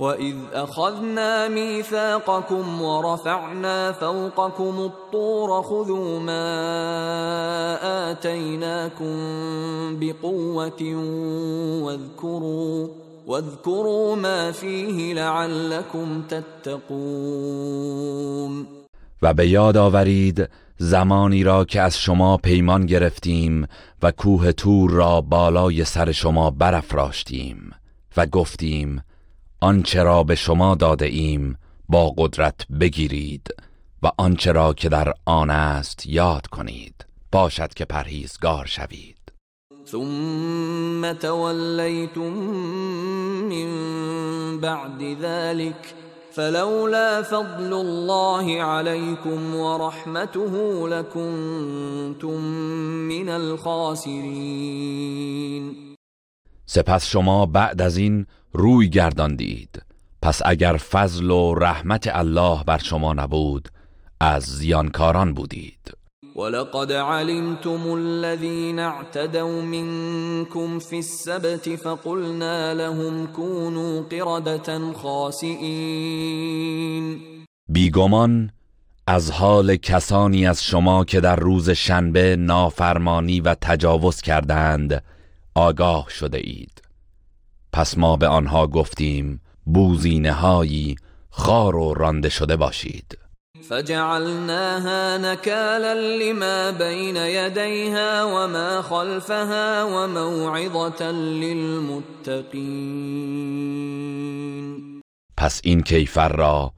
وَإِذْ 0.00 0.36
أَخَذْنَا 0.52 1.48
مِيثَاقَكُمْ 1.48 2.82
وَرَفَعْنَا 2.82 3.92
فَوْقَكُمُ 3.92 4.90
الطُّورَ 4.90 5.62
خُذُوا 5.62 6.20
مَا 6.20 6.48
آتَيْنَاكُمْ 8.10 9.16
بِقُوَّةٍ 10.00 10.82
وَاذْكُرُوا 11.84 12.88
وَاذْكُرُوا 13.26 14.16
مَا 14.16 14.52
فِيهِ 14.52 15.14
لَعَلَّكُمْ 15.14 16.22
تَتَّقُونَ 16.28 17.70
و 19.22 19.34
به 19.34 19.48
یاد 19.48 19.76
آورید 19.76 20.48
زمانی 20.78 21.44
را 21.44 21.64
که 21.64 21.80
از 21.80 21.98
شما 21.98 22.36
پیمان 22.36 22.86
گرفتیم 22.86 23.66
و 24.02 24.12
کوه 24.12 24.52
تور 24.52 24.90
را 24.90 25.20
بالای 25.20 25.84
سر 25.84 26.12
شما 26.12 26.50
برافراشتیم 26.50 27.72
و 28.16 28.26
گفتیم 28.26 29.02
آنچه 29.62 30.02
را 30.02 30.22
به 30.22 30.34
شما 30.34 30.74
داده 30.74 31.06
ایم 31.06 31.56
با 31.88 32.14
قدرت 32.16 32.66
بگیرید 32.80 33.54
و 34.02 34.10
آنچه 34.18 34.52
را 34.52 34.72
که 34.72 34.88
در 34.88 35.12
آن 35.24 35.50
است 35.50 36.06
یاد 36.06 36.46
کنید. 36.46 37.06
باشد 37.32 37.74
که 37.74 37.84
پرهیزگار 37.84 38.66
شوید. 38.66 39.16
ثم 39.86 41.12
تولیتم 41.12 42.32
من 43.50 44.60
بعد 44.60 45.02
ذلك 45.22 45.94
فلولا 46.30 47.22
فضل 47.22 47.72
الله 47.72 48.62
عليكم 48.62 49.54
ورحمته 49.54 50.88
لكنتم 50.88 52.40
من 53.08 53.28
الخاسرين. 53.28 54.76
سپس 56.66 57.06
شما 57.06 57.46
بعد 57.46 57.82
از 57.82 57.96
این 57.96 58.26
روی 58.52 58.88
گرداندید. 58.88 59.82
پس 60.22 60.42
اگر 60.44 60.76
فضل 60.76 61.30
و 61.30 61.54
رحمت 61.54 62.10
الله 62.12 62.64
بر 62.64 62.78
شما 62.78 63.12
نبود 63.12 63.68
از 64.20 64.42
زیانکاران 64.42 65.34
بودید. 65.34 65.94
ولقد 66.36 66.92
علمتم 66.92 67.90
الذين 67.90 68.78
اعتدوا 68.78 69.62
منكم 69.62 70.78
في 70.78 70.96
السبت 70.96 71.76
فقلنا 71.76 72.72
لهم 72.72 73.26
كونوا 73.26 74.00
قردة 74.00 74.92
خاسئين. 74.92 76.40
بیگمان 77.68 78.50
از 79.06 79.30
حال 79.30 79.76
کسانی 79.76 80.46
از 80.46 80.64
شما 80.64 81.04
که 81.04 81.20
در 81.20 81.36
روز 81.36 81.70
شنبه، 81.70 82.36
نافرمانی 82.36 83.40
و 83.40 83.54
تجاوز 83.54 84.20
کردند 84.20 85.04
آگاه 85.54 86.06
شده 86.10 86.38
اید. 86.38 86.79
پس 87.72 87.98
ما 87.98 88.16
به 88.16 88.26
آنها 88.26 88.66
گفتیم 88.66 89.40
بوزینه 89.64 90.32
هایی 90.32 90.96
خار 91.30 91.76
و 91.76 91.94
رانده 91.94 92.28
شده 92.28 92.56
باشید. 92.56 93.18
فجعلناها 93.68 95.18
نكالا 95.18 95.92
لما 95.94 96.72
بين 96.72 97.16
يديها 97.16 98.26
وما 98.26 98.82
خلفها 98.82 99.86
وموعظة 99.86 101.12
للمتقين 101.12 102.70
پس 105.36 105.60
این 105.64 105.82
کیفر 105.82 106.28
را 106.28 106.72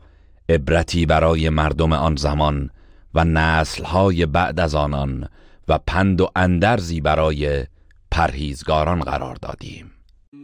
عبرتی 0.49 1.07
برای 1.07 1.49
مردم 1.49 1.93
آن 1.93 2.17
زمان 2.17 2.71
و 3.15 3.25
نسلهای 3.25 4.27
بعد 4.27 4.61
از 4.61 4.75
آنان 4.75 5.29
و 5.69 5.79
پند 5.87 6.21
و 6.21 6.31
اندرزی 6.37 7.01
برای 7.01 7.67
پرهیزگاران 8.11 9.01
قرار 9.01 9.35
دادیم. 9.35 9.92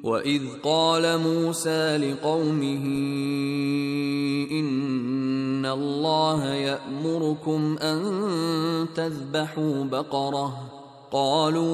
وإذ 0.04 0.42
قال 0.62 1.18
موسى 1.18 1.96
لقومه 1.96 2.84
إن 4.50 5.66
الله 5.66 6.54
يأمركم 6.54 7.78
أن 7.78 7.98
تذبحوا 8.94 9.84
بقرة 9.84 10.70
قالوا 11.10 11.68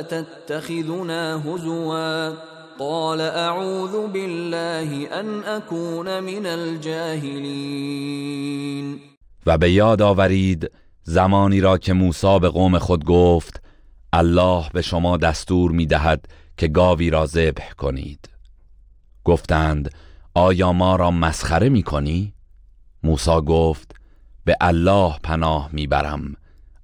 أتتخذنا 0.00 1.42
هزوا 1.48 2.28
قال 2.78 3.20
أعوذ 3.20 4.06
بالله 4.06 5.20
أن 5.20 5.42
أكون 5.42 6.22
من 6.22 6.46
الجاهلين 6.46 8.06
و 9.46 9.58
به 9.58 9.70
یاد 9.70 10.02
آورید 10.02 10.70
زمانی 11.02 11.60
را 11.60 11.78
که 11.78 11.92
موسی 11.92 12.38
به 12.38 12.48
قوم 12.48 12.78
خود 12.78 13.04
گفت 13.04 13.62
الله 14.12 14.64
به 14.74 14.82
شما 14.82 15.16
دستور 15.16 15.70
می 15.70 15.86
دهد 15.86 16.26
که 16.56 16.68
گاوی 16.68 17.10
را 17.10 17.26
ذبح 17.26 17.72
کنید. 17.72 18.28
گفتند 19.24 19.94
آیا 20.34 20.72
ما 20.72 20.96
را 20.96 21.10
مسخره 21.10 21.68
می 21.68 21.82
کنی؟ 21.82 22.34
موسی 23.02 23.40
گفت 23.40 23.94
به 24.44 24.56
الله 24.60 25.18
پناه 25.22 25.68
می‌برم 25.72 26.36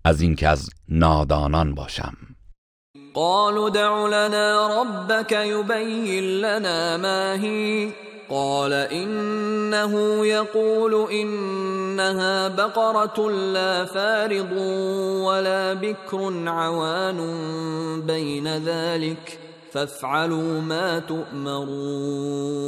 از 0.04 0.20
اینکه 0.20 0.48
از 0.48 0.70
نادانان 0.88 1.74
باشم. 1.74 2.16
قالوا 3.14 3.70
دع 3.70 4.06
لنا 4.06 4.82
ربك 4.82 5.32
يبين 5.32 6.24
لنا 6.24 6.96
ما 6.96 7.42
هي. 7.42 7.92
قال 8.30 8.72
إنه 8.72 10.26
يقول 10.26 10.94
إنها 11.12 12.48
بقرة 12.48 13.30
لا 13.30 13.84
فارض 13.84 14.52
ولا 15.26 15.74
بكر 15.74 16.48
عوان 16.48 17.20
بين 18.06 18.46
ذلك. 18.46 19.41
فافعلوا 19.72 20.60
ما 20.60 21.00
تؤمرون. 21.00 22.58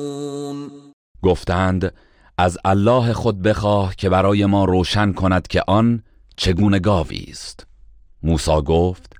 گفتند 1.22 1.92
از 2.38 2.58
الله 2.64 3.12
خود 3.12 3.42
بخواه 3.42 3.96
که 3.96 4.08
برای 4.08 4.46
ما 4.46 4.64
روشن 4.64 5.12
کند 5.12 5.46
که 5.46 5.62
آن 5.66 6.02
چگونه 6.36 6.78
گاوی 6.78 7.26
است. 7.28 7.66
موسی 8.22 8.62
گفت 8.62 9.16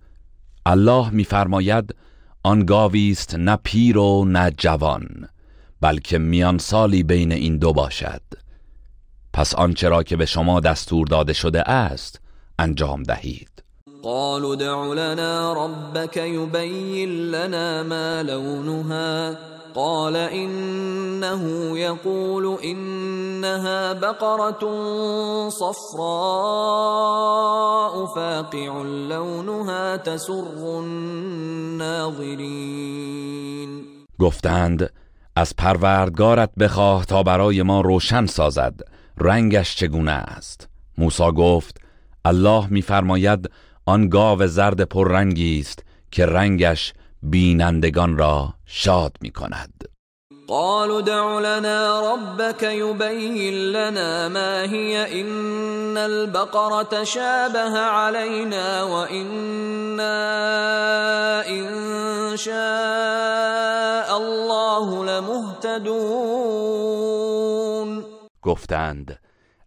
الله 0.66 1.10
میفرماید 1.10 1.94
آن 2.42 2.64
گاوی 2.64 3.10
است 3.10 3.34
نه 3.34 3.56
پیر 3.64 3.98
و 3.98 4.24
نه 4.24 4.50
جوان 4.58 5.28
بلکه 5.80 6.18
میان 6.18 6.58
سالی 6.58 7.02
بین 7.02 7.32
این 7.32 7.58
دو 7.58 7.72
باشد. 7.72 8.22
پس 9.32 9.54
آنچه 9.54 9.88
را 9.88 10.02
که 10.02 10.16
به 10.16 10.26
شما 10.26 10.60
دستور 10.60 11.06
داده 11.06 11.32
شده 11.32 11.70
است 11.70 12.20
انجام 12.58 13.02
دهید. 13.02 13.53
قالوا 14.04 14.54
دع 14.54 14.84
لنا 14.92 15.52
ربك 15.52 16.16
يبين 16.16 17.30
لنا 17.30 17.82
ما 17.82 18.22
لونها. 18.22 19.38
قال 19.74 20.16
إنه 20.16 21.78
يقول 21.78 22.58
إنها 22.64 23.92
بقرة 23.92 24.60
صفراء 25.48 26.04
فاقع 28.06 28.82
لونها 29.08 29.96
تسر 29.96 30.44
الناظرين. 30.78 32.24
گفتند 34.20 34.90
از 35.36 35.56
پروردگارت 35.56 36.50
بخواه 36.58 37.04
تا 37.04 37.22
برای 37.22 37.62
ما 37.62 37.80
روشن 37.80 38.26
سازد 38.26 38.80
رنگش 39.18 39.76
چگونه 39.76 40.12
است؟ 40.12 40.68
موسی 40.98 41.32
گفت 41.32 41.80
الله 42.24 42.66
میفرماید 42.66 43.50
آن 43.86 44.08
گاو 44.08 44.46
زرد 44.46 44.82
پررنگی 44.82 45.60
است 45.60 45.84
که 46.10 46.26
رنگش 46.26 46.92
بینندگان 47.22 48.16
را 48.18 48.54
شاد 48.66 49.16
می 49.20 49.30
کند 49.30 49.84
قالوا 50.46 51.00
دع 51.00 51.38
لنا 51.40 52.14
ربك 52.14 52.62
يبين 52.62 53.54
لنا 53.72 54.28
ما 54.28 54.62
هي 54.62 55.20
إن 55.20 55.96
البقرة 55.96 57.04
شابه 57.04 57.78
علينا 57.78 58.82
وإنا 58.82 60.12
إن 61.48 62.36
شاء 62.36 64.16
الله 64.16 65.04
لمهتدون. 65.04 66.44
گفتند 68.42 69.18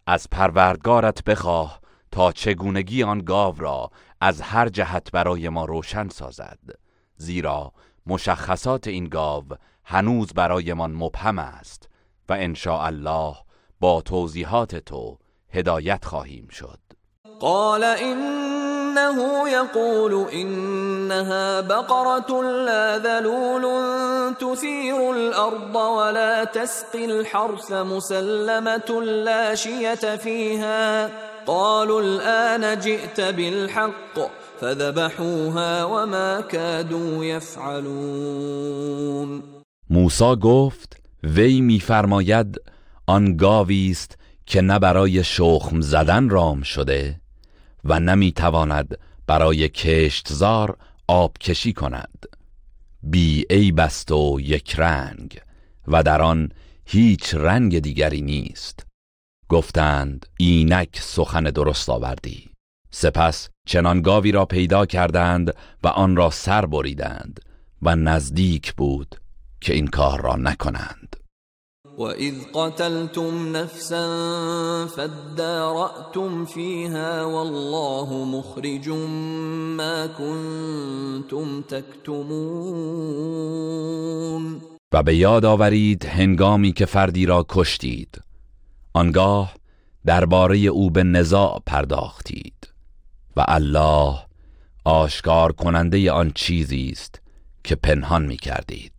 از 0.06 0.30
پروردگارت 0.30 1.24
بخواه 1.24 1.80
تا 2.18 2.32
چگونگی 2.32 3.02
آن 3.02 3.18
گاو 3.18 3.54
را 3.58 3.90
از 4.20 4.40
هر 4.40 4.68
جهت 4.68 5.10
برای 5.12 5.48
ما 5.48 5.64
روشن 5.64 6.08
سازد. 6.08 6.58
زیرا 7.16 7.72
مشخصات 8.06 8.86
این 8.86 9.04
گاو 9.04 9.44
هنوز 9.84 10.32
برایمان 10.32 10.92
مبهم 10.92 11.38
است 11.38 11.88
و 12.28 12.32
ان 12.32 12.56
الله 12.66 13.34
با 13.80 14.00
توضیحات 14.00 14.76
تو 14.76 15.18
هدایت 15.52 16.04
خواهیم 16.04 16.48
شد. 16.48 16.78
قال 17.40 17.84
انه 17.84 19.50
يقول 19.50 20.26
انها 20.32 21.62
بقره 21.62 22.42
لا 22.42 22.98
ذلول 22.98 23.64
تثير 24.34 25.10
الارض 25.10 25.76
ولا 25.76 26.44
تسقي 26.44 27.04
الحرث 27.04 27.72
مسلمه 27.72 29.00
لا 29.02 29.54
شيه 29.54 30.16
فيها. 30.16 31.27
قالوا 31.48 32.00
الان 32.00 32.80
جئت 32.80 33.20
بالحق 33.20 34.30
فذبحوها 34.60 35.84
وما 35.84 36.40
كادوا 36.40 37.24
يفعلون. 37.24 38.82
موسی 39.90 40.36
گفت 40.36 40.96
وی 41.22 41.60
میفرماید 41.60 42.60
آن 43.06 43.36
گاوی 43.36 43.90
است 43.90 44.18
که 44.46 44.60
نه 44.60 44.78
برای 44.78 45.24
شخم 45.24 45.80
زدن 45.80 46.28
رام 46.28 46.62
شده 46.62 47.20
و 47.84 48.00
نمی‌تواند 48.00 48.98
برای 49.26 49.68
کشتزار 49.68 50.76
آب 51.08 51.38
کشی 51.38 51.72
کند. 51.72 52.26
بی 53.02 53.46
ای 53.50 53.72
بست 53.72 54.12
و 54.12 54.40
یک 54.40 54.74
رنگ 54.78 55.40
و 55.88 56.02
در 56.02 56.22
آن 56.22 56.48
هیچ 56.84 57.34
رنگ 57.34 57.78
دیگری 57.78 58.20
نیست. 58.20 58.87
گفتند 59.48 60.26
اینک 60.38 60.98
سخن 61.00 61.44
درست 61.44 61.88
آوردی. 61.88 62.50
سپس 62.90 63.48
چنان 63.66 64.02
گاوی 64.02 64.32
را 64.32 64.44
پیدا 64.44 64.86
کردند 64.86 65.54
و 65.84 65.88
آن 65.88 66.16
را 66.16 66.30
سر 66.30 66.66
بریدند 66.66 67.40
و 67.82 67.96
نزدیک 67.96 68.74
بود 68.74 69.14
که 69.60 69.74
این 69.74 69.86
کار 69.86 70.20
را 70.20 70.36
نکنند. 70.36 71.16
وَإِذْ 71.98 72.34
قَتَلْتُمْ 72.54 73.56
نَفْسًا 73.56 74.06
فَادَّارَأْتُمْ 74.86 76.44
فِيهَا 76.44 77.24
وَاللَّهُ 77.24 78.24
مُخْرِجٌ 78.24 78.88
مَا 79.78 80.06
كُنْتُمْ 80.06 81.62
تَكْتُمُونَ 81.62 82.28
و 84.92 85.02
به 85.02 85.16
یاد 85.16 85.44
آورید 85.44 86.04
هنگامی 86.04 86.72
که 86.72 86.86
فردی 86.86 87.26
را 87.26 87.46
کشتید. 87.48 88.27
آنگاه 88.92 89.54
درباره 90.06 90.58
او 90.58 90.90
به 90.90 91.02
نزاع 91.02 91.62
پرداختید 91.66 92.72
و 93.36 93.44
الله 93.48 94.18
آشکار 94.84 95.52
کننده 95.52 96.12
آن 96.12 96.32
چیزی 96.34 96.88
است 96.92 97.20
که 97.64 97.74
پنهان 97.74 98.24
می 98.24 98.36
کردید 98.36 98.92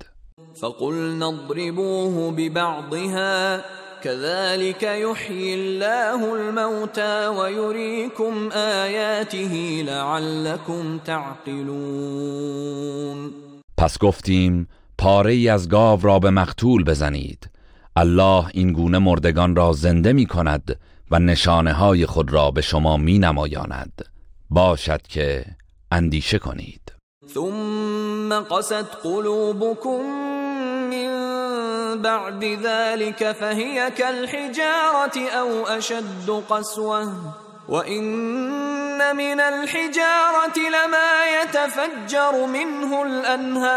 فقلنا 0.53 1.29
اضربوه 1.29 2.31
ببعضها 2.31 3.61
كذلك 4.03 4.83
يحيي 4.83 5.53
الله 5.53 6.35
الموتى 6.35 7.27
ويريكم 7.27 8.51
آياته 8.51 9.83
لعلكم 9.85 10.97
تعقلون. 10.97 12.49
پس 13.77 13.97
گفتیم 13.99 14.67
پاره 14.97 15.31
ای 15.31 15.49
از 15.49 15.69
گاو 15.69 16.01
را 16.01 16.19
به 16.19 16.29
مقتول 16.29 16.83
بزنید 16.83 17.49
الله 17.95 18.45
این 18.53 18.73
گونه 18.73 18.99
مردگان 18.99 19.55
را 19.55 19.73
زنده 19.73 20.13
می 20.13 20.25
کند 20.25 20.79
و 21.11 21.19
نشانه 21.19 21.73
های 21.73 22.05
خود 22.05 22.33
را 22.33 22.51
به 22.51 22.61
شما 22.61 22.97
می 22.97 23.19
نمایاند 23.19 24.05
باشد 24.49 25.01
که 25.01 25.45
اندیشه 25.91 26.39
کنید. 26.39 26.81
ثم 27.33 28.39
قست 28.39 28.97
قلوبكم 29.03 30.01
من 30.89 31.09
بعد 32.01 32.43
ذلك 32.43 33.31
فهي 33.31 33.91
كالحجارة 33.91 35.29
أو 35.39 35.67
أشد 35.67 36.29
قسوة. 36.49 37.07
وإن 37.69 39.15
من 39.15 39.39
الحجارة 39.39 40.57
لما 40.57 41.25
يتفجر 41.41 42.45
منه 42.45 43.01
الأنهار. 43.01 43.69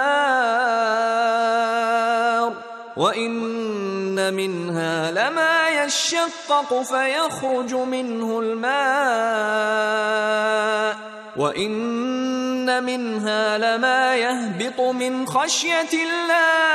وإن 2.97 4.35
منها 4.35 5.11
لما 5.11 5.85
يشقق 5.85 6.83
فيخرج 6.83 7.75
منه 7.75 8.41
الماء 8.41 9.93
وإن 11.37 12.85
منها 12.85 13.59
لما 13.59 14.17
يهبط 14.17 14.81
من 14.81 15.27
خشية 15.27 15.93
الله 15.93 16.73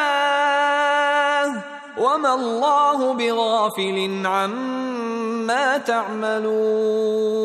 وما 1.97 2.34
الله 2.34 3.13
بغافل 3.13 4.26
عما 4.26 5.78
تعملون 5.78 7.38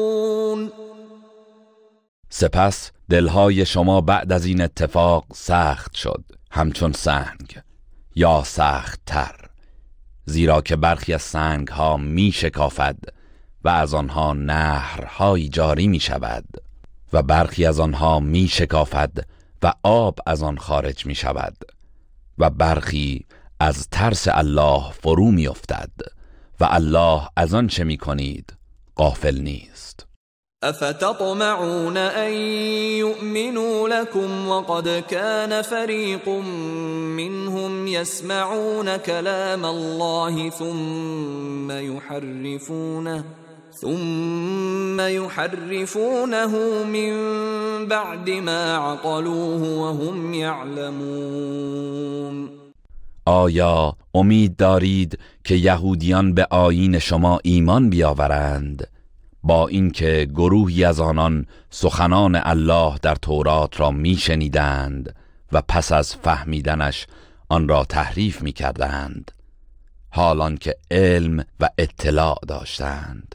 سپس 2.31 2.91
دلهای 3.11 3.67
شما 3.67 4.01
بعد 4.01 4.33
از 4.33 4.47
این 4.47 4.61
اتفاق 4.61 5.25
سخت 5.35 5.95
شد 5.95 6.25
همچون 6.51 6.93
سنگ. 6.93 7.63
یا 8.15 8.43
سخت 8.45 9.01
تر 9.07 9.37
زیرا 10.25 10.61
که 10.61 10.77
برخی 10.77 11.15
از 11.15 11.23
سنگ 11.23 11.69
ها 11.69 11.97
می 11.97 12.33
شکافد 12.33 12.99
و 13.65 13.69
از 13.69 13.95
آنها 13.95 14.33
نهرهایی 14.33 15.49
جاری 15.49 15.87
می 15.87 16.01
شود 16.01 16.45
و 17.13 17.23
برخی 17.23 17.67
از 17.67 17.81
آنها 17.81 18.21
می 18.21 18.49
شکافد 18.49 19.13
و 19.63 19.73
آب 19.83 20.19
از 20.27 20.43
آن 20.43 20.59
خارج 20.59 21.07
می 21.07 21.15
شود 21.15 21.57
و 22.39 22.51
برخی 22.51 23.27
از 23.61 23.89
ترس 23.89 24.29
الله 24.31 24.93
فرو 24.93 25.31
می 25.31 25.47
افتد 25.47 25.91
و 26.61 26.65
الله 26.71 27.29
از 27.37 27.55
آن 27.55 27.67
چه 27.67 27.85
می 27.85 27.97
کنید 27.97 28.53
غافل 28.97 29.41
نیست. 29.41 30.07
أفتطمعون 30.63 31.97
أن 31.97 32.33
يؤمنوا 33.03 33.89
لكم 33.89 34.49
وقد 34.49 35.05
كان 35.11 35.63
فريق 35.63 36.29
منهم 37.19 37.87
يسمعون 37.87 38.97
كلام 38.97 39.67
الله 39.67 40.51
ثم 40.51 41.71
يحرفونه 41.71 43.25
ثم 43.75 45.01
يحرفونه 45.01 46.53
من 46.85 47.13
بعد 47.89 48.31
ما 48.31 48.77
عقلوه 48.77 49.63
وهم 49.79 50.35
يعلمون. 50.35 51.83
آیا 53.27 53.97
امید 54.15 54.57
دارید 54.57 55.19
که 55.45 55.55
یهودیان 55.55 56.35
به 56.35 56.47
آیین 56.51 56.99
شما 56.99 57.41
ایمان 57.43 57.91
بیاورند؟ 57.91 58.92
با 59.45 59.69
اینکه 59.69 60.29
گروهی 60.35 60.85
از 60.85 61.01
آنان 61.01 61.47
سخنان 61.71 62.41
الله 62.43 62.99
در 63.03 63.15
تورات 63.15 63.81
را 63.81 63.91
میشنیدند 63.91 65.15
و 65.53 65.63
پس 65.69 65.93
از 65.93 66.17
فهمیدنش 66.17 67.07
آن 67.49 67.69
را 67.69 67.85
تحریف 67.85 68.43
می‌کردند 68.43 69.31
حالان 70.11 70.57
که 70.57 70.77
علم 70.91 71.45
و 71.61 71.69
اطلاع 71.79 72.39
داشتند. 72.49 73.35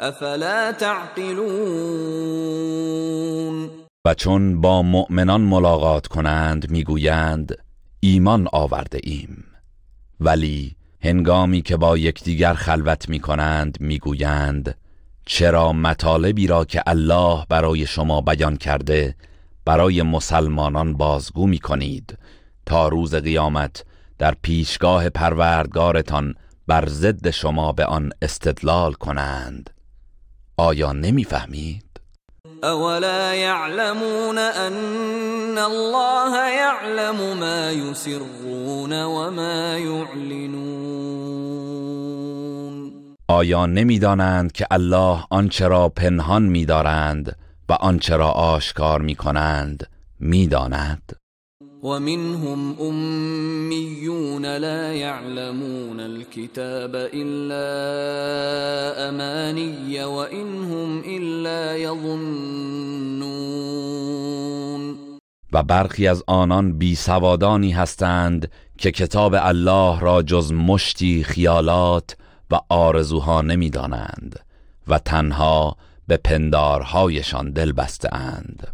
افلا 0.00 0.72
تعقلون؟ 0.72 2.14
و 4.06 4.14
چون 4.14 4.60
با 4.60 4.82
مؤمنان 4.82 5.40
ملاقات 5.40 6.06
کنند 6.06 6.70
می‌گویند 6.70 7.58
ایمان 8.00 8.48
آورده 8.52 9.00
ایم. 9.02 9.44
ولی 10.20 10.76
هنگامی 11.00 11.62
که 11.62 11.76
با 11.76 11.98
یکدیگر 11.98 12.54
خلوت 12.54 13.08
می 13.08 13.20
کنند 13.20 13.76
می‌گویند 13.80 14.78
چرا 15.26 15.72
مطالبی 15.72 16.46
را 16.46 16.64
که 16.64 16.82
الله 16.86 17.46
برای 17.48 17.86
شما 17.86 18.20
بیان 18.20 18.56
کرده 18.56 19.14
برای 19.64 20.02
مسلمانان 20.02 20.94
بازگو 20.96 21.46
می 21.46 21.58
کنید 21.58 22.18
تا 22.66 22.88
روز 22.88 23.14
قیامت 23.14 23.84
در 24.18 24.34
پیشگاه 24.42 25.08
پروردگارتان 25.08 26.34
بر 26.66 26.88
ضد 26.88 27.30
شما 27.30 27.72
به 27.72 27.84
آن 27.84 28.10
استدلال 28.22 28.92
کنند؟ 28.92 29.73
آیا 30.56 30.92
نمی‌فهمید؟ 30.92 31.84
اولا 32.62 33.34
يعلمون 33.34 34.38
ان 34.38 35.58
الله 35.58 36.48
يعلم 36.48 37.38
ما 37.40 37.70
يسرون 37.70 39.04
وما 39.04 39.78
يعلنون 39.78 41.34
آیا 43.28 43.66
نمی‌دانند 43.66 44.52
که 44.52 44.66
الله 44.70 45.24
آنچه 45.30 45.68
را 45.68 45.88
پنهان 45.88 46.42
می‌دارند 46.42 47.36
و 47.68 47.72
آنچه 47.72 48.16
را 48.16 48.30
آشکار 48.30 49.00
می‌کنند 49.00 49.86
می‌داند 50.20 51.23
ومنهم 51.84 52.76
أميون 52.80 54.56
لا 54.56 54.92
يعلمون 54.92 56.00
الكتاب 56.00 56.94
إلا 57.14 57.64
أماني 59.08 60.04
وإنهم 60.04 61.02
إلا 61.06 61.76
يظنون. 61.76 62.14
و 65.52 65.62
برخی 65.62 66.08
از 66.08 66.22
آنان 66.26 66.78
بی 66.78 66.94
سوادانی 66.94 67.70
هستند 67.70 68.50
که 68.78 68.90
کتاب 68.90 69.34
الله 69.38 70.00
را 70.00 70.22
جز 70.22 70.52
مشتی 70.52 71.24
خیالات 71.24 72.16
و 72.50 72.60
آرزوها 72.68 73.42
نمی‌دانند 73.42 74.40
و 74.88 74.98
تنها 74.98 75.76
به 76.08 76.16
پندارهایشان 76.16 77.50
دل 77.50 77.72
بستند 77.72 78.73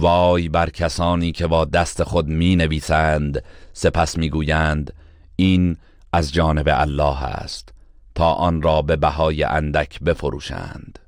وای 0.00 0.48
بر 0.48 0.70
کسانی 0.70 1.32
که 1.32 1.46
با 1.46 1.64
دست 1.64 2.02
خود 2.02 2.26
می 2.28 2.56
نویسند 2.56 3.42
سپس 3.72 4.18
می 4.18 4.30
گویند 4.30 4.92
این 5.36 5.76
از 6.12 6.32
جانب 6.32 6.68
الله 6.68 7.22
است 7.24 7.74
تا 8.14 8.32
آن 8.32 8.62
را 8.62 8.82
به 8.82 8.96
بهای 8.96 9.44
اندک 9.44 10.00
بفروشند. 10.00 10.98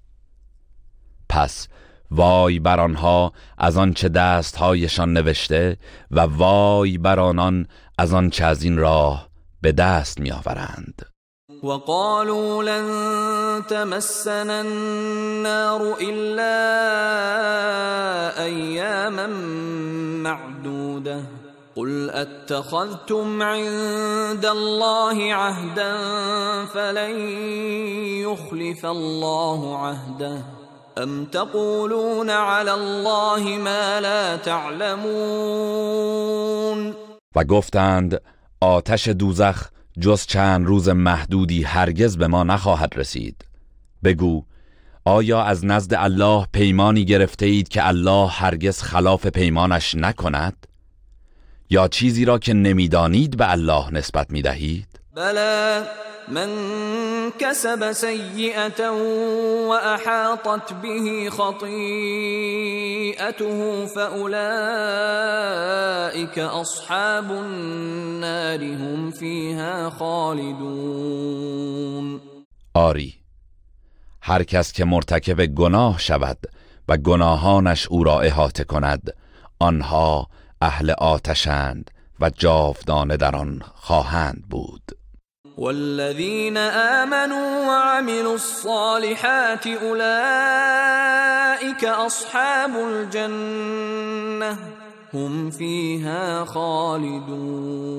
پس 1.28 1.68
وای 2.10 2.58
بر 2.58 2.80
آنها 2.80 3.32
از 3.58 3.76
آنچه 3.76 4.08
دستهایشان 4.08 5.12
نوشته 5.12 5.76
و 6.10 6.20
وای 6.20 6.98
بر 6.98 7.20
آنان 7.20 7.66
از 7.98 8.14
آنچه 8.14 8.44
از 8.44 8.62
این 8.62 8.76
راه 8.76 9.28
به 9.60 9.72
دست 9.72 10.20
می 10.20 10.30
آورند 10.30 11.02
وقالوا 11.62 12.62
لن 12.62 13.66
تمسنا 13.66 14.60
النار 14.60 15.96
إلا 16.00 16.54
أياما 18.44 19.26
معدودة. 20.22 21.22
قل 21.76 22.10
أتخذتم 22.10 23.42
عند 23.42 24.46
الله 24.46 25.34
عهدا 25.34 25.96
فلن 26.64 27.20
يخلف 28.22 28.86
الله 28.86 29.78
عهده. 29.78 30.42
أم 30.98 31.24
تقولون 31.24 32.30
على 32.30 32.74
الله 32.74 33.42
ما 33.42 34.00
لا 34.00 34.36
تعلمون؟ 34.36 35.88
و 37.36 37.44
گفتند 37.44 38.22
آتش 38.60 39.08
دوزخ 39.08 39.77
جز 40.00 40.26
چند 40.26 40.66
روز 40.66 40.88
محدودی 40.88 41.62
هرگز 41.62 42.16
به 42.16 42.26
ما 42.26 42.44
نخواهد 42.44 42.92
رسید 42.96 43.44
بگو 44.04 44.44
آیا 45.04 45.42
از 45.42 45.64
نزد 45.64 45.94
الله 45.94 46.46
پیمانی 46.52 47.04
گرفته 47.04 47.46
اید 47.46 47.68
که 47.68 47.88
الله 47.88 48.28
هرگز 48.28 48.82
خلاف 48.82 49.26
پیمانش 49.26 49.94
نکند؟ 49.94 50.66
یا 51.70 51.88
چیزی 51.88 52.24
را 52.24 52.38
که 52.38 52.54
نمی‌دانید 52.54 53.36
به 53.36 53.50
الله 53.50 53.90
نسبت 53.90 54.30
می 54.30 54.42
دهید؟ 54.42 54.97
بله 55.18 55.86
من 56.28 56.50
كسب 57.38 57.92
سيئة 57.92 58.90
وأحاطت 59.68 60.72
به 60.72 61.30
خطيئته 61.30 61.66
فأولئك 63.86 64.38
أصحاب 66.38 67.30
النار 67.30 68.64
هم 68.64 69.10
فيها 69.10 69.90
خالدون. 69.90 71.00
آری 72.74 73.14
هر 74.22 74.42
کس 74.42 74.72
که 74.72 74.84
مرتکب 74.84 75.46
گناه 75.46 75.98
شود 75.98 76.38
و 76.88 76.96
گناهانش 76.96 77.88
او 77.88 78.04
را 78.04 78.20
احاطه 78.20 78.64
کند 78.64 79.14
آنها 79.58 80.26
اهل 80.62 80.90
آتشند 80.90 81.90
و 82.20 82.30
جاودانه 82.30 83.16
در 83.16 83.36
آن 83.36 83.62
خواهند 83.74 84.44
بود. 84.50 84.98
والذين 85.58 86.56
آمنوا 86.56 87.66
وعملوا 87.66 88.34
الصالحات 88.34 89.66
أولئك 89.66 90.94
أصحاب 91.84 92.70
الجنة 92.76 94.58
هم 95.14 95.50
فيها 95.50 96.44
خالدون. 96.44 97.98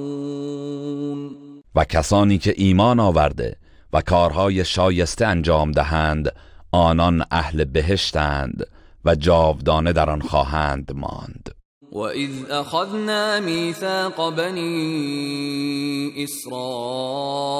و 1.75 1.83
کسانی 1.85 2.37
که 2.37 2.53
ایمان 2.57 2.99
آورده 2.99 3.55
و 3.93 4.01
کارهای 4.01 4.65
شایسته 4.65 5.25
انجام 5.27 5.71
دهند 5.71 6.31
آنان 6.71 7.25
اهل 7.31 7.63
بهشتند 7.63 8.67
و 9.05 9.15
جاودانه 9.15 9.93
در 9.93 10.09
آن 10.09 10.21
خواهند 10.21 10.91
ماند. 10.95 11.58
واذ 11.91 12.31
اخذنا 12.49 13.39
ميثاق 13.39 14.29
بني 14.29 16.23
اسرائيل 16.23 17.51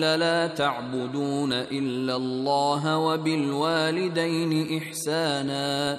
لا 0.00 0.46
تعبدون 0.46 1.52
الا 1.52 2.16
الله 2.16 2.98
وبالوالدين 2.98 4.78
احسانا 4.78 5.98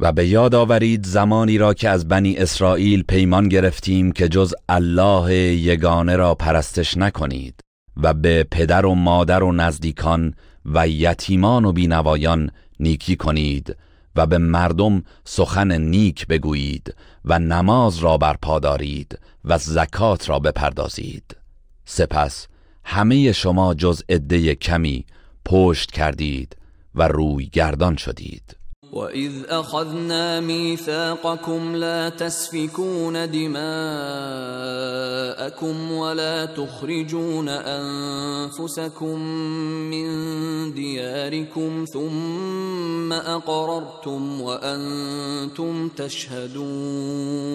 و 0.00 0.12
به 0.12 0.28
یاد 0.28 0.54
آورید 0.54 1.06
زمانی 1.06 1.58
را 1.58 1.74
که 1.74 1.88
از 1.88 2.08
بنی 2.08 2.36
اسرائیل 2.36 3.02
پیمان 3.02 3.48
گرفتیم 3.48 4.12
که 4.12 4.28
جز 4.28 4.54
الله 4.68 5.34
یگانه 5.34 6.16
را 6.16 6.34
پرستش 6.34 6.96
نکنید 6.96 7.60
و 7.96 8.14
به 8.14 8.46
پدر 8.50 8.86
و 8.86 8.94
مادر 8.94 9.42
و 9.42 9.52
نزدیکان 9.52 10.34
و 10.64 10.88
یتیمان 10.88 11.64
و 11.64 11.72
بینوایان 11.72 12.50
نیکی 12.80 13.16
کنید 13.16 13.76
و 14.16 14.26
به 14.26 14.38
مردم 14.38 15.02
سخن 15.24 15.80
نیک 15.80 16.26
بگویید 16.26 16.94
و 17.24 17.38
نماز 17.38 17.98
را 17.98 18.18
برپا 18.18 18.58
دارید 18.58 19.18
و 19.44 19.58
زکات 19.58 20.28
را 20.28 20.38
بپردازید. 20.38 21.36
سپس 21.84 22.46
همه 22.84 23.32
شما 23.32 23.74
جز 23.74 24.02
عده 24.08 24.54
کمی 24.54 25.06
پشت 25.44 25.90
کردید 25.90 26.56
و 26.94 27.08
روی 27.08 27.46
گردان 27.46 27.96
شدید. 27.96 28.57
وَإِذْ 28.92 29.32
أَخَذْنَا 29.48 30.40
مِيثَاقَكُمْ 30.40 31.76
لَا 31.76 32.08
تَسْفِكُونَ 32.08 33.30
دِمَاءَكُمْ 33.30 33.62
وَلَا 35.92 36.44
تُخْرِجُونَ 36.44 37.48
أَنفُسَكُمْ 37.48 39.18
مِنْ 39.92 40.08
دِيَارِكُمْ 40.72 41.84
ثُمَّ 41.92 43.12
أَقْرَرْتُمْ 43.12 44.40
وَأَنْتُمْ 44.40 45.88
تَشْهَدُونَ 45.88 47.48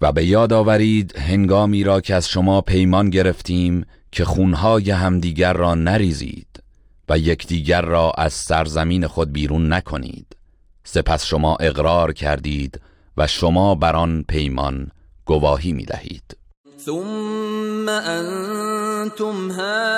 و 0.00 0.12
به 0.12 0.26
یاد 0.26 0.52
آورید 0.52 1.16
هنگامی 1.16 1.84
را 1.84 2.00
که 2.00 2.14
از 2.14 2.28
شما 2.28 2.60
پیمان 2.60 3.10
گرفتیم 3.10 3.86
که 4.12 4.24
خونهای 4.24 4.90
همدیگر 4.90 5.52
را 5.52 5.74
نریزید. 5.74 6.61
و 7.08 7.18
یکدیگر 7.18 7.82
را 7.82 8.12
از 8.18 8.32
سرزمین 8.32 9.06
خود 9.06 9.32
بیرون 9.32 9.72
نکنید. 9.72 10.36
سپس 10.84 11.24
شما 11.24 11.56
اقرار 11.56 12.12
کردید 12.12 12.80
و 13.16 13.26
شما 13.26 13.74
بر 13.74 13.96
آن 13.96 14.24
پیمان 14.28 14.90
گواهی 15.24 15.72
می 15.72 15.84
دهید 15.84 16.36
ثم 16.78 17.88
انتم 17.88 19.50
هؤلاء 19.50 19.92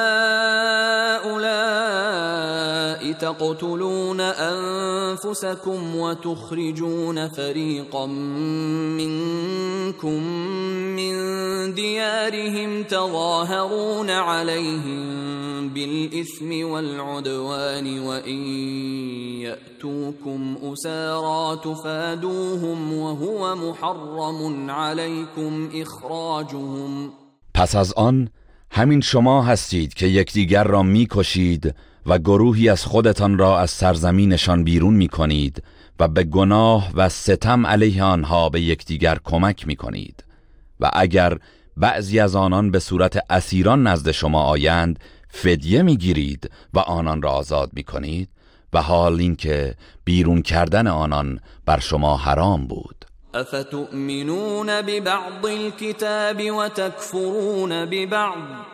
تقتلون 3.13 4.21
انفسكم 4.21 5.97
وتخرجون 5.97 7.29
فريقا 7.29 8.07
منكم 8.97 10.23
من 10.97 11.15
ديارهم 11.75 12.83
تظاهرون 12.83 14.11
عليهم 14.11 15.69
بالاثم 15.69 16.71
والعدوان 16.71 17.99
وان 17.99 18.47
ياتوكم 19.43 20.57
اسارى 20.73 21.57
تفادوهم 21.65 22.93
وهو 22.93 23.55
محرم 23.57 24.71
عليكم 24.71 25.71
اخراجهم 25.75 27.13
پس 27.55 27.75
از 27.75 27.93
آن 27.93 28.29
همین 28.71 29.01
شما 29.01 29.43
هستید 29.43 29.95
که 29.95 30.07
یکدیگر 30.07 30.65
را 30.65 30.83
می‌کشید 30.83 31.75
و 32.07 32.19
گروهی 32.19 32.69
از 32.69 32.85
خودتان 32.85 33.39
را 33.39 33.61
از 33.61 33.71
سرزمینشان 33.71 34.65
بیرون 34.65 34.95
می 34.95 35.09
کنید 35.09 35.63
و 36.01 36.09
به 36.09 36.25
گناه 36.25 36.91
و 36.95 37.09
ستم 37.09 37.67
علیه 37.67 38.03
آنها 38.03 38.49
به 38.49 38.61
یکدیگر 38.61 39.19
کمک 39.25 39.67
می 39.67 39.77
کنید 39.77 40.25
و 40.81 40.91
اگر 40.93 41.39
بعضی 41.77 42.21
از 42.21 42.37
آنان 42.37 42.71
به 42.71 42.79
صورت 42.79 43.19
اسیران 43.31 43.87
نزد 43.87 44.11
شما 44.11 44.43
آیند 44.43 44.99
فدیه 45.29 45.83
می 45.83 45.97
گیرید 45.97 46.51
و 46.75 46.79
آنان 46.79 47.23
را 47.23 47.31
آزاد 47.31 47.71
می 47.73 47.83
کنید 47.83 48.29
و 48.73 48.83
حال 48.83 49.21
اینکه 49.21 49.75
بیرون 50.05 50.43
کردن 50.43 50.87
آنان 50.87 51.41
بر 51.67 51.79
شما 51.79 52.17
حرام 52.17 52.67
بود. 52.67 53.05
افتؤمنون 53.35 54.83
ببعض 54.83 55.45
الكتاب 55.45 56.41
وتكفرون 56.59 57.87
ببعض؟ 57.87 58.74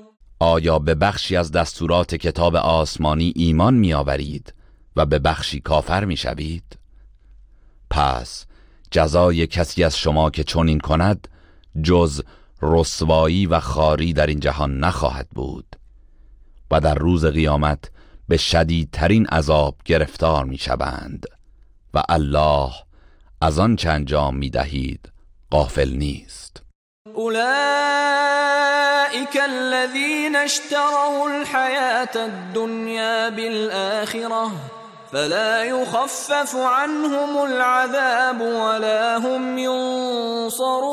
آیا 0.41 0.79
به 0.79 0.95
بخشی 0.95 1.35
از 1.35 1.51
دستورات 1.51 2.15
کتاب 2.15 2.55
آسمانی 2.55 3.33
ایمان 3.35 3.73
می 3.73 3.93
آورید 3.93 4.53
و 4.95 5.05
به 5.05 5.19
بخشی 5.19 5.59
کافر 5.59 6.05
می 6.05 6.17
شوید؟ 6.17 6.77
پس 7.89 8.45
جزای 8.91 9.47
کسی 9.47 9.83
از 9.83 9.97
شما 9.97 10.29
که 10.29 10.43
چنین 10.43 10.79
کند 10.79 11.27
جز 11.83 12.21
رسوایی 12.61 13.45
و 13.45 13.59
خاری 13.59 14.13
در 14.13 14.27
این 14.27 14.39
جهان 14.39 14.79
نخواهد 14.79 15.29
بود 15.29 15.75
و 16.71 16.79
در 16.79 16.95
روز 16.95 17.25
قیامت 17.25 17.91
به 18.27 18.37
شدیدترین 18.37 19.25
عذاب 19.25 19.75
گرفتار 19.85 20.45
می 20.45 20.57
شوند 20.57 21.25
و 21.93 22.03
الله 22.09 22.71
از 23.41 23.59
آن 23.59 23.75
چند 23.75 23.91
انجام 23.91 24.37
می 24.37 24.49
دهید 24.49 25.11
غافل 25.51 25.89
نیست 25.89 26.50
اولئك 27.15 27.41
الذين 29.37 30.35
اشتروا 30.35 31.29
الحياة 31.29 32.15
الدنيا 32.15 33.29
بالآخرة 33.29 34.51
فلا 35.11 35.63
يخفف 35.63 36.55
عنهم 36.55 37.37
العذاب 37.43 38.41
ولا 38.41 39.17
هم 39.17 39.57
ينصرون. 39.57 40.91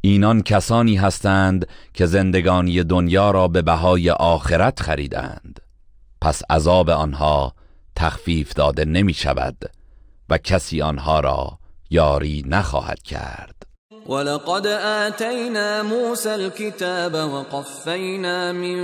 اینان 0.00 0.42
کسانی 0.42 0.96
هستند 0.96 1.68
که 1.94 2.06
زندگانی 2.06 2.82
دنیا 2.84 3.30
را 3.30 3.48
به 3.48 3.62
بهای 3.62 4.10
آخرت 4.10 4.80
خریدند. 4.80 5.60
پس 6.20 6.42
عذاب 6.50 6.90
آنها 6.90 7.52
تخفیف 7.96 8.54
داده 8.54 8.84
نمی 8.84 9.14
شود 9.14 9.56
و 10.28 10.38
کسی 10.38 10.82
آنها 10.82 11.20
را 11.20 11.58
یاری 11.90 12.44
نخواهد 12.46 13.02
کرد. 13.02 13.66
ولقد 14.06 14.66
آتينا 14.66 15.82
موسى 15.82 16.34
الكتاب 16.34 17.14
وقفينا 17.14 18.52
من 18.52 18.78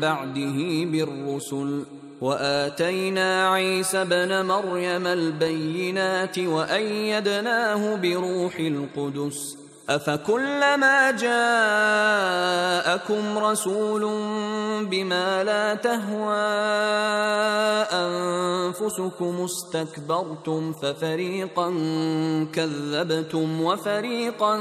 بعده 0.00 0.58
بالرسل 0.84 1.84
وآتينا 2.20 3.48
عيسى 3.48 4.04
بن 4.04 4.46
مريم 4.46 5.06
البينات 5.06 6.38
وأيدناه 6.38 7.96
بروح 7.96 8.56
القدس 8.60 9.56
أفكلما 9.90 11.10
جاءكم 11.10 12.58
رسول 13.38 14.00
بما 14.86 15.44
لا 15.44 15.74
تهوى 15.74 16.36
أنفسكم 17.92 19.44
استكبرتم 19.44 20.72
ففريقا 20.72 21.70
كذبتم 22.52 23.60
وفريقا 23.62 24.58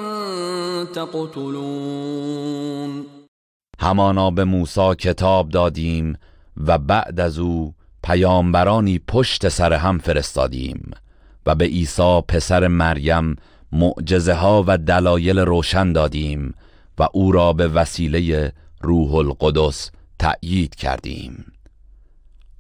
تقتلون 0.96 2.40
همانا 3.80 4.32
به 4.32 4.44
موسی 4.44 4.96
کتاب 4.96 5.50
دادیم 5.50 6.18
و 6.68 6.78
بعد 6.78 7.20
از 7.20 7.40
او 7.40 7.74
پیامبرانی 8.04 9.00
پشت 9.08 9.50
سر 9.50 9.74
هم 9.74 9.98
فرستادیم 9.98 10.92
و 11.46 11.56
به 11.56 11.66
عیسی 11.66 12.22
پسر 12.28 12.68
مریم 12.68 13.36
معجزه 13.72 14.34
ها 14.34 14.64
و 14.68 14.78
دلایل 14.78 15.40
روشن 15.40 15.92
دادیم 15.92 16.54
و 16.98 17.08
او 17.14 17.32
را 17.32 17.54
به 17.54 17.68
وسیله 17.68 18.54
روح 18.82 19.16
القدس 19.16 19.92
تأیید 20.20 20.76
کردیم. 20.76 21.52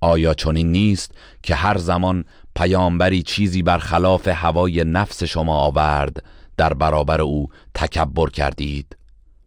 آیا 0.01 0.33
چنین 0.33 0.71
نیست 0.71 1.11
که 1.43 1.55
هر 1.55 1.77
زمان 1.77 2.25
پیامبری 2.55 3.23
چیزی 3.23 3.61
برخلاف 3.61 4.27
هوای 4.27 4.83
نفس 4.83 5.23
شما 5.23 5.55
آورد 5.55 6.23
در 6.57 6.73
برابر 6.73 7.21
او 7.21 7.47
تکبر 7.75 8.29
کردید؟ 8.29 8.97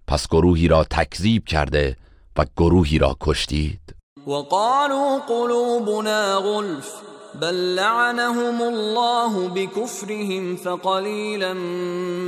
پس 0.07 0.29
گروهی 0.29 0.69
را 0.69 0.85
تکذیب 0.85 1.45
کرده 1.45 1.97
و 2.37 2.45
گروهی 2.57 2.99
را 2.99 3.17
کشتید. 3.21 3.81
وقالوا 4.27 5.19
قلوبنا 5.29 6.41
غلف. 6.41 7.12
بل 7.41 7.75
لعنهم 7.75 8.63
الله 8.63 9.49
بكفرهم 9.49 10.57
فقليلا 10.57 11.55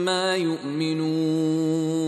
ما 0.04 0.36
يؤمنون. 0.36 2.04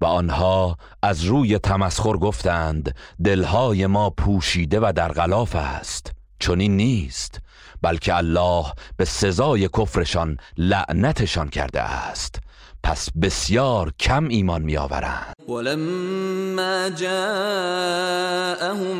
و 0.00 0.04
آنها 0.04 0.76
از 1.02 1.24
روی 1.24 1.58
تمسخر 1.58 2.16
گفتند 2.16 2.94
دلهای 3.24 3.86
ما 3.86 4.10
پوشیده 4.10 4.80
و 4.80 4.92
در 4.96 5.12
غلاف 5.12 5.56
است. 5.56 6.12
چنین 6.38 6.76
نیست 6.76 7.40
بلکه 7.82 8.16
الله 8.16 8.64
به 8.96 9.04
سزای 9.04 9.68
کفرشان 9.68 10.36
لعنتشان 10.56 11.48
کرده 11.48 11.80
است. 11.80 12.40
پس 12.86 13.08
بسیار 13.22 13.92
کم 14.00 14.28
ایمان 14.28 14.62
می 14.62 14.76
آورند 14.76 15.34
ولما 15.48 16.88
جاءهم 16.88 18.18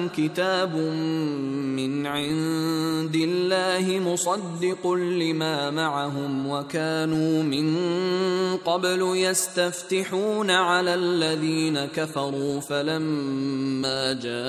كتاب 0.09 0.77
من 1.77 2.07
عند 2.07 3.15
الله 3.15 4.01
مصدق 4.01 4.87
لما 4.93 5.71
معهم 5.71 6.51
وكانوا 6.51 7.43
من 7.43 7.77
قبل 8.57 9.03
يستفتحون 9.17 10.51
على 10.51 10.95
الذين 10.95 11.87
كفروا 11.87 12.61
فلما 12.61 14.13
جاءهم 14.13 14.43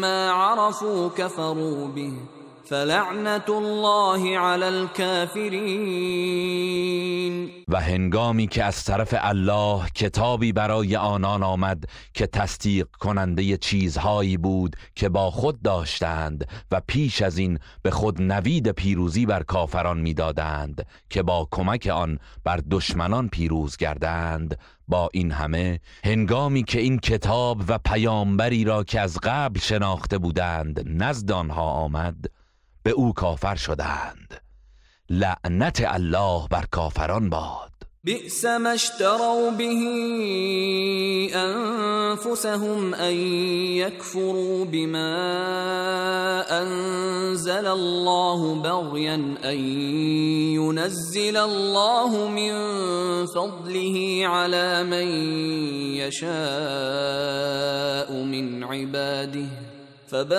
ما 0.00 0.30
عرفوا 0.30 1.08
كفروا 1.08 1.88
به. 1.88 2.37
فلعنت 2.68 3.50
الله 3.50 4.38
علی 4.38 4.64
الكافرین 4.64 5.68
و 7.68 7.80
هنگامی 7.80 8.46
که 8.46 8.64
از 8.64 8.84
طرف 8.84 9.14
الله 9.18 9.88
کتابی 9.94 10.52
برای 10.52 10.96
آنان 10.96 11.42
آمد 11.42 11.84
که 12.14 12.26
تصدیق 12.26 12.86
کننده 13.00 13.56
چیزهایی 13.56 14.36
بود 14.36 14.76
که 14.94 15.08
با 15.08 15.30
خود 15.30 15.62
داشتند 15.62 16.48
و 16.70 16.80
پیش 16.86 17.22
از 17.22 17.38
این 17.38 17.58
به 17.82 17.90
خود 17.90 18.22
نوید 18.22 18.70
پیروزی 18.70 19.26
بر 19.26 19.42
کافران 19.42 20.00
می‌دادند 20.00 20.86
که 21.10 21.22
با 21.22 21.48
کمک 21.50 21.86
آن 21.86 22.18
بر 22.44 22.60
دشمنان 22.70 23.28
پیروز 23.28 23.76
گردند 23.76 24.58
با 24.88 25.08
این 25.12 25.30
همه 25.30 25.80
هنگامی 26.04 26.62
که 26.62 26.80
این 26.80 26.98
کتاب 26.98 27.62
و 27.68 27.78
پیامبری 27.78 28.64
را 28.64 28.84
که 28.84 29.00
از 29.00 29.18
قبل 29.22 29.60
شناخته 29.60 30.18
بودند 30.18 30.82
نزد 30.86 31.32
آنها 31.32 31.70
آمد 31.70 32.37
به 32.88 32.94
أو 32.94 33.12
کافر 33.12 33.56
شدند. 33.56 34.34
لعنت 35.10 35.80
الله 35.80 36.48
بر 36.48 36.64
کافران 36.72 37.30
باد. 37.30 37.70
بئس 38.04 38.44
ما 38.44 38.74
اشتروا 38.74 39.50
به 39.50 39.82
انفسهم 41.34 42.94
ان 42.94 43.14
يكفروا 43.76 44.64
بما 44.64 45.14
انزل 46.62 47.66
الله 47.66 48.62
بغيا 48.62 49.14
ان 49.44 49.58
ينزل 50.56 51.36
الله 51.36 52.28
من 52.28 52.52
فضله 53.26 54.20
على 54.26 54.84
من 54.84 55.08
يشاء 55.96 56.32
من 58.12 58.64
عباده. 58.64 59.67
فباءوا 60.10 60.34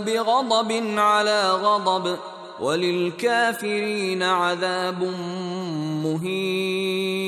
بغضب 0.00 0.70
على 0.98 1.42
غضب 1.50 2.18
وللكافرين 2.60 4.22
عذاب 4.22 5.02
مهین 6.04 7.24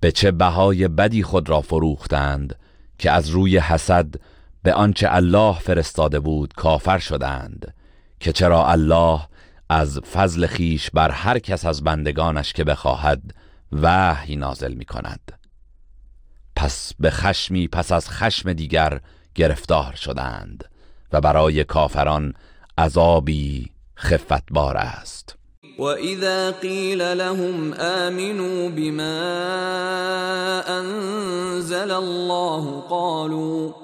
به 0.00 0.12
چه 0.12 0.30
بهای 0.30 0.88
بدی 0.88 1.22
خود 1.22 1.48
را 1.48 1.60
فروختند 1.60 2.58
که 2.98 3.10
از 3.10 3.28
روی 3.28 3.58
حسد 3.58 4.14
به 4.62 4.74
آنچه 4.74 5.08
الله 5.10 5.58
فرستاده 5.58 6.20
بود 6.20 6.54
کافر 6.54 6.98
شدند 6.98 7.74
که 8.20 8.32
چرا 8.32 8.66
الله 8.66 9.20
از 9.68 10.00
فضل 10.12 10.46
خیش 10.46 10.90
بر 10.90 11.10
هر 11.10 11.38
کس 11.38 11.66
از 11.66 11.84
بندگانش 11.84 12.52
که 12.52 12.64
بخواهد 12.64 13.22
وحی 13.72 14.36
نازل 14.36 14.74
می 14.74 14.84
کند 14.84 15.43
پس 16.56 16.92
به 17.00 17.10
خشمی 17.10 17.68
پس 17.68 17.92
از 17.92 18.10
خشم 18.10 18.52
دیگر 18.52 19.00
گرفتار 19.34 19.94
شدند 19.94 20.64
و 21.12 21.20
برای 21.20 21.64
کافران 21.64 22.34
عذابی 22.78 23.70
خفتبار 23.96 24.76
است. 24.76 25.36
و 25.78 25.82
اذا 25.82 26.52
قیل 26.52 27.02
لهم 27.02 27.72
آمنوا 27.72 28.68
بما 28.68 29.02
انزل 30.66 31.90
الله 31.90 32.80
قالوا 32.80 33.83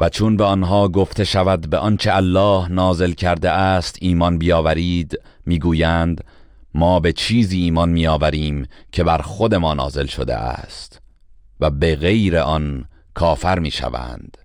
و 0.00 0.08
چون 0.08 0.36
به 0.36 0.44
آنها 0.44 0.88
گفته 0.88 1.24
شود 1.24 1.70
به 1.70 1.78
آنچه 1.78 2.14
الله 2.14 2.68
نازل 2.68 3.12
کرده 3.12 3.50
است 3.50 3.96
ایمان 4.00 4.38
بیاورید 4.38 5.18
می‌گویند 5.46 6.24
ما 6.74 7.00
به 7.00 7.12
چیزی 7.12 7.62
ایمان 7.62 7.88
میآوریم 7.88 8.66
که 8.92 9.04
بر 9.04 9.18
خود 9.18 9.54
ما 9.54 9.74
نازل 9.74 10.06
شده 10.06 10.36
است 10.36 11.00
و 11.60 11.70
به 11.70 11.96
غیر 11.96 12.38
آن 12.38 12.84
کافر 13.14 13.58
می‌شوند 13.58 14.38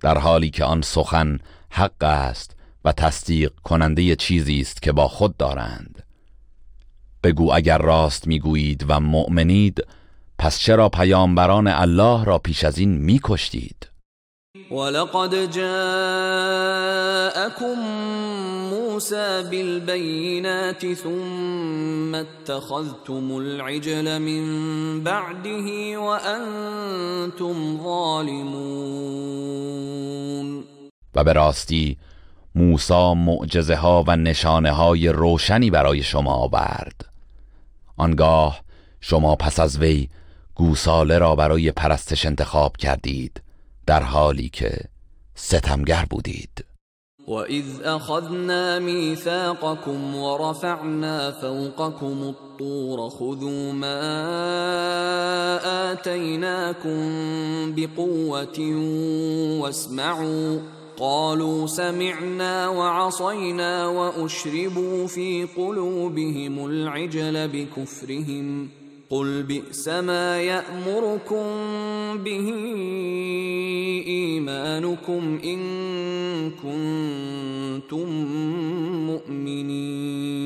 در 0.00 0.18
حالی 0.18 0.50
که 0.50 0.64
آن 0.64 0.82
سخن 0.82 1.38
حق 1.70 2.04
است 2.04 2.56
و 2.84 2.92
تصدیق 2.92 3.52
کننده 3.62 4.16
چیزی 4.16 4.60
است 4.60 4.82
که 4.82 4.92
با 4.92 5.08
خود 5.08 5.36
دارند. 5.36 6.02
بگو 7.22 7.52
اگر 7.52 7.78
راست 7.78 8.26
می‌گویید 8.26 8.84
و 8.88 9.00
مؤمنید 9.00 9.86
پس 10.38 10.58
چرا 10.58 10.88
پیامبران 10.88 11.66
الله 11.66 12.24
را 12.24 12.38
پیش 12.38 12.64
از 12.64 12.78
این 12.78 12.98
میکشتید؟ 12.98 13.89
ولقد 14.70 15.50
جاءكم 15.50 15.78
موسى 18.70 19.42
بالبينات 19.50 20.92
ثم 20.92 22.14
اتخذتم 22.14 23.36
العجل 23.36 24.18
من 24.18 24.44
بعده 25.04 25.98
وانتم 25.98 27.78
ظالمون. 27.82 28.50
و 31.14 31.24
به 31.24 31.32
راستی 31.32 31.98
موسی 32.54 33.14
معجزه 33.14 33.76
ها 33.76 34.04
و 34.06 34.16
نشانه 34.16 34.70
های 34.70 35.08
روشنی 35.08 35.70
برای 35.70 36.02
شما 36.02 36.32
آورد. 36.32 37.06
آنگاه 37.96 38.60
شما 39.00 39.36
پس 39.36 39.60
از 39.60 39.78
وی 39.78 40.08
گوساله 40.54 41.18
را 41.18 41.34
برای 41.36 41.72
پرستش 41.72 42.26
انتخاب 42.26 42.76
کردید. 42.76 43.42
در 43.90 44.02
حالی 44.02 44.48
که 44.48 44.70
ستمگر 45.34 46.06
بودید. 46.10 46.64
وَإِذْ 47.28 47.64
أَخَذْنَا 47.84 48.78
مِيثَاقَكُمْ 48.78 50.14
وَرَفَعْنَا 50.14 51.30
فَوْقَكُمُ 51.30 52.34
الطُّورَ 52.34 53.08
خُذُوا 53.10 53.72
مَا 53.72 54.02
آتَيْنَاكُمْ 55.92 57.00
بِقُوَّةٍ 57.74 58.60
وَاسْمَعُوا 59.60 60.60
قالوا 60.98 61.66
سمعنا 61.66 62.68
وعصينا 62.68 63.86
وأشربوا 63.86 65.06
في 65.06 65.46
قلوبهم 65.56 66.66
العجل 66.66 67.48
بكفرهم 67.48 68.68
قل 69.10 69.42
بئس 69.42 69.88
ما 69.88 70.40
يأمركم 70.42 71.44
به 72.24 72.46
إيمانكم 74.06 75.40
إن 75.44 75.60
كنتم 76.50 78.08
مؤمنين. 79.06 80.40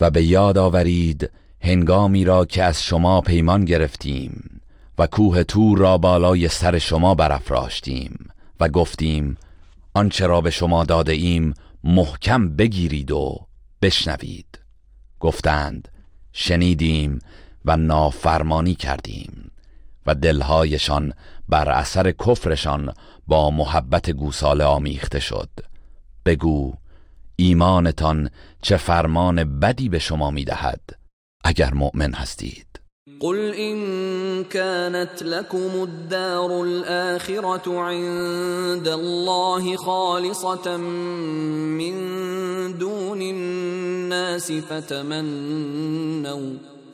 و 0.00 0.10
به 0.10 0.22
یاد 0.22 0.58
آورید 0.58 1.30
هنگامی 1.60 2.24
را 2.24 2.44
که 2.44 2.62
از 2.62 2.82
شما 2.82 3.20
پیمان 3.20 3.64
گرفتیم 3.64 4.60
و 4.98 5.06
کوه 5.06 5.44
تور 5.44 5.78
را 5.78 5.98
بالای 5.98 6.48
سر 6.48 6.78
شما 6.78 7.14
برافراشتیم 7.14 8.28
و 8.60 8.68
گفتیم 8.68 9.36
آنچه 9.94 10.26
را 10.26 10.40
به 10.40 10.50
شما 10.50 10.84
داده 10.84 11.12
ایم 11.12 11.54
محکم 11.84 12.56
بگیرید 12.56 13.10
و 13.10 13.46
بشنوید. 13.82 14.58
گفتند 15.20 15.88
شنیدیم 16.32 17.18
و 17.64 17.76
نافرمانی 17.76 18.74
کردیم 18.74 19.50
و 20.06 20.14
دلهایشان 20.14 21.12
بر 21.48 21.68
اثر 21.68 22.12
کفرشان 22.12 22.94
با 23.26 23.50
محبت 23.50 24.10
گوساله 24.10 24.64
آمیخته 24.64 25.20
شد. 25.20 25.50
بگو 26.24 26.74
ایمانتان 27.36 28.30
چه 28.62 28.76
فرمان 28.76 29.60
بدی 29.60 29.88
به 29.88 29.98
شما 29.98 30.30
می‌دهد؟ 30.30 30.80
اگر 31.44 31.74
مؤمن 31.74 32.14
هستید. 32.14 32.67
قل 33.20 33.54
إن 33.54 34.44
كانت 34.44 35.22
لكم 35.22 35.82
الدار 35.82 36.62
الآخرة 36.62 37.80
عند 37.80 38.88
الله 38.88 39.76
خالصة 39.76 40.76
من 40.76 41.94
دون 42.78 43.22
الناس 43.22 44.52
فتمنوا 44.52 45.88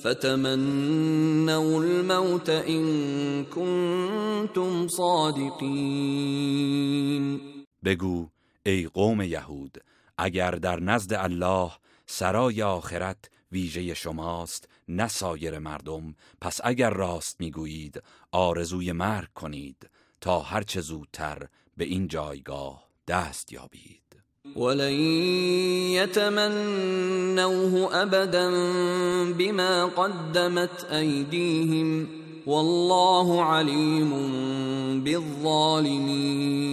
فتمنوا 0.01 1.83
الموت 1.85 2.51
إن 2.51 3.45
كنتم 3.45 4.89
صادقين۔ 4.89 6.35
بگو 7.85 8.29
ای 8.67 8.87
قوم 8.87 9.23
یهود 9.23 9.79
اگر 10.19 10.51
در 10.51 10.81
نزد 10.81 11.15
الله 11.15 11.71
سرای 12.07 12.63
آخرت 12.63 13.31
ویژه 13.53 13.95
شماست 13.95 14.69
نه 14.89 15.09
سایر 15.09 15.59
مردم. 15.59 16.15
پس 16.41 16.61
اگر 16.65 16.91
راست 16.91 17.41
می‌گویید 17.41 18.03
آرزوی 18.33 18.93
مرگ 18.93 19.29
کنید 19.35 19.91
تا 20.21 20.41
هرچه 20.41 20.81
زودتر 20.81 21.39
به 21.77 21.85
این 21.85 22.09
جایگاه 22.09 22.89
دست 23.09 23.53
یابید. 23.53 24.01
ولن 24.57 24.93
يتمنوه 25.93 27.97
ابدا 27.97 28.51
بما 29.39 29.87
قدمت 29.87 30.93
ايديهم 30.93 32.09
والله 32.47 33.43
عليم 33.43 34.11
بالظالمين 35.05 36.65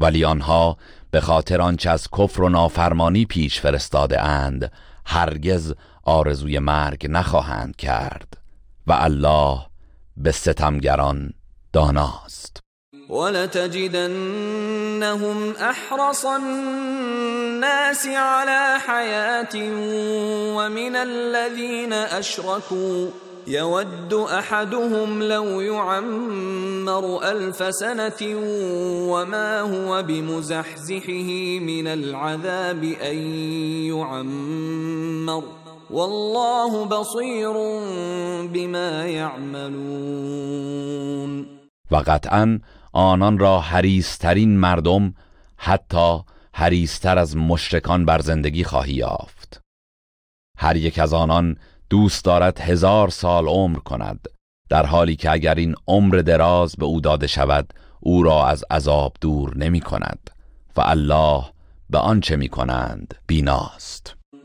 ولی 0.00 0.24
آنها 0.24 0.76
به 1.10 1.20
خاطر 1.20 1.60
آنچه 1.60 1.90
از 1.90 2.08
کفر 2.18 2.42
و 2.42 2.48
نافرمانی 2.48 3.24
پیش 3.24 3.60
فرستاده 3.60 4.22
اند 4.22 4.72
هرگز 5.06 5.74
آرزوی 6.06 6.58
مرگ 6.58 7.06
نخواهند 7.10 7.76
کرد 7.76 8.38
و 8.86 8.92
الله 8.92 9.58
به 10.16 10.32
ستمگران 10.32 11.32
داناست. 11.72 12.60
ولتجدنهم 13.10 14.16
احرص 15.60 16.24
الناس 16.24 18.06
على 18.06 18.78
حياه 18.86 19.56
ومن 20.56 20.96
الذين 20.96 21.92
اشركوا 21.92 23.10
يود 23.46 24.14
احدهم 24.14 25.22
لو 25.22 25.60
يعمر 25.60 27.22
الف 27.22 27.74
سنه 27.74 28.36
وما 29.10 29.60
هو 29.60 30.02
بمزحزحه 30.02 31.58
من 31.60 31.86
العذاب 31.86 32.84
ان 32.84 33.16
يعمر. 33.92 35.65
والله 35.90 36.86
بصير 36.86 37.52
بما 38.46 39.06
يعملون. 39.06 40.66
و 41.90 41.96
قطعا 41.96 42.60
آنان 42.92 43.38
را 43.38 43.60
حریسترین 43.60 44.58
مردم 44.58 45.14
حتی 45.56 46.18
حریستر 46.52 47.18
از 47.18 47.36
مشرکان 47.36 48.04
بر 48.04 48.20
زندگی 48.20 48.64
خواهی 48.64 48.92
یافت. 48.92 49.60
هر 50.58 50.76
یک 50.76 50.98
از 50.98 51.12
آنان 51.12 51.56
دوست 51.90 52.24
دارد 52.24 52.60
هزار 52.60 53.08
سال 53.08 53.48
عمر 53.48 53.78
کند 53.78 54.28
در 54.68 54.86
حالی 54.86 55.16
که 55.16 55.30
اگر 55.30 55.54
این 55.54 55.74
عمر 55.88 56.16
دراز 56.16 56.76
به 56.76 56.84
او 56.84 57.00
داده 57.00 57.26
شود 57.26 57.72
او 58.00 58.22
را 58.22 58.46
از 58.46 58.64
عذاب 58.70 59.16
دور 59.20 59.56
نمی 59.56 59.80
کند. 59.80 60.30
و 60.76 60.80
الله 60.80 61.44
به 61.90 61.98
آنچه 61.98 62.36
می 62.36 62.48
کنند 62.48 63.14
بیناست. 63.26 64.15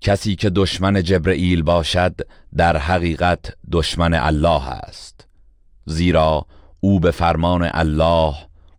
کسی 0.00 0.36
که 0.36 0.50
دشمن 0.50 1.02
جبرئیل 1.02 1.62
باشد 1.62 2.14
در 2.56 2.76
حقیقت 2.76 3.54
دشمن 3.72 4.14
الله 4.14 4.68
است. 4.68 5.28
زیرا 5.84 6.46
او 6.80 7.00
به 7.00 7.10
فرمان 7.10 7.70
الله 7.74 8.34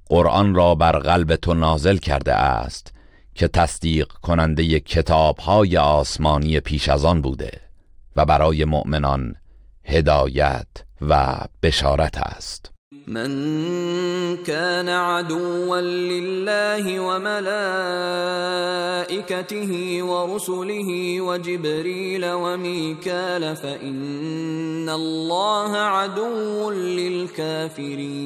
قرآن 0.06 0.56
را 0.56 0.76
بر 0.76 1.00
قلب 1.00 1.36
تو 1.36 1.54
نازل 1.54 1.98
کرده 1.98 2.34
است 2.34 2.94
که 3.36 3.48
تصدیق 3.48 4.08
کننده 4.08 4.80
کتاب 4.80 5.40
های 5.40 5.78
آسمانی 5.78 6.60
پیش 6.60 6.90
از 6.90 7.06
آن 7.06 7.22
بوده 7.22 7.62
و 8.16 8.26
برای 8.26 8.66
مؤمنان 8.66 9.36
هدایت 9.84 10.68
و 11.02 11.38
بشارت 11.64 12.18
است. 12.18 12.71
من 13.08 14.38
كان 14.38 14.90
عدوا 14.90 15.82
لله 15.82 17.00
وملائكته 17.00 17.62
ورسله 20.04 21.22
وجبريل 21.22 22.26
وميكال 22.26 23.56
فإن 23.56 24.90
الله 24.90 25.78
عدو 25.78 26.72
للكافرين. 26.72 28.22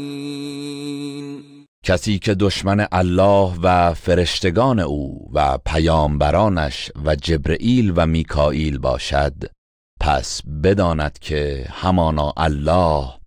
کسی 1.86 2.19
که 2.19 2.34
دشمن 2.34 2.88
الله 2.91 3.53
و 3.63 3.93
فرشتگان 3.93 4.80
او 4.80 5.30
و 5.34 5.57
پیامبرانش 5.65 6.91
و 7.05 7.15
جبرئیل 7.15 7.93
و 7.95 8.05
میکائیل 8.05 8.78
باشد 8.78 9.34
پس 10.01 10.41
بداند 10.63 11.19
که 11.19 11.67
همانا 11.69 12.34
الله 12.38 13.24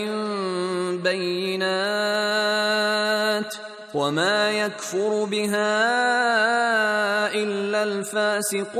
بينات 1.03 1.67
وما 3.95 4.51
يكفر 4.51 5.25
بها 5.25 6.07
الا 7.33 7.83
الفاسقون. 7.83 8.77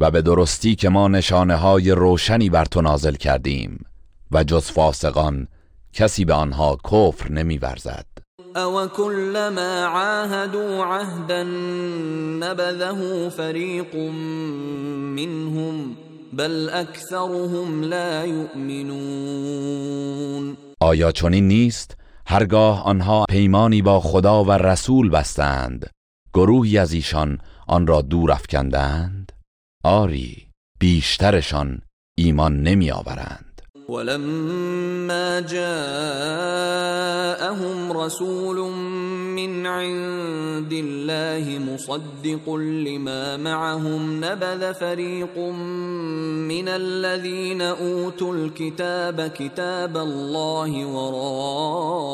و 0.00 0.10
به 0.10 0.22
درستی 0.22 0.74
که 0.74 0.88
ما 0.88 1.08
نشانه 1.08 1.56
های 1.56 1.90
روشنی 1.90 2.50
بر 2.50 2.64
تو 2.64 2.82
نازل 2.82 3.14
کردیم 3.14 3.84
و 4.30 4.44
جز 4.44 4.64
فاسقان 4.64 5.48
کسی 5.92 6.24
به 6.24 6.34
آنها 6.34 6.78
کفر 6.84 7.32
نمیورزد. 7.32 8.11
او 8.56 8.88
كلما 8.88 9.84
عاهدوا 9.84 10.84
عهدا 10.84 11.42
نبذه 12.42 13.28
فريق 13.28 13.96
منهم 15.16 15.96
بل 16.32 16.70
اكثرهم 16.70 17.84
لا 17.84 18.24
يؤمنون 18.24 19.72
آیا 20.80 21.12
چنین 21.12 21.48
نیست؟ 21.48 21.96
هرگاه 22.26 22.84
آنها 22.84 23.24
پیمانی 23.30 23.82
با 23.82 24.00
خدا 24.00 24.44
و 24.44 24.50
رسول 24.52 25.10
بستند 25.10 25.90
گروهی 26.34 26.78
از 26.78 26.92
ایشان 26.92 27.38
آن 27.66 27.86
را 27.86 28.02
دور 28.02 28.32
افکندند؟ 28.32 29.32
آری 29.84 30.48
بیشترشان 30.80 31.80
ایمان 32.18 32.62
نمی 32.62 32.90
آورند 32.90 33.51
ولما 33.92 35.40
جاءهم 35.40 35.92
رسول 37.92 38.56
من 39.36 39.66
عند 39.66 40.72
الله 40.72 41.58
مصدق 41.58 42.54
لما 42.56 43.36
معهم 43.36 44.24
نبذ 44.24 44.74
فريق 44.74 45.38
من 46.48 46.68
الذين 46.68 47.62
اوتوا 47.62 48.34
الكتاب 48.34 49.26
كتاب 49.36 49.96
الله 49.96 50.86
وراء 50.86 52.04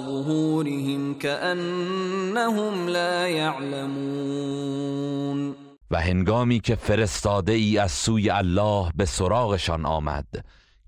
ظهورهم 0.00 1.14
كانهم 1.14 2.88
لا 2.88 3.26
يعلمون. 3.28 4.88
و 5.90 5.96
هنگامی 6.00 6.60
که 6.60 6.74
فرستاده 6.74 7.52
ای 7.52 7.78
از 7.78 7.92
سوی 7.92 8.30
الله 8.30 8.90
به 8.96 9.04
سراغشان 9.04 9.86
آمد 9.86 10.26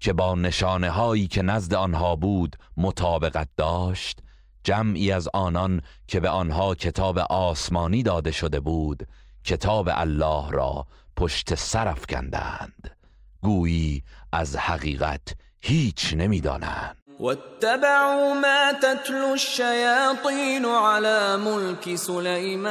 که 0.00 0.12
با 0.12 0.34
نشانه 0.34 0.90
هایی 0.90 1.28
که 1.28 1.42
نزد 1.42 1.74
آنها 1.74 2.16
بود 2.16 2.56
مطابقت 2.76 3.48
داشت 3.56 4.18
جمعی 4.64 5.12
از 5.12 5.28
آنان 5.34 5.82
که 6.06 6.20
به 6.20 6.28
آنها 6.28 6.74
کتاب 6.74 7.18
آسمانی 7.18 8.02
داده 8.02 8.30
شده 8.30 8.60
بود 8.60 9.06
کتاب 9.44 9.88
الله 9.92 10.50
را 10.50 10.86
پشت 11.16 11.54
سرف 11.54 12.06
کندند 12.06 12.96
گویی 13.42 14.02
از 14.32 14.56
حقیقت 14.56 15.22
هیچ 15.60 16.14
نمی‌دانند. 16.14 16.96
واتبعوا 17.20 18.34
ما 18.34 18.72
تتلو 18.82 19.32
الشياطين 19.32 20.64
على 20.64 21.36
ملك 21.36 21.96
سليمان 21.96 22.70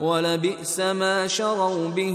ولبئس 0.00 0.80
ما 0.80 1.28
شروا 1.28 1.88
به 1.88 2.10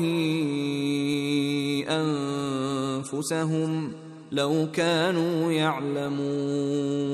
انفسهم 3.07 3.95
لو 4.31 4.71
كانوا 4.71 5.51
يعلمون. 5.53 7.05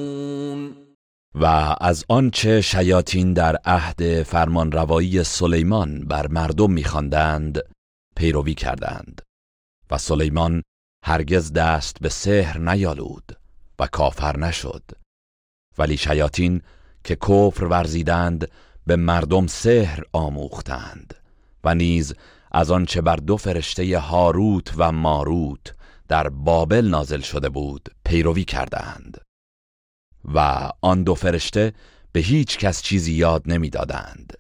و 1.36 1.46
از 1.82 2.06
آنچه 2.10 2.62
شیاطین 2.62 3.34
در 3.34 3.58
عهد 3.66 4.24
فرمانروایی 4.24 5.24
سلیمان 5.24 6.00
بر 6.00 6.28
مردم 6.28 6.72
میخواندند 6.72 7.60
پیروی 8.16 8.54
کردند. 8.54 9.22
و 9.92 9.98
سلیمان 9.98 10.64
هرگز 11.06 11.54
دست 11.54 11.98
به 12.02 12.10
سحر 12.10 12.58
نیالود 12.58 13.38
و 13.80 13.88
کافر 13.88 14.38
نشد. 14.38 14.84
ولی 15.78 15.98
شیاطین 15.98 16.62
که 17.04 17.16
کفر 17.16 17.64
ورزیدند 17.64 18.52
به 18.88 18.96
مردم 18.96 19.48
سحر 19.48 20.04
آموختند 20.14 21.14
و 21.64 21.76
نیز 21.76 22.14
از 22.52 22.72
آنچه 22.72 23.02
بر 23.02 23.16
دو 23.16 23.38
فرشته 23.38 24.00
هاروت 24.00 24.74
و 24.78 24.92
ماروت 24.92 25.76
در 26.08 26.30
بابل 26.30 26.88
نازل 26.88 27.22
شده 27.22 27.50
بود 27.50 27.90
پیروی 28.06 28.44
کردند 28.44 29.18
و 30.34 30.70
آن 30.82 31.04
دو 31.04 31.16
فرشته 31.16 31.74
به 32.12 32.20
هیچ 32.20 32.58
کس 32.58 32.82
چیزی 32.82 33.14
یاد 33.14 33.44
نمی‌دادند 33.46 34.34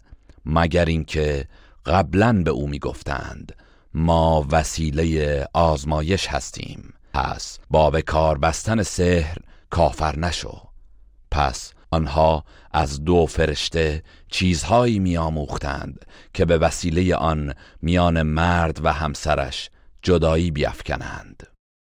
مگر 0.45 0.85
اینکه 0.85 1.47
قبلا 1.85 2.43
به 2.43 2.51
او 2.51 2.67
می‌گفتند 2.67 3.55
ما 3.93 4.47
وسیله 4.51 5.47
آزمایش 5.53 6.27
هستیم 6.27 6.93
پس 7.13 7.59
با 7.69 7.89
به 7.89 8.01
کار 8.01 8.37
بستن 8.37 8.83
سحر 8.83 9.37
کافر 9.69 10.19
نشو. 10.19 10.61
پس 11.31 11.73
آنها 11.91 12.43
از 12.73 13.03
دو 13.03 13.25
فرشته 13.25 14.03
چیزهایی 14.27 14.99
میآموختند 14.99 16.05
که 16.33 16.45
به 16.45 16.57
وسیله 16.57 17.15
آن 17.15 17.53
میان 17.81 18.21
مرد 18.21 18.85
و 18.85 18.93
همسرش 18.93 19.69
جدایی 20.01 20.51
بیافکنند. 20.51 21.47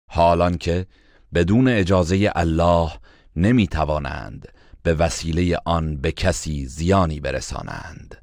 حالان 0.09 0.57
که 0.57 0.85
بدون 1.33 1.67
اجازه 1.67 2.31
الله 2.35 2.91
نمی 3.35 3.67
توانند 3.67 4.47
به 4.83 4.93
وسیله 4.93 5.57
آن 5.65 5.97
به 5.97 6.11
کسی 6.11 6.65
زیانی 6.65 7.19
برسانند 7.19 8.15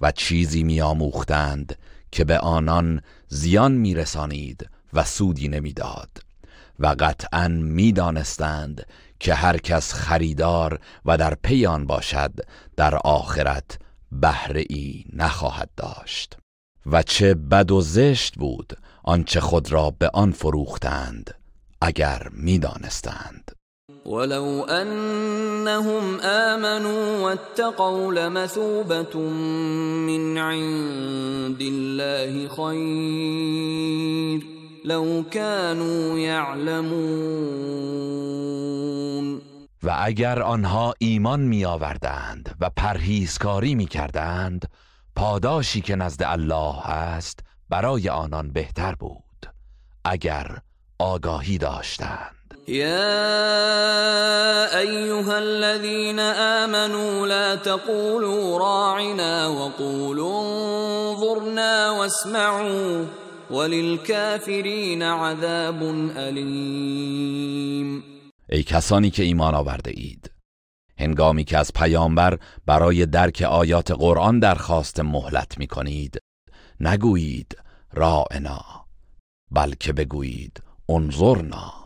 و 0.00 0.12
چیزی 0.12 0.62
میآموختند 0.62 1.78
که 2.12 2.24
به 2.24 2.38
آنان 2.38 3.02
زیان 3.28 3.72
میرسانید 3.72 4.68
و 4.92 5.04
سودی 5.04 5.48
نمی‌داد 5.48 6.10
و 6.78 6.96
قطعا 6.98 7.48
می‌دانستند 7.48 8.86
که 9.20 9.34
هر 9.34 9.56
کس 9.56 9.92
خریدار 9.92 10.80
و 11.04 11.18
در 11.18 11.34
پیان 11.34 11.86
باشد 11.86 12.32
در 12.76 12.96
آخرت 12.96 13.78
بهره 14.12 14.64
ای 14.68 15.04
نخواهد 15.12 15.70
داشت. 15.76 16.36
و 16.86 17.02
چه 17.02 17.34
بد 17.34 17.70
و 17.70 17.80
زشت 17.80 18.34
بود 18.34 18.78
آنچه 19.04 19.40
خود 19.40 19.72
را 19.72 19.94
به 19.98 20.10
آن 20.14 20.32
فروختند 20.32 21.34
اگر 21.80 22.28
می‌دانستند. 22.32 23.52
ولو 24.06 24.66
انهم 24.68 26.20
آمنوا 26.20 27.22
واتقوا 27.22 28.12
لمثوبة 28.12 29.18
من 29.18 30.38
عند 30.38 31.60
الله 31.60 32.48
خیر. 32.48 34.59
لو 34.84 35.22
كانوا 35.30 36.18
يعلمون. 36.18 37.80
و 39.82 39.96
اگر 39.98 40.42
آنها 40.42 40.94
ایمان 40.98 41.40
می 41.40 41.64
آوردند 41.64 42.54
و 42.60 42.70
پرهیزکاری 42.76 43.74
می 43.74 43.86
کردند 43.86 44.68
پاداشی 45.16 45.80
که 45.80 45.96
نزد 45.96 46.22
الله 46.22 46.86
است 46.86 47.40
برای 47.68 48.08
آنان 48.08 48.52
بهتر 48.52 48.94
بود 48.94 49.46
اگر 50.04 50.58
آگاهی 50.98 51.58
داشتند. 51.58 52.34
يا 52.68 52.88
ايها 54.78 55.36
الذين 55.36 56.18
امنوا 56.18 57.26
لا 57.26 57.56
تقولوا 57.56 58.58
راعنا 58.58 59.52
وقولوا 59.52 60.40
انظرنا 60.42 61.94
واسمعوا. 61.98 63.04
وللكافرین 63.50 65.02
عذاب 65.02 65.82
علیم 66.16 68.02
ای 68.48 68.62
کسانی 68.62 69.10
که 69.10 69.22
ایمان 69.22 69.54
آورده 69.54 69.90
اید 69.94 70.30
هنگامی 70.98 71.44
که 71.44 71.58
از 71.58 71.72
پیامبر 71.72 72.38
برای 72.66 73.06
درک 73.06 73.42
آیات 73.42 73.90
قرآن 73.90 74.38
درخواست 74.38 75.00
مهلت 75.00 75.58
می 75.58 75.66
کنید 75.66 76.18
نگویید 76.80 77.56
رائنا 77.92 78.64
بلکه 79.50 79.92
بگویید 79.92 80.62
انظرنا. 80.88 81.80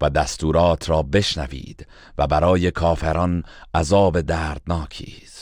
و 0.00 0.10
دستورات 0.10 0.90
را 0.90 1.02
بشنوید 1.02 1.86
و 2.18 2.26
برای 2.26 2.70
کافران 2.70 3.42
عذاب 3.74 4.20
دردناکی 4.20 5.22
است. 5.22 5.39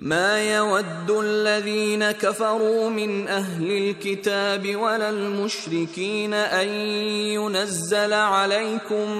ما 0.00 0.56
يود 0.56 1.10
الذين 1.10 2.10
كفروا 2.10 2.88
من 2.90 3.28
أهل 3.28 3.70
الكتاب 3.72 4.76
ولا 4.76 5.10
المشركين 5.10 6.34
أن 6.34 6.68
ينزل 6.68 8.12
عليكم 8.12 9.10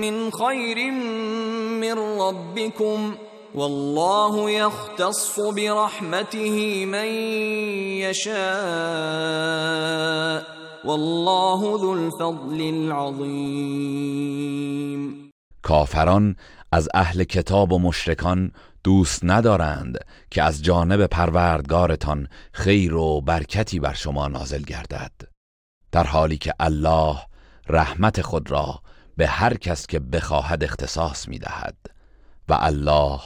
من 0.00 0.30
خير 0.30 0.90
من 1.80 1.98
ربكم 2.20 3.14
والله 3.54 4.50
يختص 4.50 5.40
برحمته 5.40 6.86
من 6.86 7.04
يشاء 8.08 8.34
والله 10.84 11.78
ذو 11.80 11.94
الفضل 11.94 12.60
العظیم 12.60 14.24
کافران 15.62 16.36
از 16.72 16.88
أهل 16.94 17.24
کتاب 17.24 17.72
و 17.72 17.78
مشرکان 17.78 18.50
دوست 18.84 19.20
ندارند 19.22 19.98
که 20.30 20.42
از 20.42 20.62
جانب 20.62 21.06
پروردگارتان 21.06 22.28
خیر 22.52 22.94
و 22.94 23.20
برکتی 23.20 23.80
بر 23.80 23.92
شما 23.92 24.28
نازل 24.28 24.62
گردد. 24.62 25.12
در 25.92 26.04
حالی 26.04 26.38
که 26.38 26.54
الله 26.60 27.16
رحمت 27.68 28.22
خود 28.22 28.50
را 28.50 28.80
به 29.16 29.26
هر 29.26 29.54
کس 29.54 29.86
که 29.86 29.98
بخواهد 29.98 30.64
اختصاص 30.64 31.28
می 31.28 31.38
دهد 31.38 31.76
و 32.48 32.58
الله 32.60 33.20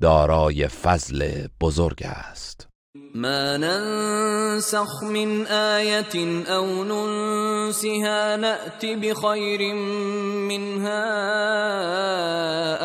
دارای 0.00 0.68
فضل 0.68 1.46
بزرگ 1.60 2.02
است. 2.02 2.68
ما 3.14 3.56
ننسخ 3.56 5.02
من 5.02 5.46
آية 5.46 6.44
أو 6.48 6.84
ننسها 6.84 8.36
نأت 8.36 8.84
بخير 8.84 9.74
منها 10.48 11.04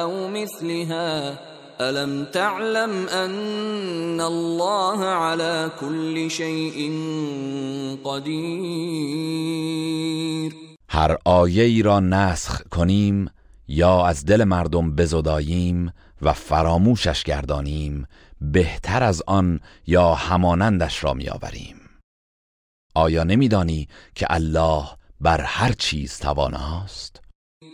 أو 0.01 0.27
مثلها. 0.27 1.37
ألم 1.81 2.25
تعلم 2.25 3.07
أن 3.07 4.21
الله 4.21 5.05
على 5.05 5.71
كل 5.79 6.31
شيء 6.31 6.91
قدير 8.03 9.57
هر 10.89 11.17
آیه 11.25 11.63
ای 11.63 11.81
را 11.81 11.99
نسخ 11.99 12.61
کنیم 12.71 13.29
یا 13.67 14.05
از 14.05 14.25
دل 14.25 14.43
مردم 14.43 14.95
بزداییم 14.95 15.91
و 16.21 16.33
فراموشش 16.33 17.23
گردانیم 17.23 18.05
بهتر 18.41 19.03
از 19.03 19.23
آن 19.27 19.59
یا 19.87 20.13
همانندش 20.13 21.03
را 21.03 21.13
میآوریم. 21.13 21.75
آیا 22.95 23.23
نمیدانی 23.23 23.87
که 24.15 24.27
الله 24.29 24.83
بر 25.21 25.41
هر 25.41 25.71
چیز 25.71 26.19
تواناست؟ 26.19 27.26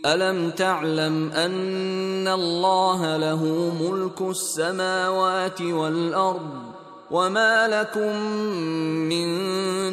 الم 0.04 0.50
تعلم 0.50 1.32
ان 1.32 2.28
الله 2.28 3.16
له 3.16 3.44
ملك 3.80 4.22
السماوات 4.22 5.60
والارض 5.60 6.74
وما 7.10 7.68
لكم 7.68 8.16
من 9.08 9.26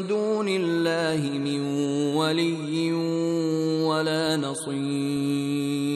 دون 0.07 0.47
الله 0.47 1.29
من 1.39 1.61
ولي 2.15 2.93
ولا 3.88 4.38
نصير. 4.38 5.91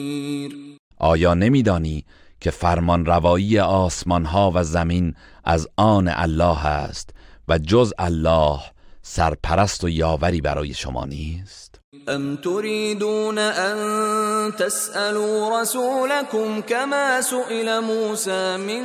آیا 0.98 1.34
نمیدانی 1.34 2.04
که 2.40 2.50
فرمان 2.50 3.06
روایی 3.06 3.58
آسمان 3.58 4.24
ها 4.24 4.52
و 4.54 4.64
زمین 4.64 5.14
از 5.44 5.68
آن 5.76 6.08
الله 6.08 6.66
است 6.66 7.10
و 7.48 7.58
جز 7.58 7.92
الله 7.98 8.60
سرپرست 9.02 9.84
و 9.84 9.88
یاوری 9.88 10.40
برای 10.40 10.74
شما 10.74 11.04
نیست؟ 11.04 11.65
ام 12.08 12.36
تريدون 12.36 13.38
ان 13.38 14.56
تسألوا 14.56 15.60
رسولكم 15.60 16.60
كما 16.60 17.20
سئل 17.20 17.80
موسى 17.80 18.56
من 18.56 18.84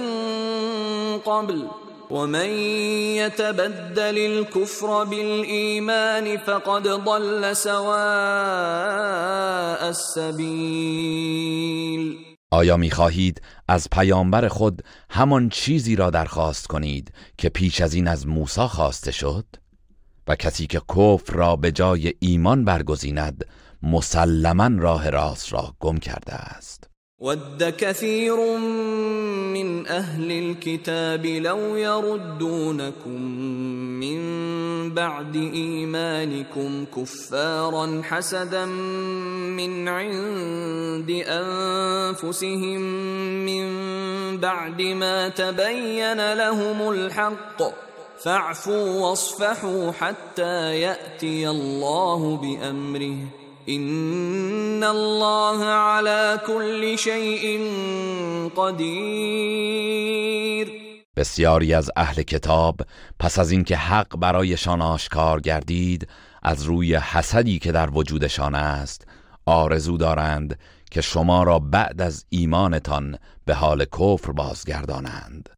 قبل 1.19 1.67
ومن 2.09 2.49
يتبدل 3.15 4.17
الكفر 4.17 5.03
بالإيمان 5.03 6.37
فقد 6.37 6.87
ضل 6.87 7.55
سواء 7.55 7.91
السبيل 9.89 11.21
آیا 12.53 12.77
می 12.77 12.91
خواهید 12.91 13.41
از 13.67 13.87
پیامبر 13.91 14.47
خود 14.47 14.81
همان 15.09 15.49
چیزی 15.49 15.95
را 15.95 16.09
درخواست 16.09 16.67
کنید 16.67 17.11
که 17.37 17.49
پیش 17.49 17.81
از 17.81 17.93
این 17.93 18.07
از 18.07 18.27
موسی 18.27 18.61
خواسته 18.61 19.11
شد؟ 19.11 19.45
و 20.31 20.35
کسی 20.35 20.67
که 20.67 20.81
کفر 20.89 21.33
را 21.33 21.55
به 21.55 21.71
جای 21.71 22.13
ایمان 22.19 22.65
برگزیند 22.65 23.45
مسلما 23.83 24.69
راه 24.79 25.09
راست 25.09 25.53
را 25.53 25.73
گم 25.79 25.97
کرده 25.97 26.33
است. 26.33 26.87
ود 27.21 27.63
كثير 27.77 28.35
من 29.53 29.87
اهل 29.87 30.31
الكتاب 30.31 31.25
لو 31.25 31.77
يردونكم 31.77 33.21
من 33.99 34.19
بعد 34.93 35.35
ايمانكم 35.35 36.85
كفارا 36.85 38.01
حسدا 38.03 38.65
من 38.65 39.87
عند 39.87 41.11
انفسهم 41.27 42.81
من 43.45 43.67
بعد 44.37 44.81
ما 44.81 45.29
تبين 45.29 46.33
لهم 46.33 46.89
الحق. 46.89 47.90
فاعفوا 48.23 49.01
واصفحوا 49.01 49.91
حتى 49.91 50.79
ياتي 50.81 51.47
الله 51.47 52.37
بامره 52.37 53.17
این 53.65 54.83
الله 54.83 55.65
على 55.65 56.39
كل 56.47 56.97
شيء 56.97 57.59
قدیر 58.55 60.01
بسیاری 61.15 61.73
از 61.73 61.91
اهل 61.95 62.23
کتاب 62.23 62.81
پس 63.19 63.39
از 63.39 63.51
اینکه 63.51 63.75
حق 63.75 64.17
برایشان 64.17 64.81
آشکار 64.81 65.39
گردید 65.39 66.07
از 66.43 66.63
روی 66.63 66.95
حسدی 66.95 67.59
که 67.59 67.71
در 67.71 67.89
وجودشان 67.89 68.55
است 68.55 69.07
آرزو 69.45 69.97
دارند 69.97 70.59
که 70.91 71.01
شما 71.01 71.43
را 71.43 71.59
بعد 71.59 72.01
از 72.01 72.25
ایمانتان 72.29 73.17
به 73.45 73.53
حال 73.53 73.85
کفر 73.85 74.31
بازگردانند. 74.31 75.49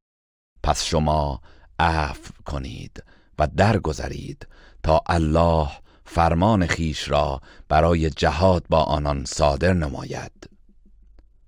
پس 0.63 0.83
شما 0.83 1.41
عفو 1.83 2.33
کنید 2.45 3.03
و 3.39 3.47
درگذرید 3.57 4.47
تا 4.83 5.01
الله 5.07 5.67
فرمان 6.05 6.67
خیش 6.67 7.09
را 7.09 7.41
برای 7.69 8.09
جهاد 8.09 8.63
با 8.69 8.83
آنان 8.83 9.25
صادر 9.25 9.73
نماید. 9.73 10.49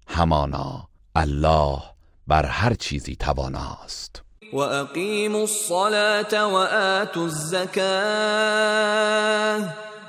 همانا 0.07 0.87
الله 1.15 1.81
بر 2.27 2.45
هر 2.45 2.73
چیزی 2.73 3.15
تواناست. 3.15 4.21
و 4.53 4.57
اقیموا 4.57 5.39
الصلاة 5.39 6.43
و 6.43 6.55
آتوا 6.55 7.23
الزکاه 7.23 7.75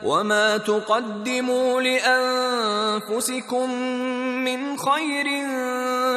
وما 0.06 0.58
تقدموا 0.58 1.82
لأنفسكم 1.82 3.70
من 4.44 4.76
خير 4.76 5.26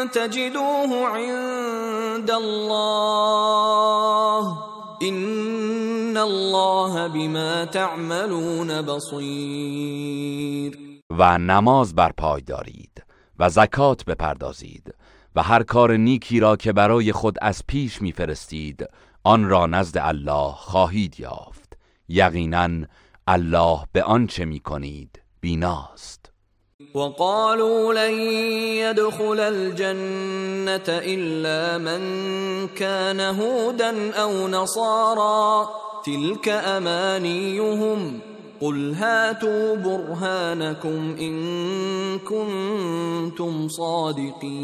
تجدوه 0.06 1.08
عند 1.08 2.32
الله 2.32 4.58
این 5.02 6.18
الله 6.18 7.08
بما 7.08 7.66
تعملون 7.66 8.82
بصیر 8.82 10.78
و 11.10 11.38
نماز 11.38 11.96
پای 11.96 12.42
دارید 12.42 13.04
و 13.40 13.50
زکات 13.50 14.06
بپردازید 14.06 14.96
و 15.36 15.44
هر 15.44 15.64
کار 15.64 15.98
نیکی 15.98 16.40
را 16.40 16.56
که 16.56 16.74
برای 16.74 17.12
خود 17.12 17.38
از 17.42 17.64
پیش 17.68 18.02
میفرستید 18.02 18.86
آن 19.24 19.50
را 19.50 19.66
نزد 19.66 19.98
الله 19.98 20.52
خواهید 20.52 21.20
یافت. 21.20 21.78
یقینا 22.10 22.70
الله 23.32 23.80
به 23.94 24.04
آنچه 24.04 24.46
می‌کنید 24.46 25.22
بیناست. 25.42 26.32
وقالوا 26.96 27.94
لن 27.94 28.20
يدخل 28.78 29.40
الجنة 29.40 30.90
إلا 30.90 31.78
من 31.78 32.02
كان 32.68 33.20
هودا 33.20 34.12
أو 34.12 34.48
نصارا. 34.48 35.70
تلك 36.06 36.48
أمانيهم. 36.48 38.22
قل 38.60 38.94
هاتوا 38.94 39.76
برهانكم 39.76 41.16
إن 41.20 42.20
كنتم 42.20 43.68
صادقين. 43.68 44.60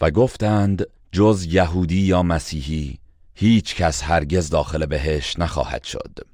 و 0.00 0.10
گفتند 0.10 0.86
جز 1.12 1.46
یهودی 1.50 2.00
یا 2.00 2.22
مسیحی 2.22 2.98
هیچ 3.34 3.76
کس 3.76 4.02
هرگز 4.02 4.50
داخل 4.50 4.86
بهش 4.86 5.38
نخواهد 5.38 5.84
شد. 5.84 6.33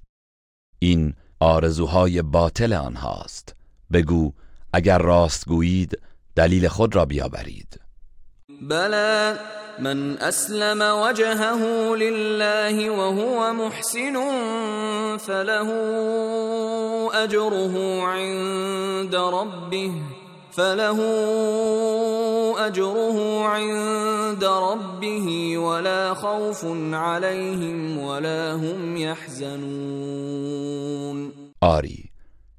این 0.82 1.14
آرزوهای 1.40 2.22
باطل 2.22 2.72
آنهاست. 2.72 3.54
بگو 3.92 4.32
اگر 4.72 4.98
راست 4.98 5.48
گویید 5.48 5.98
دلیل 6.36 6.68
خود 6.68 6.96
را 6.96 7.04
بیاورید. 7.04 7.80
بلى 8.68 9.38
من 9.78 10.18
اسلم 10.18 10.82
وجهه 11.02 11.62
لله 11.96 12.90
وهو 12.90 13.52
محسن 13.52 14.16
فله 15.16 15.70
اجره 17.14 18.04
عند 18.06 19.16
ربه. 19.16 19.90
فله 20.52 21.00
اجره 22.66 23.46
عند 23.46 24.44
ربه 24.44 25.58
ولا 25.58 26.14
خوف 26.14 26.64
عليهم 26.94 27.98
ولا 27.98 28.56
هم 28.56 28.96
يحزنون. 28.96 30.40
آری 31.60 32.10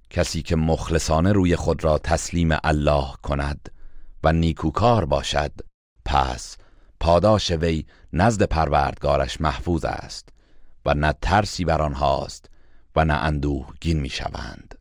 کسی 0.09 0.41
که 0.41 0.55
مخلصانه 0.55 1.31
روی 1.31 1.55
خود 1.55 1.83
را 1.83 1.97
تسلیم 1.97 2.57
الله 2.63 3.07
کند 3.23 3.69
و 4.23 4.33
نیکوکار 4.33 5.05
باشد 5.05 5.51
پس 6.05 6.57
پاداش 6.99 7.51
وی 7.51 7.85
نزد 8.13 8.43
پروردگارش 8.43 9.41
محفوظ 9.41 9.85
است 9.85 10.29
و 10.85 10.93
نه 10.93 11.13
ترسی 11.21 11.65
بر 11.65 11.81
آنهاست 11.81 12.49
و 12.95 13.05
نه 13.05 13.13
اندوهگین 13.13 13.99
می‌شوند. 13.99 14.80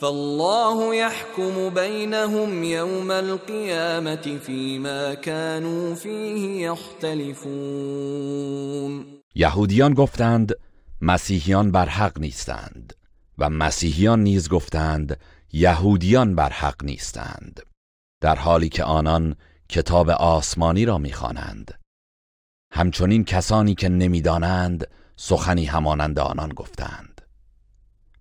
فالله 0.00 0.94
يحكم 0.94 1.70
بينهم 1.70 2.64
يوم 2.64 3.10
القيامة 3.10 4.38
فيما 4.46 5.14
كانوا 5.14 5.94
فيه 5.94 6.70
يختلفون. 6.70 7.44
یهودیان 9.34 9.94
گفتند 9.94 10.52
مسیحیان 11.00 11.70
بر 11.70 11.88
حق 11.88 12.18
نیستند 12.18 12.92
و 13.38 13.50
مسیحیان 13.50 14.22
نیز 14.22 14.48
گفتند 14.48 15.20
یهودیان 15.52 16.34
بر 16.34 16.50
حق 16.50 16.84
نیستند 16.84 17.60
در 18.20 18.36
حالی 18.36 18.68
که 18.68 18.84
آنان 18.84 19.36
کتاب 19.68 20.10
آسمانی 20.10 20.84
را 20.84 20.98
می‌خوانند. 20.98 21.74
همچنین 22.72 23.24
کسانی 23.24 23.74
که 23.74 23.88
نمی‌دانند 23.88 24.86
سخنی 25.16 25.64
همانند 25.64 26.18
آنان 26.18 26.48
گفتند. 26.48 27.07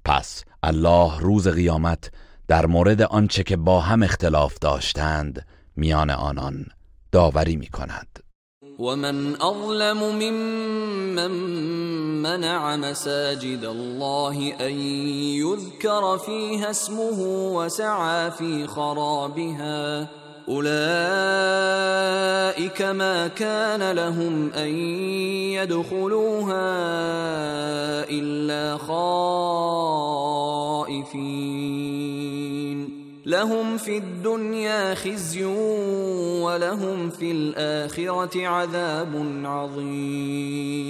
پس 0.08 0.44
الله 0.64 1.20
روز 1.20 1.48
قیامت 1.48 2.12
در 2.48 2.66
مورد 2.66 3.02
آنچه 3.02 3.44
که 3.44 3.58
با 3.58 3.80
هم 3.80 4.04
اختلاف 4.04 4.60
داشتند 4.60 5.46
میان 5.76 6.10
آنان 6.10 6.66
داوری 7.12 7.56
می 7.56 7.68
کند 7.68 8.20
ومن 8.80 9.42
اظلم 9.42 9.98
ممن 9.98 11.32
منع 12.22 12.76
مساجد 12.76 13.66
الله 13.66 14.56
ان 14.60 14.74
يذكر 15.44 16.18
فيها 16.18 16.70
اسمه 16.70 17.20
وسعى 17.54 18.32
في 18.32 18.68
خرابها 18.68 20.10
اولئك 20.48 20.72
ما 22.82 23.28
كان 23.28 23.92
لهم 23.92 24.52
ان 24.54 24.76
يدخلوها 25.60 26.60
الا 28.10 28.78
خائفين. 28.78 29.28
لهم 33.26 33.78
في 33.78 33.98
الدنيا 33.98 34.96
خزي 34.96 35.44
ولهم 36.44 37.10
في 37.10 37.32
الاخره 37.32 38.48
عذاب 38.48 39.16
عظيم. 39.46 40.88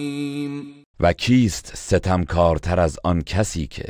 و 0.99 1.13
کیست 1.13 1.75
ستمکارتر 1.75 2.79
از 2.79 2.99
آن 3.03 3.21
کسی 3.21 3.67
که 3.67 3.89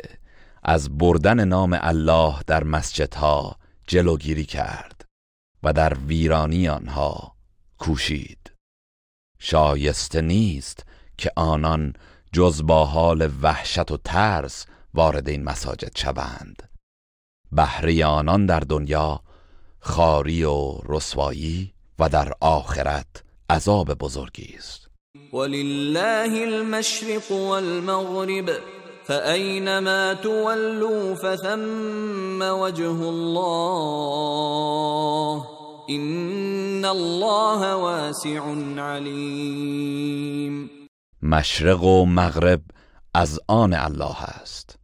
از 0.62 0.98
بردن 0.98 1.44
نام 1.44 1.78
الله 1.80 2.34
در 2.46 2.64
مسجدها 2.64 3.56
جلوگیری 3.86 4.44
کرد؟ 4.44 4.97
و 5.62 5.72
در 5.72 5.94
ویرانی 5.94 6.68
آنها 6.68 7.36
کوشید. 7.78 8.52
شایسته 9.38 10.20
نیست 10.20 10.86
که 11.18 11.32
آنان 11.36 11.92
جز 12.32 12.62
با 12.66 12.84
حال 12.84 13.30
وحشت 13.42 13.90
و 13.90 13.96
ترس 13.96 14.66
وارد 14.94 15.28
این 15.28 15.44
مساجد 15.44 15.96
شوند. 15.96 16.70
بهره 17.52 18.06
آنان 18.06 18.46
در 18.46 18.60
دنیا 18.60 19.20
خاری 19.80 20.44
و 20.44 20.78
رسوایی 20.84 21.74
و 21.98 22.08
در 22.08 22.32
آخرت 22.40 23.24
عذاب 23.50 23.94
بزرگی 23.94 24.54
است. 24.58 24.88
ولله 25.32 26.42
المشرق 26.42 27.32
والمغرب 27.32 28.50
فأينما 29.08 30.14
تولوا 30.14 31.14
فثم 31.14 32.42
وجه 32.42 33.08
الله 33.08 33.88
إن 35.90 36.84
الله 36.84 37.74
واسع 37.76 38.54
علیم 38.78 40.70
مشرق 41.22 41.82
و 41.82 42.06
مغرب 42.06 42.60
از 43.14 43.40
آن 43.48 43.74
الله 43.74 44.22
است. 44.22 44.78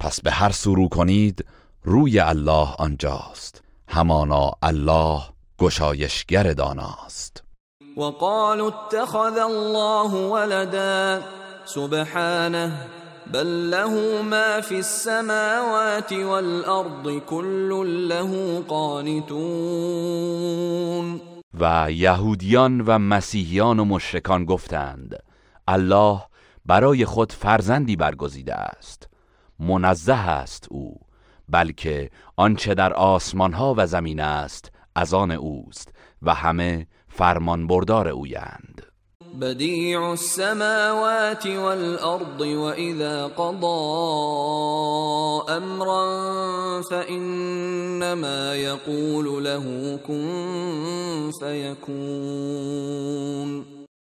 پس 0.00 0.20
به 0.20 0.30
هر 0.30 0.50
سو 0.50 0.88
کنید 0.88 1.44
روی 1.84 2.20
الله 2.20 2.68
آنجاست. 2.78 3.62
همانا 3.88 4.52
الله 4.62 5.22
گشایشگر 5.58 6.52
داناست. 6.52 7.42
وقالوا 7.96 8.68
اتخذ 8.68 9.38
الله 9.38 10.14
ولدا. 10.32 11.22
سبحانه 11.64 12.72
بل 13.32 13.70
له 13.70 14.22
ما 14.22 14.60
في 14.60 14.76
السماوات 14.76 16.12
والارض 16.12 17.18
كل 17.26 18.08
له 18.08 18.60
قانتون. 18.68 19.38
و 21.54 21.92
یهودیان 21.92 22.80
و 22.80 22.98
مسیحیان 22.98 23.78
و 23.78 23.84
مشرکان 23.84 24.44
گفتند 24.44 25.16
الله 25.68 26.20
برای 26.66 27.04
خود 27.04 27.32
فرزندی 27.32 27.96
برگزیده 27.96 28.54
است. 28.54 29.08
منزه 29.60 30.14
است 30.14 30.66
او 30.70 31.00
بلکه 31.48 32.10
آنچه 32.36 32.74
در 32.74 32.92
آسمان 32.92 33.52
ها 33.52 33.74
و 33.76 33.86
زمین 33.86 34.20
است 34.20 34.72
از 34.94 35.14
آن 35.14 35.30
اوست 35.30 35.92
و 36.22 36.34
همه 36.34 36.86
فرمان 37.08 37.66
بردار 37.66 38.08
اویند. 38.08 38.77
بديع 39.34 40.12
السماوات 40.12 41.46
والأرض 41.46 42.40
وإذا 42.40 43.26
قضى 43.26 43.68
أمرا 45.56 46.82
فإنما 46.82 48.54
يقول 48.54 49.44
له 49.44 49.96
كن 50.06 51.30
فيكون. 51.40 52.78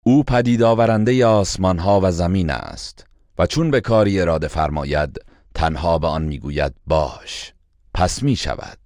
او 0.07 0.23
پدید 0.23 0.63
آورنده 0.63 1.27
آسمان 1.27 1.79
ها 1.79 2.01
و 2.03 2.11
زمین 2.11 2.51
است 2.51 3.07
و 3.39 3.47
چون 3.47 3.71
به 3.71 3.81
کاری 3.81 4.21
اراده 4.21 4.49
فرماید 4.49 5.19
تنها 5.55 5.99
به 5.99 6.07
آن 6.07 6.23
می‌گوید 6.23 6.75
باش. 6.87 7.53
پس 7.95 8.23
می 8.23 8.37
شود 8.37 8.86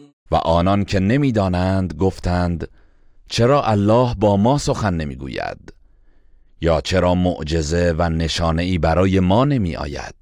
و 0.31 0.35
آنان 0.35 0.85
که 0.85 0.99
نمی‌دانند 0.99 1.93
گفتند 1.93 2.67
چرا 3.29 3.63
الله 3.63 4.15
با 4.15 4.37
ما 4.37 4.57
سخن 4.57 4.93
نمی‌گوید؟ 4.93 5.73
یا 6.61 6.81
چرا 6.81 7.15
معجزه 7.15 7.95
و 7.97 8.09
نشانه 8.09 8.63
ای 8.63 8.77
برای 8.77 9.19
ما 9.19 9.45
نمی 9.45 9.75
آید 9.75 10.15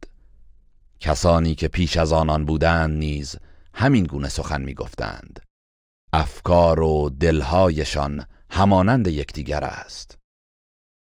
کسانی 1.00 1.56
که 1.56 1.68
پیش 1.68 1.98
از 1.98 2.14
آنان 2.14 2.46
بودند 2.46 2.98
نیز 2.98 3.36
همین 3.74 4.04
گونه 4.04 4.30
سخن 4.30 4.62
می 4.62 4.74
گفتند 4.74 5.40
افکار 6.14 6.80
و 6.80 7.10
دلهایشان 7.20 8.26
همانند 8.50 9.08
یکدیگر 9.08 9.64
است. 9.64 10.18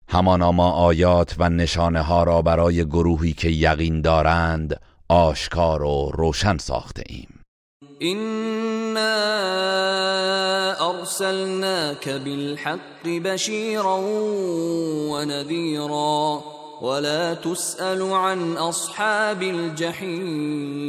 همانا 0.07 0.51
ما 0.51 0.71
آیات 0.71 1.35
و 1.39 1.49
نشانه 1.49 2.01
ها 2.01 2.23
را 2.23 2.41
برای 2.41 2.85
گروهی 2.85 3.33
که 3.33 3.49
یقین 3.49 4.01
دارند 4.01 4.81
آشکار 5.09 5.83
و 5.83 6.11
روشن 6.13 6.57
ساخته 6.57 7.03
ایم 7.09 7.34
بالحق 12.07 13.07
بشيرا 13.07 13.97
ونذيرا 15.11 16.41
ولا 16.81 17.33
تسأل 17.33 18.01
عن 18.01 18.57
أصحاب 18.57 19.41
الجحیم 19.41 20.85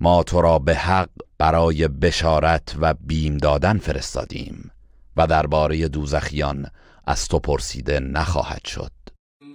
ما 0.00 0.22
تو 0.22 0.40
را 0.40 0.58
به 0.58 0.74
حق 0.74 1.08
برای 1.38 1.88
بشارت 1.88 2.76
و 2.80 2.94
بیم 3.00 3.38
دادن 3.38 3.78
فرستادیم 3.78 4.70
و 5.16 5.26
درباره 5.26 5.88
دوزخیان 5.88 6.66
از 7.06 7.28
تو 7.28 7.38
پرسیده 7.38 8.00
نخواهد 8.00 8.64
شد. 8.64 8.95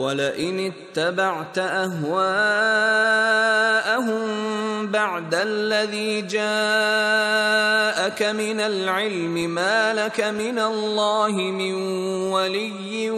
ولئن 0.00 0.60
اتبعت 0.60 1.58
اهواءهم 1.58 2.20
بعد 4.86 5.34
الذي 5.34 6.22
جاءك 6.22 6.40
من 8.22 8.60
العلم 8.60 9.50
ما 9.50 9.94
لك 9.94 10.20
من 10.20 10.58
الله 10.58 11.32
من 11.32 11.74
ولي 12.32 13.10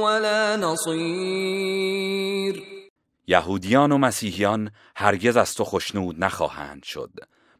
ولا 0.00 0.56
نصير. 0.56 2.00
یهودیان 3.26 3.92
و 3.92 3.98
مسیحیان 3.98 4.70
هرگز 4.96 5.36
از 5.36 5.54
تو 5.54 5.64
خشنود 5.64 6.24
نخواهند 6.24 6.82
شد 6.82 7.10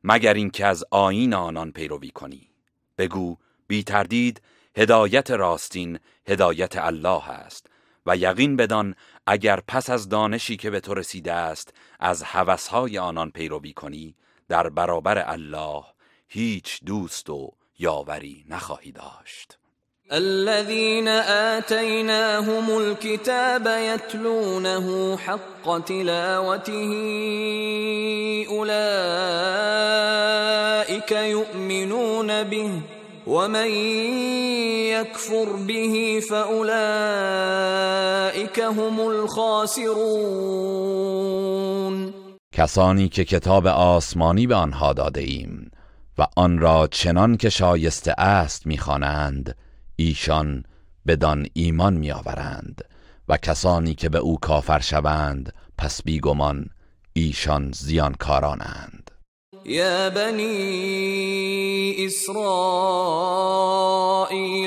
مگر 0.04 0.34
اینکه 0.34 0.66
از 0.66 0.84
آیین 0.90 1.34
آنان 1.34 1.72
پیروی 1.72 2.10
کنی. 2.10 2.50
بگو 2.98 3.36
بی 3.66 3.82
تردید 3.82 4.42
هدایت 4.76 5.30
راستین 5.30 5.98
هدایت 6.28 6.76
الله 6.76 7.30
است. 7.30 7.69
و 8.10 8.16
یقین 8.16 8.56
بدان 8.56 8.94
اگر 9.26 9.60
پس 9.68 9.90
از 9.90 10.08
دانشی 10.08 10.56
که 10.56 10.70
به 10.70 10.80
تو 10.80 10.94
رسیده 10.94 11.32
است 11.32 11.74
از 12.00 12.22
هوسهای 12.22 12.98
آنان 12.98 13.30
پیروی 13.30 13.72
کنی 13.72 14.14
در 14.48 14.68
برابر 14.68 15.24
الله 15.26 15.84
هیچ 16.28 16.80
دوست 16.84 17.30
و 17.30 17.52
یاوری 17.78 18.44
نخواهی 18.48 18.92
داشت. 18.92 19.56
الذين 20.12 21.08
آتيناهم 21.58 22.70
الكتاب 22.70 23.66
يتلونه 23.66 25.16
حق 25.16 25.84
تلاوته 25.84 26.90
أولئك 28.50 28.70
يؤمنون 31.12 32.42
به. 32.44 32.70
ومن 33.26 33.70
يكفر 34.90 35.44
به 35.66 36.20
فاولئك 36.30 36.70
هم 38.58 39.00
الخاسرون 39.00 40.00
کسانی 42.54 43.08
که 43.08 43.24
کتاب 43.24 43.66
آسمانی 43.66 44.46
به 44.46 44.54
آنها 44.54 44.92
داده 44.92 45.20
ایم 45.20 45.70
و 46.18 46.26
آن 46.36 46.58
را 46.58 46.86
چنان 46.86 47.36
که 47.36 47.50
شایسته 47.50 48.12
است 48.18 48.66
می‌خوانند 48.66 49.56
ایشان 49.96 50.64
بدان 51.06 51.46
ایمان 51.52 51.94
میآورند 51.94 52.84
و 53.28 53.36
کسانی 53.36 53.94
که 53.94 54.08
به 54.08 54.18
او 54.18 54.38
کافر 54.38 54.80
شوند 54.80 55.52
پس 55.78 56.02
بیگمان 56.02 56.66
ایشان 57.12 57.72
زیانکارانند. 57.74 58.99
يا 59.66 60.08
بني 60.08 62.06
إسرائيل 62.06 62.34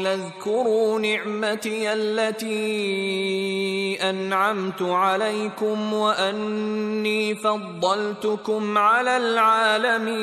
اذكروا 0.07 0.99
نعمتي 0.99 1.93
التي 1.93 3.97
أنعمت 4.01 4.81
عليكم 4.81 5.93
وأني 5.93 7.35
فضلتكم 7.35 8.77
على 8.77 9.17
العالمين. 9.17 10.13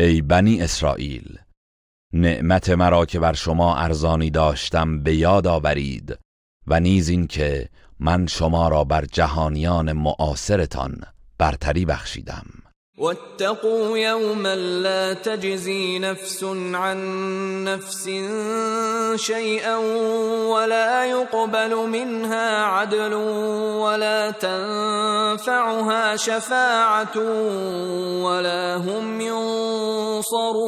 ای 0.00 0.22
بنی 0.22 0.62
اسرائیل 0.62 1.38
نعمت 2.12 2.70
مرا 2.70 3.06
که 3.06 3.20
بر 3.20 3.32
شما 3.32 3.76
ارزانی 3.76 4.30
داشتم 4.30 5.02
به 5.02 5.14
یاد 5.14 5.46
آورید 5.46 6.18
و 6.66 6.80
نیز 6.80 7.08
این 7.08 7.26
که 7.26 7.68
من 8.00 8.26
شما 8.26 8.68
را 8.68 8.84
بر 8.84 9.04
جهانیان 9.04 9.92
معاصرتان 9.92 11.04
برتری 11.38 11.84
بخشیدم. 11.84 12.44
واتقوا 12.98 13.98
يوما 13.98 14.54
لا 14.56 15.14
تجزي 15.14 15.98
نفس 15.98 16.44
عن 16.74 16.98
نفس 17.64 18.04
شيئا 19.16 19.76
ولا 20.46 21.04
يقبل 21.04 21.76
منها 21.76 22.64
عدل 22.64 23.14
ولا 23.14 24.30
تنفعها 24.30 26.16
شفاعة 26.16 27.18
ولا 28.22 28.76
هم 28.76 29.20
ينصرون 29.20 30.58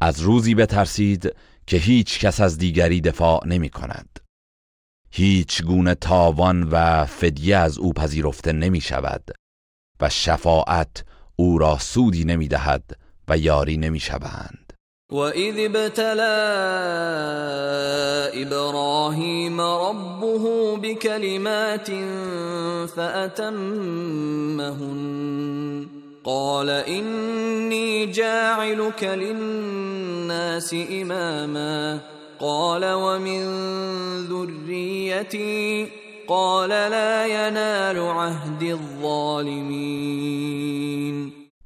از 0.00 0.20
روزی 0.20 0.54
بترسید 0.54 1.34
که 1.66 1.76
هیچ 1.76 2.20
کس 2.20 2.40
از 2.40 2.58
دیگری 2.58 3.00
دفاع 3.00 3.46
نمی 3.46 3.68
کند. 3.68 4.25
هیچ 5.18 5.62
گونه 5.62 5.94
تاوان 5.94 6.62
و 6.62 7.04
فدیه 7.04 7.56
از 7.56 7.78
او 7.78 7.92
پذیرفته 7.92 8.52
نمی 8.52 8.80
شود 8.80 9.30
و 10.00 10.08
شفاعت 10.08 11.04
او 11.36 11.58
را 11.58 11.78
سودی 11.78 12.24
نمی 12.24 12.48
دهد 12.48 12.96
و 13.28 13.38
یاری 13.38 13.76
نمی 13.76 14.00
شوند. 14.00 14.72
و 15.12 15.16
اذ 15.16 15.54
ابتلا 15.58 16.36
ابراهیم 18.34 19.60
ربه 19.60 20.76
بکلمات 20.82 21.90
فأتمهن. 22.96 23.46
قال 26.24 26.68
إني 26.70 28.06
جاعلك 28.06 29.02
للناس 29.02 30.74
إماما. 31.02 32.15
قال 32.40 32.84
ومن 32.84 33.42
ذريتي 34.28 35.88
قال 36.28 36.68
لا 36.68 37.26
ينال 37.26 37.98
عهد 37.98 38.62
الظالمين. 38.62 40.26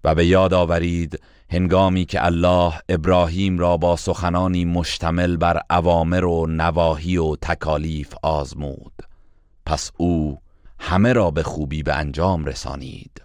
و 0.04 0.14
به 0.14 0.26
یاد 0.26 0.54
آورید 0.54 1.20
هنگامی 1.50 2.04
که 2.04 2.24
الله 2.24 2.72
ابراهیم 2.88 3.58
را 3.58 3.76
با 3.76 3.96
سخنانی 3.96 4.64
مشتمل 4.64 5.36
بر 5.36 5.60
اوامر 5.70 6.24
و 6.24 6.46
نواهی 6.46 7.16
و 7.16 7.36
تکالیف 7.36 8.14
آزمود. 8.22 8.92
پس 9.66 9.90
او 9.96 10.38
همه 10.78 11.12
را 11.12 11.30
به 11.30 11.42
خوبی 11.42 11.82
به 11.82 11.94
انجام 11.94 12.44
رسانید. 12.44 13.22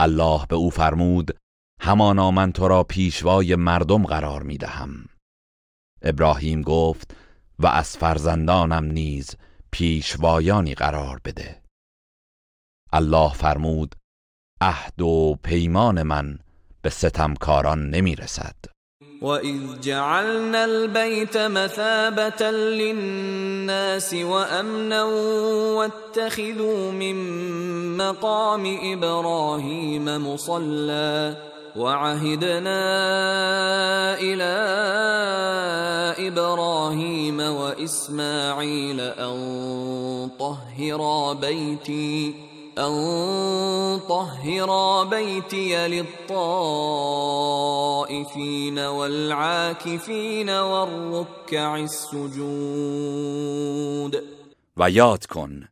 الله 0.00 0.46
به 0.48 0.56
او 0.56 0.70
فرمود 0.70 1.36
همانا 1.80 2.30
من 2.30 2.52
تو 2.52 2.68
را 2.68 2.84
پیشوای 2.84 3.56
مردم 3.56 4.04
قرار 4.04 4.42
می 4.42 4.58
دهم 4.58 5.04
ابراهیم 6.02 6.62
گفت 6.62 7.14
و 7.58 7.66
از 7.66 7.96
فرزندانم 7.96 8.84
نیز 8.84 9.36
پیشوایانی 9.70 10.74
قرار 10.74 11.20
بده. 11.24 11.62
الله 12.92 13.32
فرمود 13.32 13.94
عهد 14.60 15.02
و 15.02 15.36
پیمان 15.42 16.02
من 16.02 16.38
به 16.82 16.90
ستمکاران 16.90 17.90
نمی 17.90 18.16
رسد 18.16 18.56
وَإِذْ 19.22 19.80
جَعَلْنَا 19.80 20.64
الْبَيْتَ 20.64 21.36
مَثَابَةً 21.36 22.50
لِلنَّاسِ 22.50 24.14
وَأَمْنًا 24.14 25.04
وَاتَّخِذُوا 25.74 26.90
مِن 26.90 27.16
مَّقَامِ 27.96 28.78
إِبْرَاهِيمَ 28.82 30.04
مُصَلًّى 30.04 31.36
وعهدنا 31.76 32.80
إلى 34.20 34.52
إبراهيم 36.28 37.40
وإسماعيل 37.40 39.00
أن 39.00 40.30
طهرا 40.38 41.32
بيتي 41.32 42.34
أن 42.78 44.00
طهرا 44.08 45.04
بيتي 45.04 45.88
للطائفين 45.88 46.38
والعاكفين 48.78 50.50
والركع 50.50 51.76
السجود. 51.76 53.32
و 54.76 54.90
یاد 54.90 55.26
کن 55.26 55.68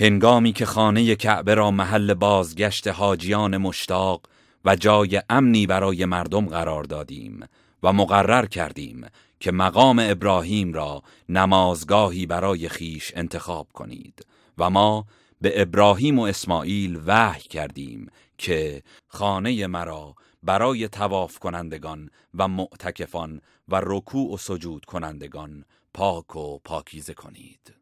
هنگامی 0.00 0.52
که 0.52 0.66
خانه 0.66 1.14
کعبه 1.14 1.54
را 1.54 1.70
محل 1.70 2.14
بازگشت 2.14 2.88
حاجیان 2.88 3.56
مشتاق 3.56 4.20
و 4.64 4.76
جای 4.76 5.22
امنی 5.30 5.66
برای 5.66 6.04
مردم 6.04 6.46
قرار 6.46 6.84
دادیم 6.84 7.44
و 7.82 7.92
مقرر 7.92 8.46
کردیم 8.46 9.06
که 9.40 9.52
مقام 9.52 9.98
ابراهیم 9.98 10.72
را 10.72 11.02
نمازگاهی 11.28 12.26
برای 12.26 12.68
خیش 12.68 13.12
انتخاب 13.16 13.68
کنید 13.72 14.26
و 14.58 14.70
ما 14.70 15.06
به 15.40 15.62
ابراهیم 15.62 16.18
و 16.18 16.22
اسماعیل 16.22 17.00
وحی 17.06 17.42
کردیم 17.42 18.10
که 18.38 18.82
خانه 19.08 19.66
مرا 19.66 20.14
برای 20.42 20.88
تواف 20.88 21.38
کنندگان 21.38 22.10
و 22.34 22.48
معتکفان 22.48 23.40
و 23.68 23.80
رکوع 23.82 24.34
و 24.34 24.36
سجود 24.36 24.84
کنندگان 24.84 25.64
پاک 25.94 26.36
و 26.36 26.58
پاکیزه 26.58 27.14
کنید. 27.14 27.81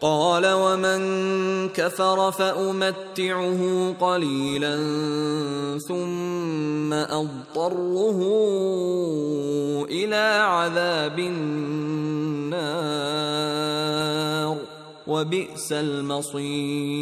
قال 0.00 0.46
ومن 0.46 1.00
كفر 1.68 2.30
فأمتعه 2.30 3.92
قليلا 4.00 4.76
ثم 5.78 6.92
أضطره 6.92 8.20
إلى 9.90 10.40
عذاب 10.40 11.18
النار 11.18 12.60
وبئس 15.06 15.72
المصير. 15.72 17.00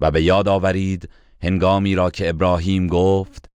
و 0.00 0.10
به 0.10 0.22
یاد 0.22 0.48
آورید 0.48 1.08
هنگامی 1.42 1.94
را 1.94 2.10
که 2.10 2.28
ابراهیم 2.28 2.86
گفت 2.86 3.50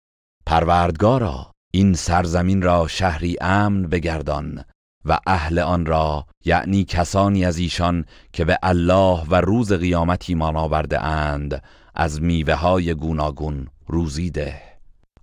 پروردگارا 0.46 1.52
این 1.70 1.94
سرزمین 1.94 2.62
را 2.62 2.88
شهری 2.88 3.36
امن 3.40 3.82
بگردان. 3.82 4.64
و 5.04 5.18
اهل 5.26 5.58
آن 5.58 5.86
را 5.86 6.26
یعنی 6.44 6.84
کسانی 6.84 7.44
از 7.44 7.58
ایشان 7.58 8.04
که 8.32 8.44
به 8.44 8.58
الله 8.62 9.24
و 9.28 9.34
روز 9.34 9.72
قیامت 9.72 10.24
ایمان 10.28 10.56
آورده 10.56 11.04
اند 11.04 11.62
از 11.94 12.22
میوه 12.22 12.54
های 12.54 12.94
گوناگون 12.94 13.68
روزی 13.86 14.30
ده. 14.30 14.62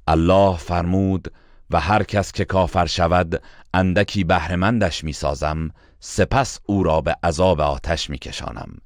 الله 0.07 0.57
فرمود 0.57 1.33
و 1.69 1.79
هر 1.79 2.03
کس 2.03 2.31
که 2.31 2.45
کافر 2.45 2.85
شود 2.85 3.41
اندکی 3.73 4.23
بهرهمندش 4.23 5.03
می‌سازم 5.03 5.69
سپس 5.99 6.59
او 6.65 6.83
را 6.83 7.01
به 7.01 7.15
عذاب 7.23 7.61
آتش 7.61 8.09
میکشانم 8.09 8.77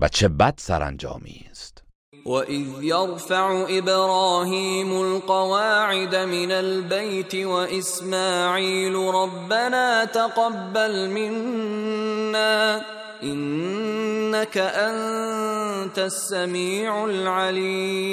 و 0.00 0.08
چه 0.08 0.28
بد 0.28 0.54
سرانجامی 0.56 1.46
است. 1.50 1.87
وَإِذْ 2.28 2.68
يَرْفَعُ 2.82 3.66
إِبْرَاهِيمُ 3.78 4.90
الْقَوَاعِدَ 4.92 6.14
مِنَ 6.14 6.50
الْبَيْتِ 6.50 7.34
وَإِسْمَاعِيلُ 7.34 8.94
رَبَّنَا 8.94 10.04
تَقَبَّلْ 10.04 11.10
مِنَّا 11.10 12.82
إِنَّكَ 13.22 14.56
أَنْتَ 14.56 15.98
السَّمِيعُ 15.98 17.04
الْعَلِيمُ. 17.04 18.08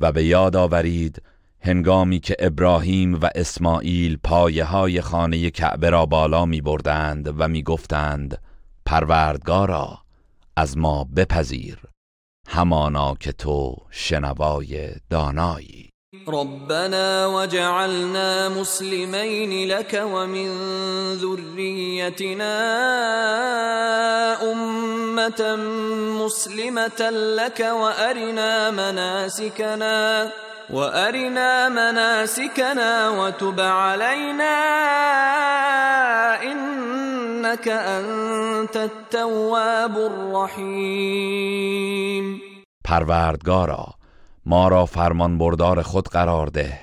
و 0.00 0.12
به 0.12 0.24
یاد 0.24 0.56
آورید 0.56 1.22
هنگامی 1.60 2.20
که 2.20 2.36
ابراهیم 2.38 3.14
و 3.14 3.28
اسماعیل 3.34 4.18
پایه 4.24 4.64
های 4.64 5.00
خانه 5.00 5.50
کعبه 5.50 5.90
را 5.90 6.06
بالا 6.06 6.44
می 6.44 6.60
بردند 6.60 7.34
و 7.38 7.48
می 7.48 7.62
گفتند 7.62 8.38
پروردگارا 8.86 9.98
از 10.56 10.78
ما 10.78 11.06
بپذیر. 11.16 11.91
همانا 12.52 13.14
که 13.20 13.32
تو 13.32 13.76
شنوای 13.90 14.90
دانایی. 15.10 15.88
ربنا 16.28 17.30
وجعلنا 17.34 18.48
مسلمين 18.48 19.68
لك 19.68 20.02
ومن 20.04 20.48
ذريتنا 21.14 22.54
أمة 24.52 25.56
مسلمة 26.24 27.10
لك 27.10 27.60
وأرنا 27.60 28.70
مناسكنا 28.70 30.30
وأرنا 30.72 31.68
مناسكنا 31.68 33.08
وتب 33.08 33.60
علينا 33.60 34.56
إنك 36.42 37.68
أنت 37.68 38.76
التواب 38.76 39.96
الرحيم. 39.96 41.12
پروردگارا 42.84 43.94
ما 44.46 44.68
را 44.68 44.86
فرمان 44.86 45.38
بردار 45.38 45.82
خود 45.82 46.08
قرار 46.08 46.46
ده 46.46 46.78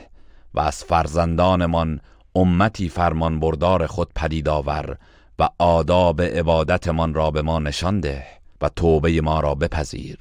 و 0.53 0.59
از 0.59 0.83
فرزندانمان 0.83 1.99
امتی 2.35 2.89
فرمان 2.89 3.39
بردار 3.39 3.87
خود 3.87 4.11
پدید 4.15 4.49
آور 4.49 4.97
و 5.39 5.49
آداب 5.59 6.21
عبادتمان 6.21 7.13
را 7.13 7.31
به 7.31 7.41
ما 7.41 7.59
نشان 7.59 7.99
ده 7.99 8.23
و 8.61 8.69
توبه 8.69 9.21
ما 9.21 9.39
را 9.39 9.55
بپذیر. 9.55 10.17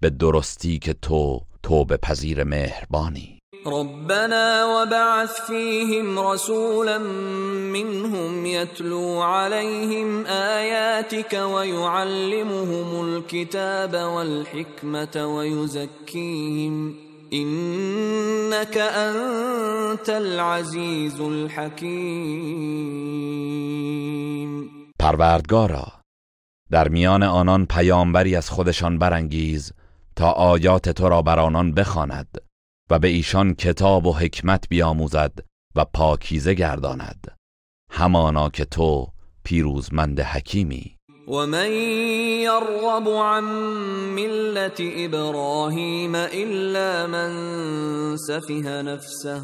به 0.00 0.10
درستی 0.10 0.78
که 0.78 0.92
تو 0.92 1.40
توبه 1.66 1.96
پذیر 1.96 2.44
مهربانی. 2.44 3.38
ربنا 3.66 4.64
وبعث 4.64 5.40
فيهم 5.46 6.18
رسولا 6.18 6.98
منهم 7.72 8.46
يتلو 8.46 9.20
عليهم 9.22 10.26
آياتك 10.26 11.32
ويعلمهم 11.32 13.04
الكتاب 13.06 13.94
والحكمة 13.94 15.36
ويزكيهم 15.36 16.94
إنك 17.32 18.76
أنت 18.78 20.08
العزيز 20.08 21.20
الحكيم 21.20 22.76
پروردگارا 24.98 25.86
در 26.70 26.88
میان 26.88 27.22
آنان 27.22 27.66
پیامبری 27.66 28.36
از 28.36 28.50
خودشان 28.50 28.98
برانگیز 28.98 29.72
تا 30.16 30.30
آیات 30.30 30.88
تو 30.88 31.08
را 31.08 31.22
بر 31.22 31.38
آنان 31.38 31.74
بخواند 31.74 32.38
و 32.90 32.98
به 32.98 33.08
ایشان 33.08 33.54
کتاب 33.54 34.06
و 34.06 34.12
حکمت 34.12 34.68
بیاموزد 34.68 35.32
و 35.76 35.84
پاکیزه 35.84 36.54
گرداند. 36.54 37.36
همانا 37.90 38.50
که 38.50 38.64
تو 38.64 39.06
پیروزمند 39.44 40.20
حکیمی. 40.20 40.96
ومن 41.28 41.70
يرغب 42.42 43.08
عن 43.08 43.44
ملة 44.14 45.06
إبراهيم 45.06 46.14
إلا 46.14 47.06
من 47.06 47.30
سفه 48.16 48.82
نفسه 48.82 49.42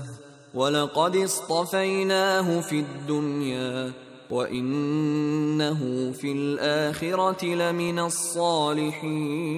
ولقد 0.55 1.17
اصطفيناه 1.17 2.61
في 2.61 2.81
الدنيا 2.81 3.93
وإنه 4.33 6.13
في 6.13 6.33
الآخرة 6.33 7.45
لمن 7.45 7.99
الصالحين 7.99 9.53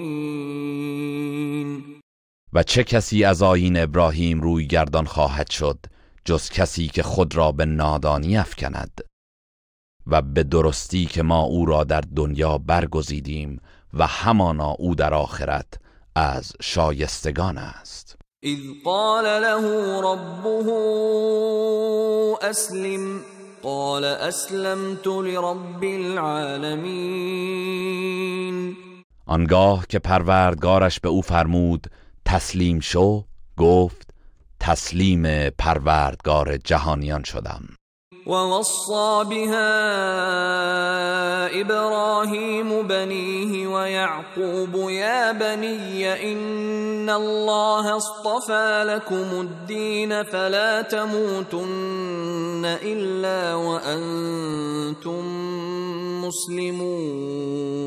و 2.53 2.63
چه 2.63 2.83
کسی 2.83 3.23
از 3.23 3.43
آیین 3.43 3.77
ابراهیم 3.77 4.41
روی 4.41 4.67
گردان 4.67 5.05
خواهد 5.05 5.49
شد 5.49 5.79
جز 6.25 6.49
کسی 6.49 6.87
که 6.87 7.03
خود 7.03 7.35
را 7.35 7.51
به 7.51 7.65
نادانی 7.65 8.37
افکند؟ 8.37 9.01
و 10.07 10.21
به 10.21 10.43
درستی 10.43 11.05
که 11.05 11.23
ما 11.23 11.41
او 11.41 11.65
را 11.65 11.83
در 11.83 12.01
دنیا 12.15 12.57
برگزیدیم 12.57 13.61
و 13.93 14.07
همانا 14.07 14.71
او 14.71 14.95
در 14.95 15.13
آخرت 15.13 15.73
از 16.15 16.51
شایستگان 16.61 17.57
است. 17.57 18.17
اذ 18.43 18.59
قال 18.83 19.25
له 19.25 20.01
ربه 20.03 20.71
اسلم 22.41 23.21
قال 23.65 24.05
اسلمت 24.05 25.07
لرب 25.07 25.83
العالمین 25.83 26.85
آنگاه 29.25 29.85
که 29.89 29.99
پروردگارش 29.99 30.99
به 30.99 31.09
او 31.09 31.21
فرمود 31.21 31.87
تسلیم 32.25 32.79
شو 32.79 33.25
گفت 33.57 34.13
تسلیم 34.59 35.49
پروردگار 35.49 36.57
جهانیان 36.57 37.23
شدم. 37.23 37.63
ووصى 38.25 39.23
بها 39.29 39.61
ابراهيم 41.61 42.87
بنيه 42.87 43.67
ويعقوب 43.67 44.89
يا 44.89 45.31
بني 45.31 46.31
ان 46.31 47.09
الله 47.09 47.97
اصطفى 47.97 48.83
لكم 48.87 49.41
الدين 49.41 50.23
فلا 50.23 50.81
تموتن 50.81 52.65
الا 52.65 53.55
وانتم 53.55 55.25
مسلمون. 56.25 57.85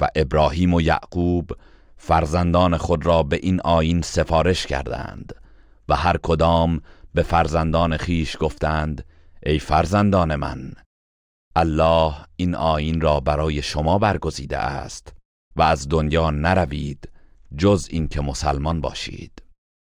و 0.00 0.08
ابراهیم 0.16 0.74
و 0.74 0.80
یعقوب 0.80 1.52
فرزندان 1.96 2.76
خود 2.76 3.06
را 3.06 3.22
به 3.22 3.40
این 3.42 3.60
آین 3.60 4.02
سفارش 4.02 4.66
کردند 4.66 5.32
و 5.88 5.96
هر 5.96 6.16
کدام 6.22 6.80
به 7.14 7.22
فرزندان 7.22 7.96
خیش 7.96 8.36
گفتند 8.40 9.04
ای 9.46 9.58
فرزندان 9.58 10.36
من 10.36 10.72
الله 11.56 12.14
این 12.36 12.54
آین 12.54 13.00
را 13.00 13.20
برای 13.20 13.62
شما 13.62 13.98
برگزیده 13.98 14.58
است 14.58 15.12
و 15.56 15.62
از 15.62 15.88
دنیا 15.88 16.30
نروید 16.30 17.08
جز 17.56 17.88
اینکه 17.90 18.20
مسلمان 18.20 18.80
باشید. 18.80 19.42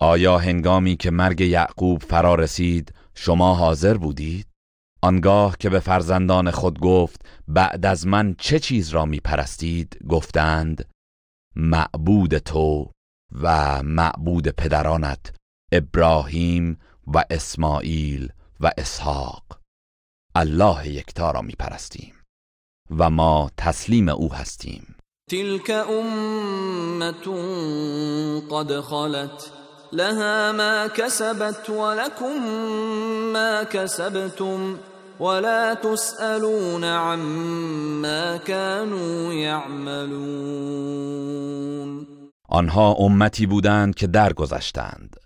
آیا 0.00 0.38
هنگامی 0.38 0.96
که 0.96 1.10
مرگ 1.10 1.40
یعقوب 1.40 2.02
فرا 2.02 2.34
رسید 2.34 2.94
شما 3.14 3.54
حاضر 3.54 3.96
بودید؟ 3.96 4.46
آنگاه 5.02 5.56
که 5.58 5.70
به 5.70 5.80
فرزندان 5.80 6.50
خود 6.50 6.80
گفت 6.80 7.20
بعد 7.48 7.86
از 7.86 8.06
من 8.06 8.34
چه 8.38 8.58
چیز 8.58 8.88
را 8.88 9.04
می 9.04 9.20
پرستید؟ 9.20 9.98
گفتند 10.08 10.88
معبود 11.56 12.38
تو 12.38 12.90
و 13.32 13.82
معبود 13.82 14.48
پدرانت 14.48 15.34
ابراهیم 15.72 16.78
و 17.06 17.24
اسماعیل 17.30 18.32
و 18.60 18.70
اسحاق 18.78 19.60
الله 20.34 20.88
یکتا 20.88 21.30
را 21.30 21.42
می 21.42 21.52
پرستیم 21.52 22.14
و 22.90 23.10
ما 23.10 23.50
تسلیم 23.56 24.08
او 24.08 24.34
هستیم 24.34 24.94
تلك 25.30 25.70
امه 25.70 27.26
قد 28.50 28.80
خلت 28.80 29.52
لها 29.92 30.52
ما 30.52 30.86
كسبت 30.86 31.70
ولكم 31.70 32.46
ما 33.32 33.62
كسبتم 33.62 34.78
ولا 35.20 35.74
تسألون 35.74 36.84
عما 36.84 38.36
كانوا 38.36 39.32
يعملون. 39.32 40.20
آنها 42.48 42.96
امتی 42.98 43.46
بودند 43.46 43.94
که 43.94 44.06
درگذشتند. 44.06 45.16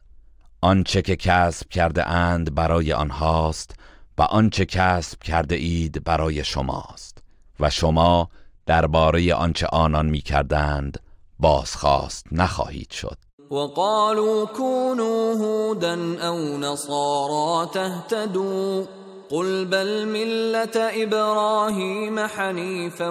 آنچه 0.61 1.03
که 1.03 1.17
کسب 1.17 1.69
کرده 1.69 2.09
اند 2.09 2.55
برای 2.55 2.93
آنهاست 2.93 3.75
و 4.19 4.23
آنچه 4.23 4.65
کسب 4.65 5.23
کرده 5.23 5.55
اید 5.55 6.05
برای 6.05 6.45
شماست. 6.45 7.19
و 7.61 7.71
شما 7.71 8.29
درباره 8.67 9.35
آنچه 9.35 9.67
آنان 9.67 10.07
می‌کردند 10.07 10.99
بازخواست 11.39 12.27
نخواهید 12.33 12.91
شد. 12.91 13.19
وقالوا 13.51 14.47
كونوا 14.47 15.35
هودا 15.35 15.95
او 16.29 16.59
نصارى 16.59 17.69
تهتدوا 17.73 18.85
قل 19.31 19.65
بل 19.65 20.05
ملة 20.05 20.77
ابراهيم 20.77 22.27
حنيفا 22.27 23.09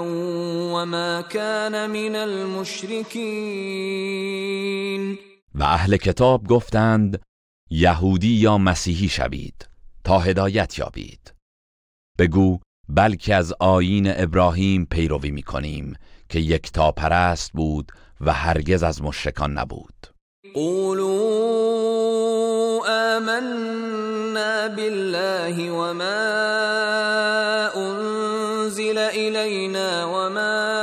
وما 0.73 1.21
كان 1.21 1.89
من 1.89 2.15
المشركين. 2.15 3.23
و 5.55 5.63
اهل 5.63 5.97
کتاب 5.97 6.47
گفتند 6.47 7.21
یهودی 7.71 8.33
یا 8.33 8.57
مسیحی 8.57 9.09
شوید 9.09 9.67
تا 10.03 10.19
هدایت 10.19 10.79
یابید. 10.79 11.33
بگو 12.19 12.59
بلکه 12.89 13.35
از 13.35 13.53
آیین 13.59 14.13
ابراهیم 14.15 14.87
پیروی 14.91 15.31
می‌کنیم 15.31 15.93
که 16.29 16.39
یک 16.39 16.71
تا 16.71 16.91
پرست 16.91 17.51
بود 17.53 17.91
و 18.21 18.33
هرگز 18.33 18.83
از 18.83 19.01
مشرکان 19.01 19.57
نبود. 19.57 20.07
قولوا 20.53 21.93
آمنا 22.87 24.69
بالله 24.75 25.71
وما 25.71 26.43
أنزل 27.75 28.97
إلينا 28.97 30.05
وما 30.05 30.82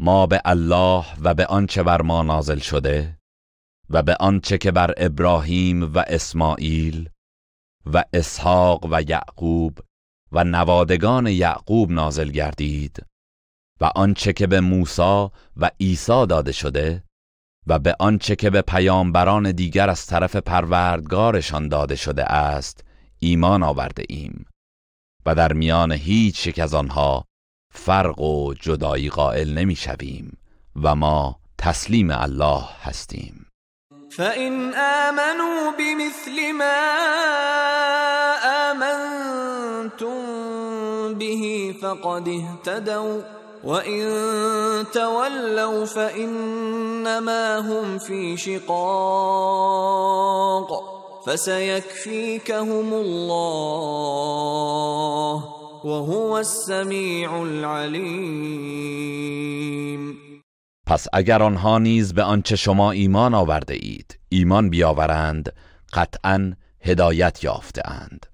ما 0.00 0.26
به 0.26 0.40
الله 0.44 1.04
و 1.22 1.34
به 1.34 1.46
آنچه 1.46 1.82
بر 1.82 2.02
ما 2.02 2.22
نازل 2.22 2.58
شده 2.58 3.18
و 3.90 4.02
به 4.02 4.16
آنچه 4.20 4.58
که 4.58 4.70
بر 4.70 4.94
ابراهیم 4.96 5.94
و 5.94 5.98
اسماعیل 6.06 7.10
و 7.86 8.04
اسحاق 8.12 8.84
و 8.90 9.02
یعقوب 9.08 9.78
و 10.32 10.44
نوادگان 10.44 11.26
یعقوب 11.26 11.90
نازل 11.90 12.30
گردید 12.30 13.06
و 13.80 13.90
آنچه 13.96 14.32
که 14.32 14.46
به 14.46 14.60
موسی 14.60 15.28
و 15.56 15.70
عیسی 15.80 16.26
داده 16.26 16.52
شده 16.52 17.04
و 17.66 17.78
به 17.78 17.96
آنچه 17.98 18.36
که 18.36 18.50
به 18.50 18.62
پیامبران 18.62 19.52
دیگر 19.52 19.90
از 19.90 20.06
طرف 20.06 20.36
پروردگارشان 20.36 21.68
داده 21.68 21.96
شده 21.96 22.24
است 22.24 22.84
ایمان 23.18 23.62
آورده 23.62 24.04
ایم 24.08 24.44
و 25.26 25.34
در 25.34 25.52
میان 25.52 25.92
هیچ 25.92 26.46
یک 26.46 26.58
از 26.58 26.74
آنها 26.74 27.27
فرق 27.70 28.20
و 28.20 28.54
جدایی 28.54 29.08
قائل 29.10 29.58
نمی‌شویم 29.58 30.38
و 30.82 30.94
ما 30.94 31.36
تسلیم 31.58 32.10
الله 32.10 32.64
هستیم. 32.82 33.46
فإن 34.10 34.74
آمنوا 34.74 35.72
بمثل 35.78 36.52
ما 36.52 36.80
آمنتم 38.70 40.18
به 41.14 41.74
فقد 41.82 42.28
اهتدوا 42.28 43.22
وإن 43.64 44.04
تولوا 44.92 45.84
فإنما 45.84 47.58
هم 47.58 47.98
في 47.98 48.36
شقاق 48.36 49.78
فسيكفيكهم 51.26 52.94
الله 52.94 54.18
وهو 55.84 56.32
السمیع 56.32 57.32
العلیم 57.32 58.88
پس 60.86 61.06
اگر 61.12 61.42
آنها 61.42 61.78
نیز 61.78 62.14
به 62.14 62.22
آنچه 62.22 62.56
شما 62.56 62.90
ایمان 62.90 63.34
آورده 63.34 63.74
اید 63.74 64.18
ایمان 64.28 64.70
بیاورند 64.70 65.52
قطعا 65.92 66.52
هدایت 66.80 67.44
یافته 67.44 67.82
اند 67.84 68.26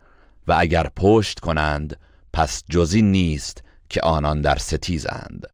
و 0.46 0.56
اگر 0.58 0.90
پشت 0.96 1.40
کنند 1.40 2.00
پس 2.32 2.64
جزی 2.70 3.02
نیست 3.02 3.64
که 3.88 4.00
آنان 4.00 4.40
در 4.40 4.56
ستیزند. 4.56 5.46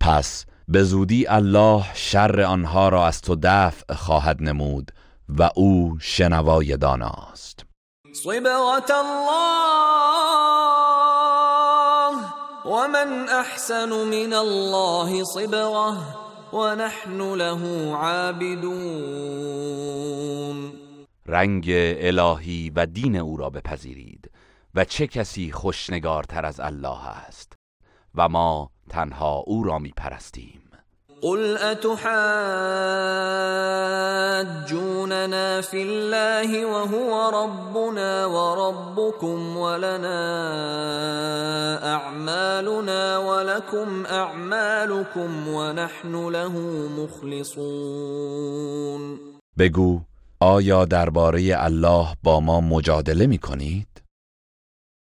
پس 0.00 0.44
به 0.68 0.82
زودی 0.82 1.26
الله 1.26 1.84
شر 1.94 2.40
آنها 2.40 2.88
را 2.88 3.06
از 3.06 3.20
تو 3.20 3.36
دفع 3.42 3.94
خواهد 3.94 4.42
نمود 4.42 4.92
و 5.28 5.50
او 5.54 5.98
شنوای 6.00 6.76
داناست 6.76 7.64
صبغت 8.12 8.90
الله 8.90 10.00
ومن 12.70 13.28
احسن 13.28 13.88
من 13.88 14.32
الله 14.32 15.24
صبغه 15.24 15.96
ونحن 16.52 17.34
له 17.34 17.92
عابدون 17.96 18.70
رنگ 21.26 21.64
الهی 21.70 22.70
و 22.76 22.86
دین 22.86 23.16
او 23.16 23.36
را 23.36 23.50
بپذیرید 23.50 24.30
و 24.74 24.84
چه 24.84 25.06
کسی 25.06 25.52
خوشنگارتر 25.52 26.46
از 26.46 26.60
الله 26.60 27.08
است 27.08 27.52
و 28.14 28.28
ما 28.28 28.70
تنها 28.90 29.36
او 29.46 29.64
را 29.64 29.78
می 29.78 29.92
پرستیم 29.96 30.59
قل 31.22 31.58
اتحاجوننا 31.58 32.00
في 35.60 35.82
الله 35.82 36.66
وهو 36.66 37.30
ربنا 37.44 38.26
وربكم 38.26 39.56
ولنا 39.56 40.20
اعمالنا 41.94 43.18
ولكم 43.18 44.06
اعمالكم 44.06 45.48
ونحن 45.48 46.28
له 46.28 46.52
مخلصون 46.98 48.20
بگو 49.58 50.00
آیا 50.40 50.84
درباره 50.84 51.40
الله 51.56 52.16
با 52.22 52.40
ما 52.40 52.60
مجادله 52.60 53.26
می 53.26 53.38
کنید؟ 53.38 54.02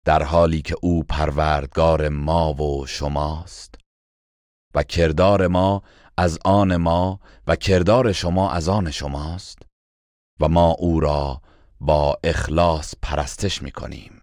در 0.05 0.23
حالی 0.23 0.61
که 0.61 0.75
او 0.81 1.03
پروردگار 1.03 2.09
ما 2.09 2.53
و 2.53 2.85
شماست 2.85 3.84
و 4.75 4.83
کردار 4.83 5.47
ما 5.47 5.81
از 6.17 6.39
آن 6.45 6.75
ما 6.75 7.19
و 7.47 7.55
کردار 7.55 8.11
شما 8.11 8.51
از 8.51 8.69
آن 8.69 8.91
شماست 8.91 9.57
و 10.39 10.47
ما 10.47 10.75
او 10.79 10.99
را 10.99 11.41
با 11.79 12.17
اخلاص 12.23 12.93
پرستش 13.01 13.61
می 13.61 13.71
کنیم 13.71 14.21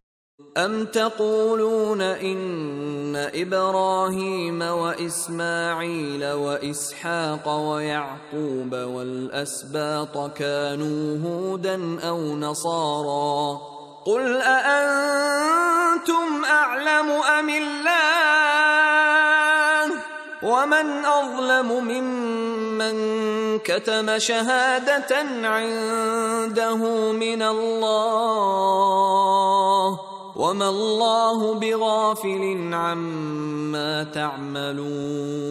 ام 0.56 0.84
تقولون 0.84 2.00
ان 2.00 3.16
ابراهیم 3.34 4.62
و 4.62 4.82
اسماعیل 4.82 6.32
و 6.32 6.42
اسحاق 6.42 7.46
و 7.46 7.82
یعقوب 7.82 8.72
والاسباط 8.72 10.38
كانوا 10.38 11.28
هودا 11.28 11.74
او 12.10 12.36
نصارا 12.36 13.60
قل 14.04 14.42
اانتم 14.42 16.44
اعلم 16.44 17.10
ام 17.10 17.48
الله 17.48 19.51
ومن 20.42 21.04
اظلم 21.04 21.68
ممن 21.84 22.94
كتم 23.58 24.18
شهادة 24.18 25.16
عنده 25.44 26.76
من 27.12 27.42
الله 27.42 28.72
وما 30.36 30.68
الله 30.68 31.54
بغافل 31.60 32.74
عما 32.74 34.04
تعملون 34.04 35.42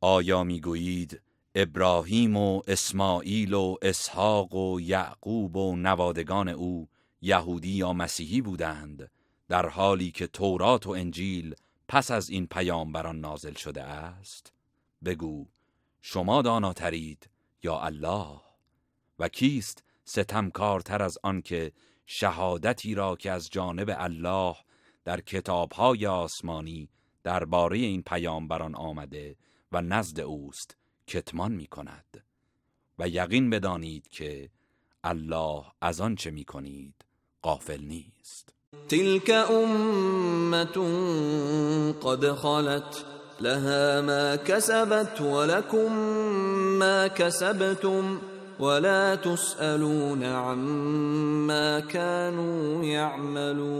آیا 0.00 0.44
می‌گویید 0.44 1.20
ابراهیم 1.54 2.36
و 2.36 2.62
اسماعیل 2.68 3.54
و 3.54 3.76
اسحاق 3.82 4.54
و 4.54 4.80
یعقوب 4.80 5.56
و 5.56 5.76
نوادگان 5.76 6.48
او 6.48 6.88
یهودی 7.22 7.70
یا 7.70 7.92
مسیحی 7.92 8.40
بودند 8.40 9.10
در 9.48 9.68
حالی 9.68 10.10
که 10.10 10.26
تورات 10.26 10.86
و 10.86 10.90
انجیل 10.90 11.54
پس 11.92 12.10
از 12.10 12.30
این 12.30 12.46
پیامبران 12.46 13.20
نازل 13.20 13.54
شده 13.54 13.82
است؟ 13.82 14.52
بگو 15.04 15.46
شما 16.00 16.42
داناترید 16.42 17.30
یا 17.62 17.80
الله؟ 17.80 18.40
و 19.18 19.28
کیست 19.28 19.84
ستمکارتر 20.04 21.02
از 21.02 21.18
آنکه 21.22 21.72
شهادتی 22.06 22.94
را 22.94 23.16
که 23.16 23.30
از 23.30 23.50
جانب 23.50 23.94
الله 23.98 24.56
در 25.04 25.20
کتابهای 25.20 26.06
آسمانی 26.06 26.88
درباره 27.22 27.78
این 27.78 28.02
پیامبران 28.02 28.74
آمده 28.74 29.36
و 29.72 29.82
نزد 29.82 30.20
اوست 30.20 30.76
کتمان 31.06 31.52
می 31.52 31.66
کند 31.66 32.24
و 32.98 33.08
یقین 33.08 33.50
بدانید 33.50 34.08
که 34.08 34.50
الله 35.04 35.64
از 35.80 36.00
آنچه 36.00 36.30
می 36.30 36.44
کنید 36.44 37.04
غافل 37.42 37.80
نیست. 37.84 38.59
تلك 38.88 39.30
امه 39.30 40.76
قد 42.02 42.32
خلت 42.32 43.04
لها 43.40 44.00
ما 44.00 44.36
كسبت 44.36 45.20
ولكم 45.20 45.92
ما 46.78 47.06
كسبتم 47.08 48.18
ولا 48.60 49.14
تسألون 49.14 50.24
عما 50.24 51.80
كانوا 51.80 52.84
يعملون. 52.84 53.70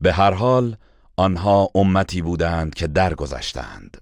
به 0.00 0.12
هر 0.12 0.34
حال 0.34 0.76
آنها 1.16 1.68
امتی 1.74 2.22
بودند 2.22 2.74
که 2.74 2.86
درگذشتند. 2.86 3.96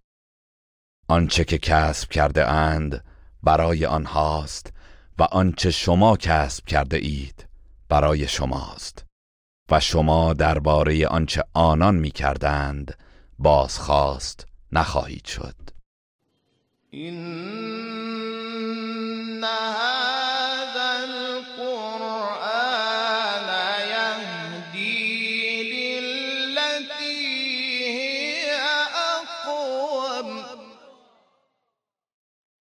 آنچه 1.09 1.45
که 1.45 1.59
کسب 1.59 2.11
کرده 2.11 2.47
اند 2.49 3.05
برای 3.43 3.87
آنهاست 3.87 4.73
و 5.19 5.23
آنچه 5.23 5.71
شما 5.71 6.17
کسب 6.17 6.65
کرده 6.67 6.97
اید. 6.97 7.46
برای 7.89 8.29
شماست. 8.29 9.05
و 9.71 9.81
شما 9.81 10.33
درباره 10.33 11.07
آنچه 11.07 11.45
آنان 11.55 11.95
می 11.95 12.11
کردند 12.11 12.99
بازخواست 13.39 14.47
نخواهید 14.73 15.25
شد. 15.25 15.57
إن 16.95 17.76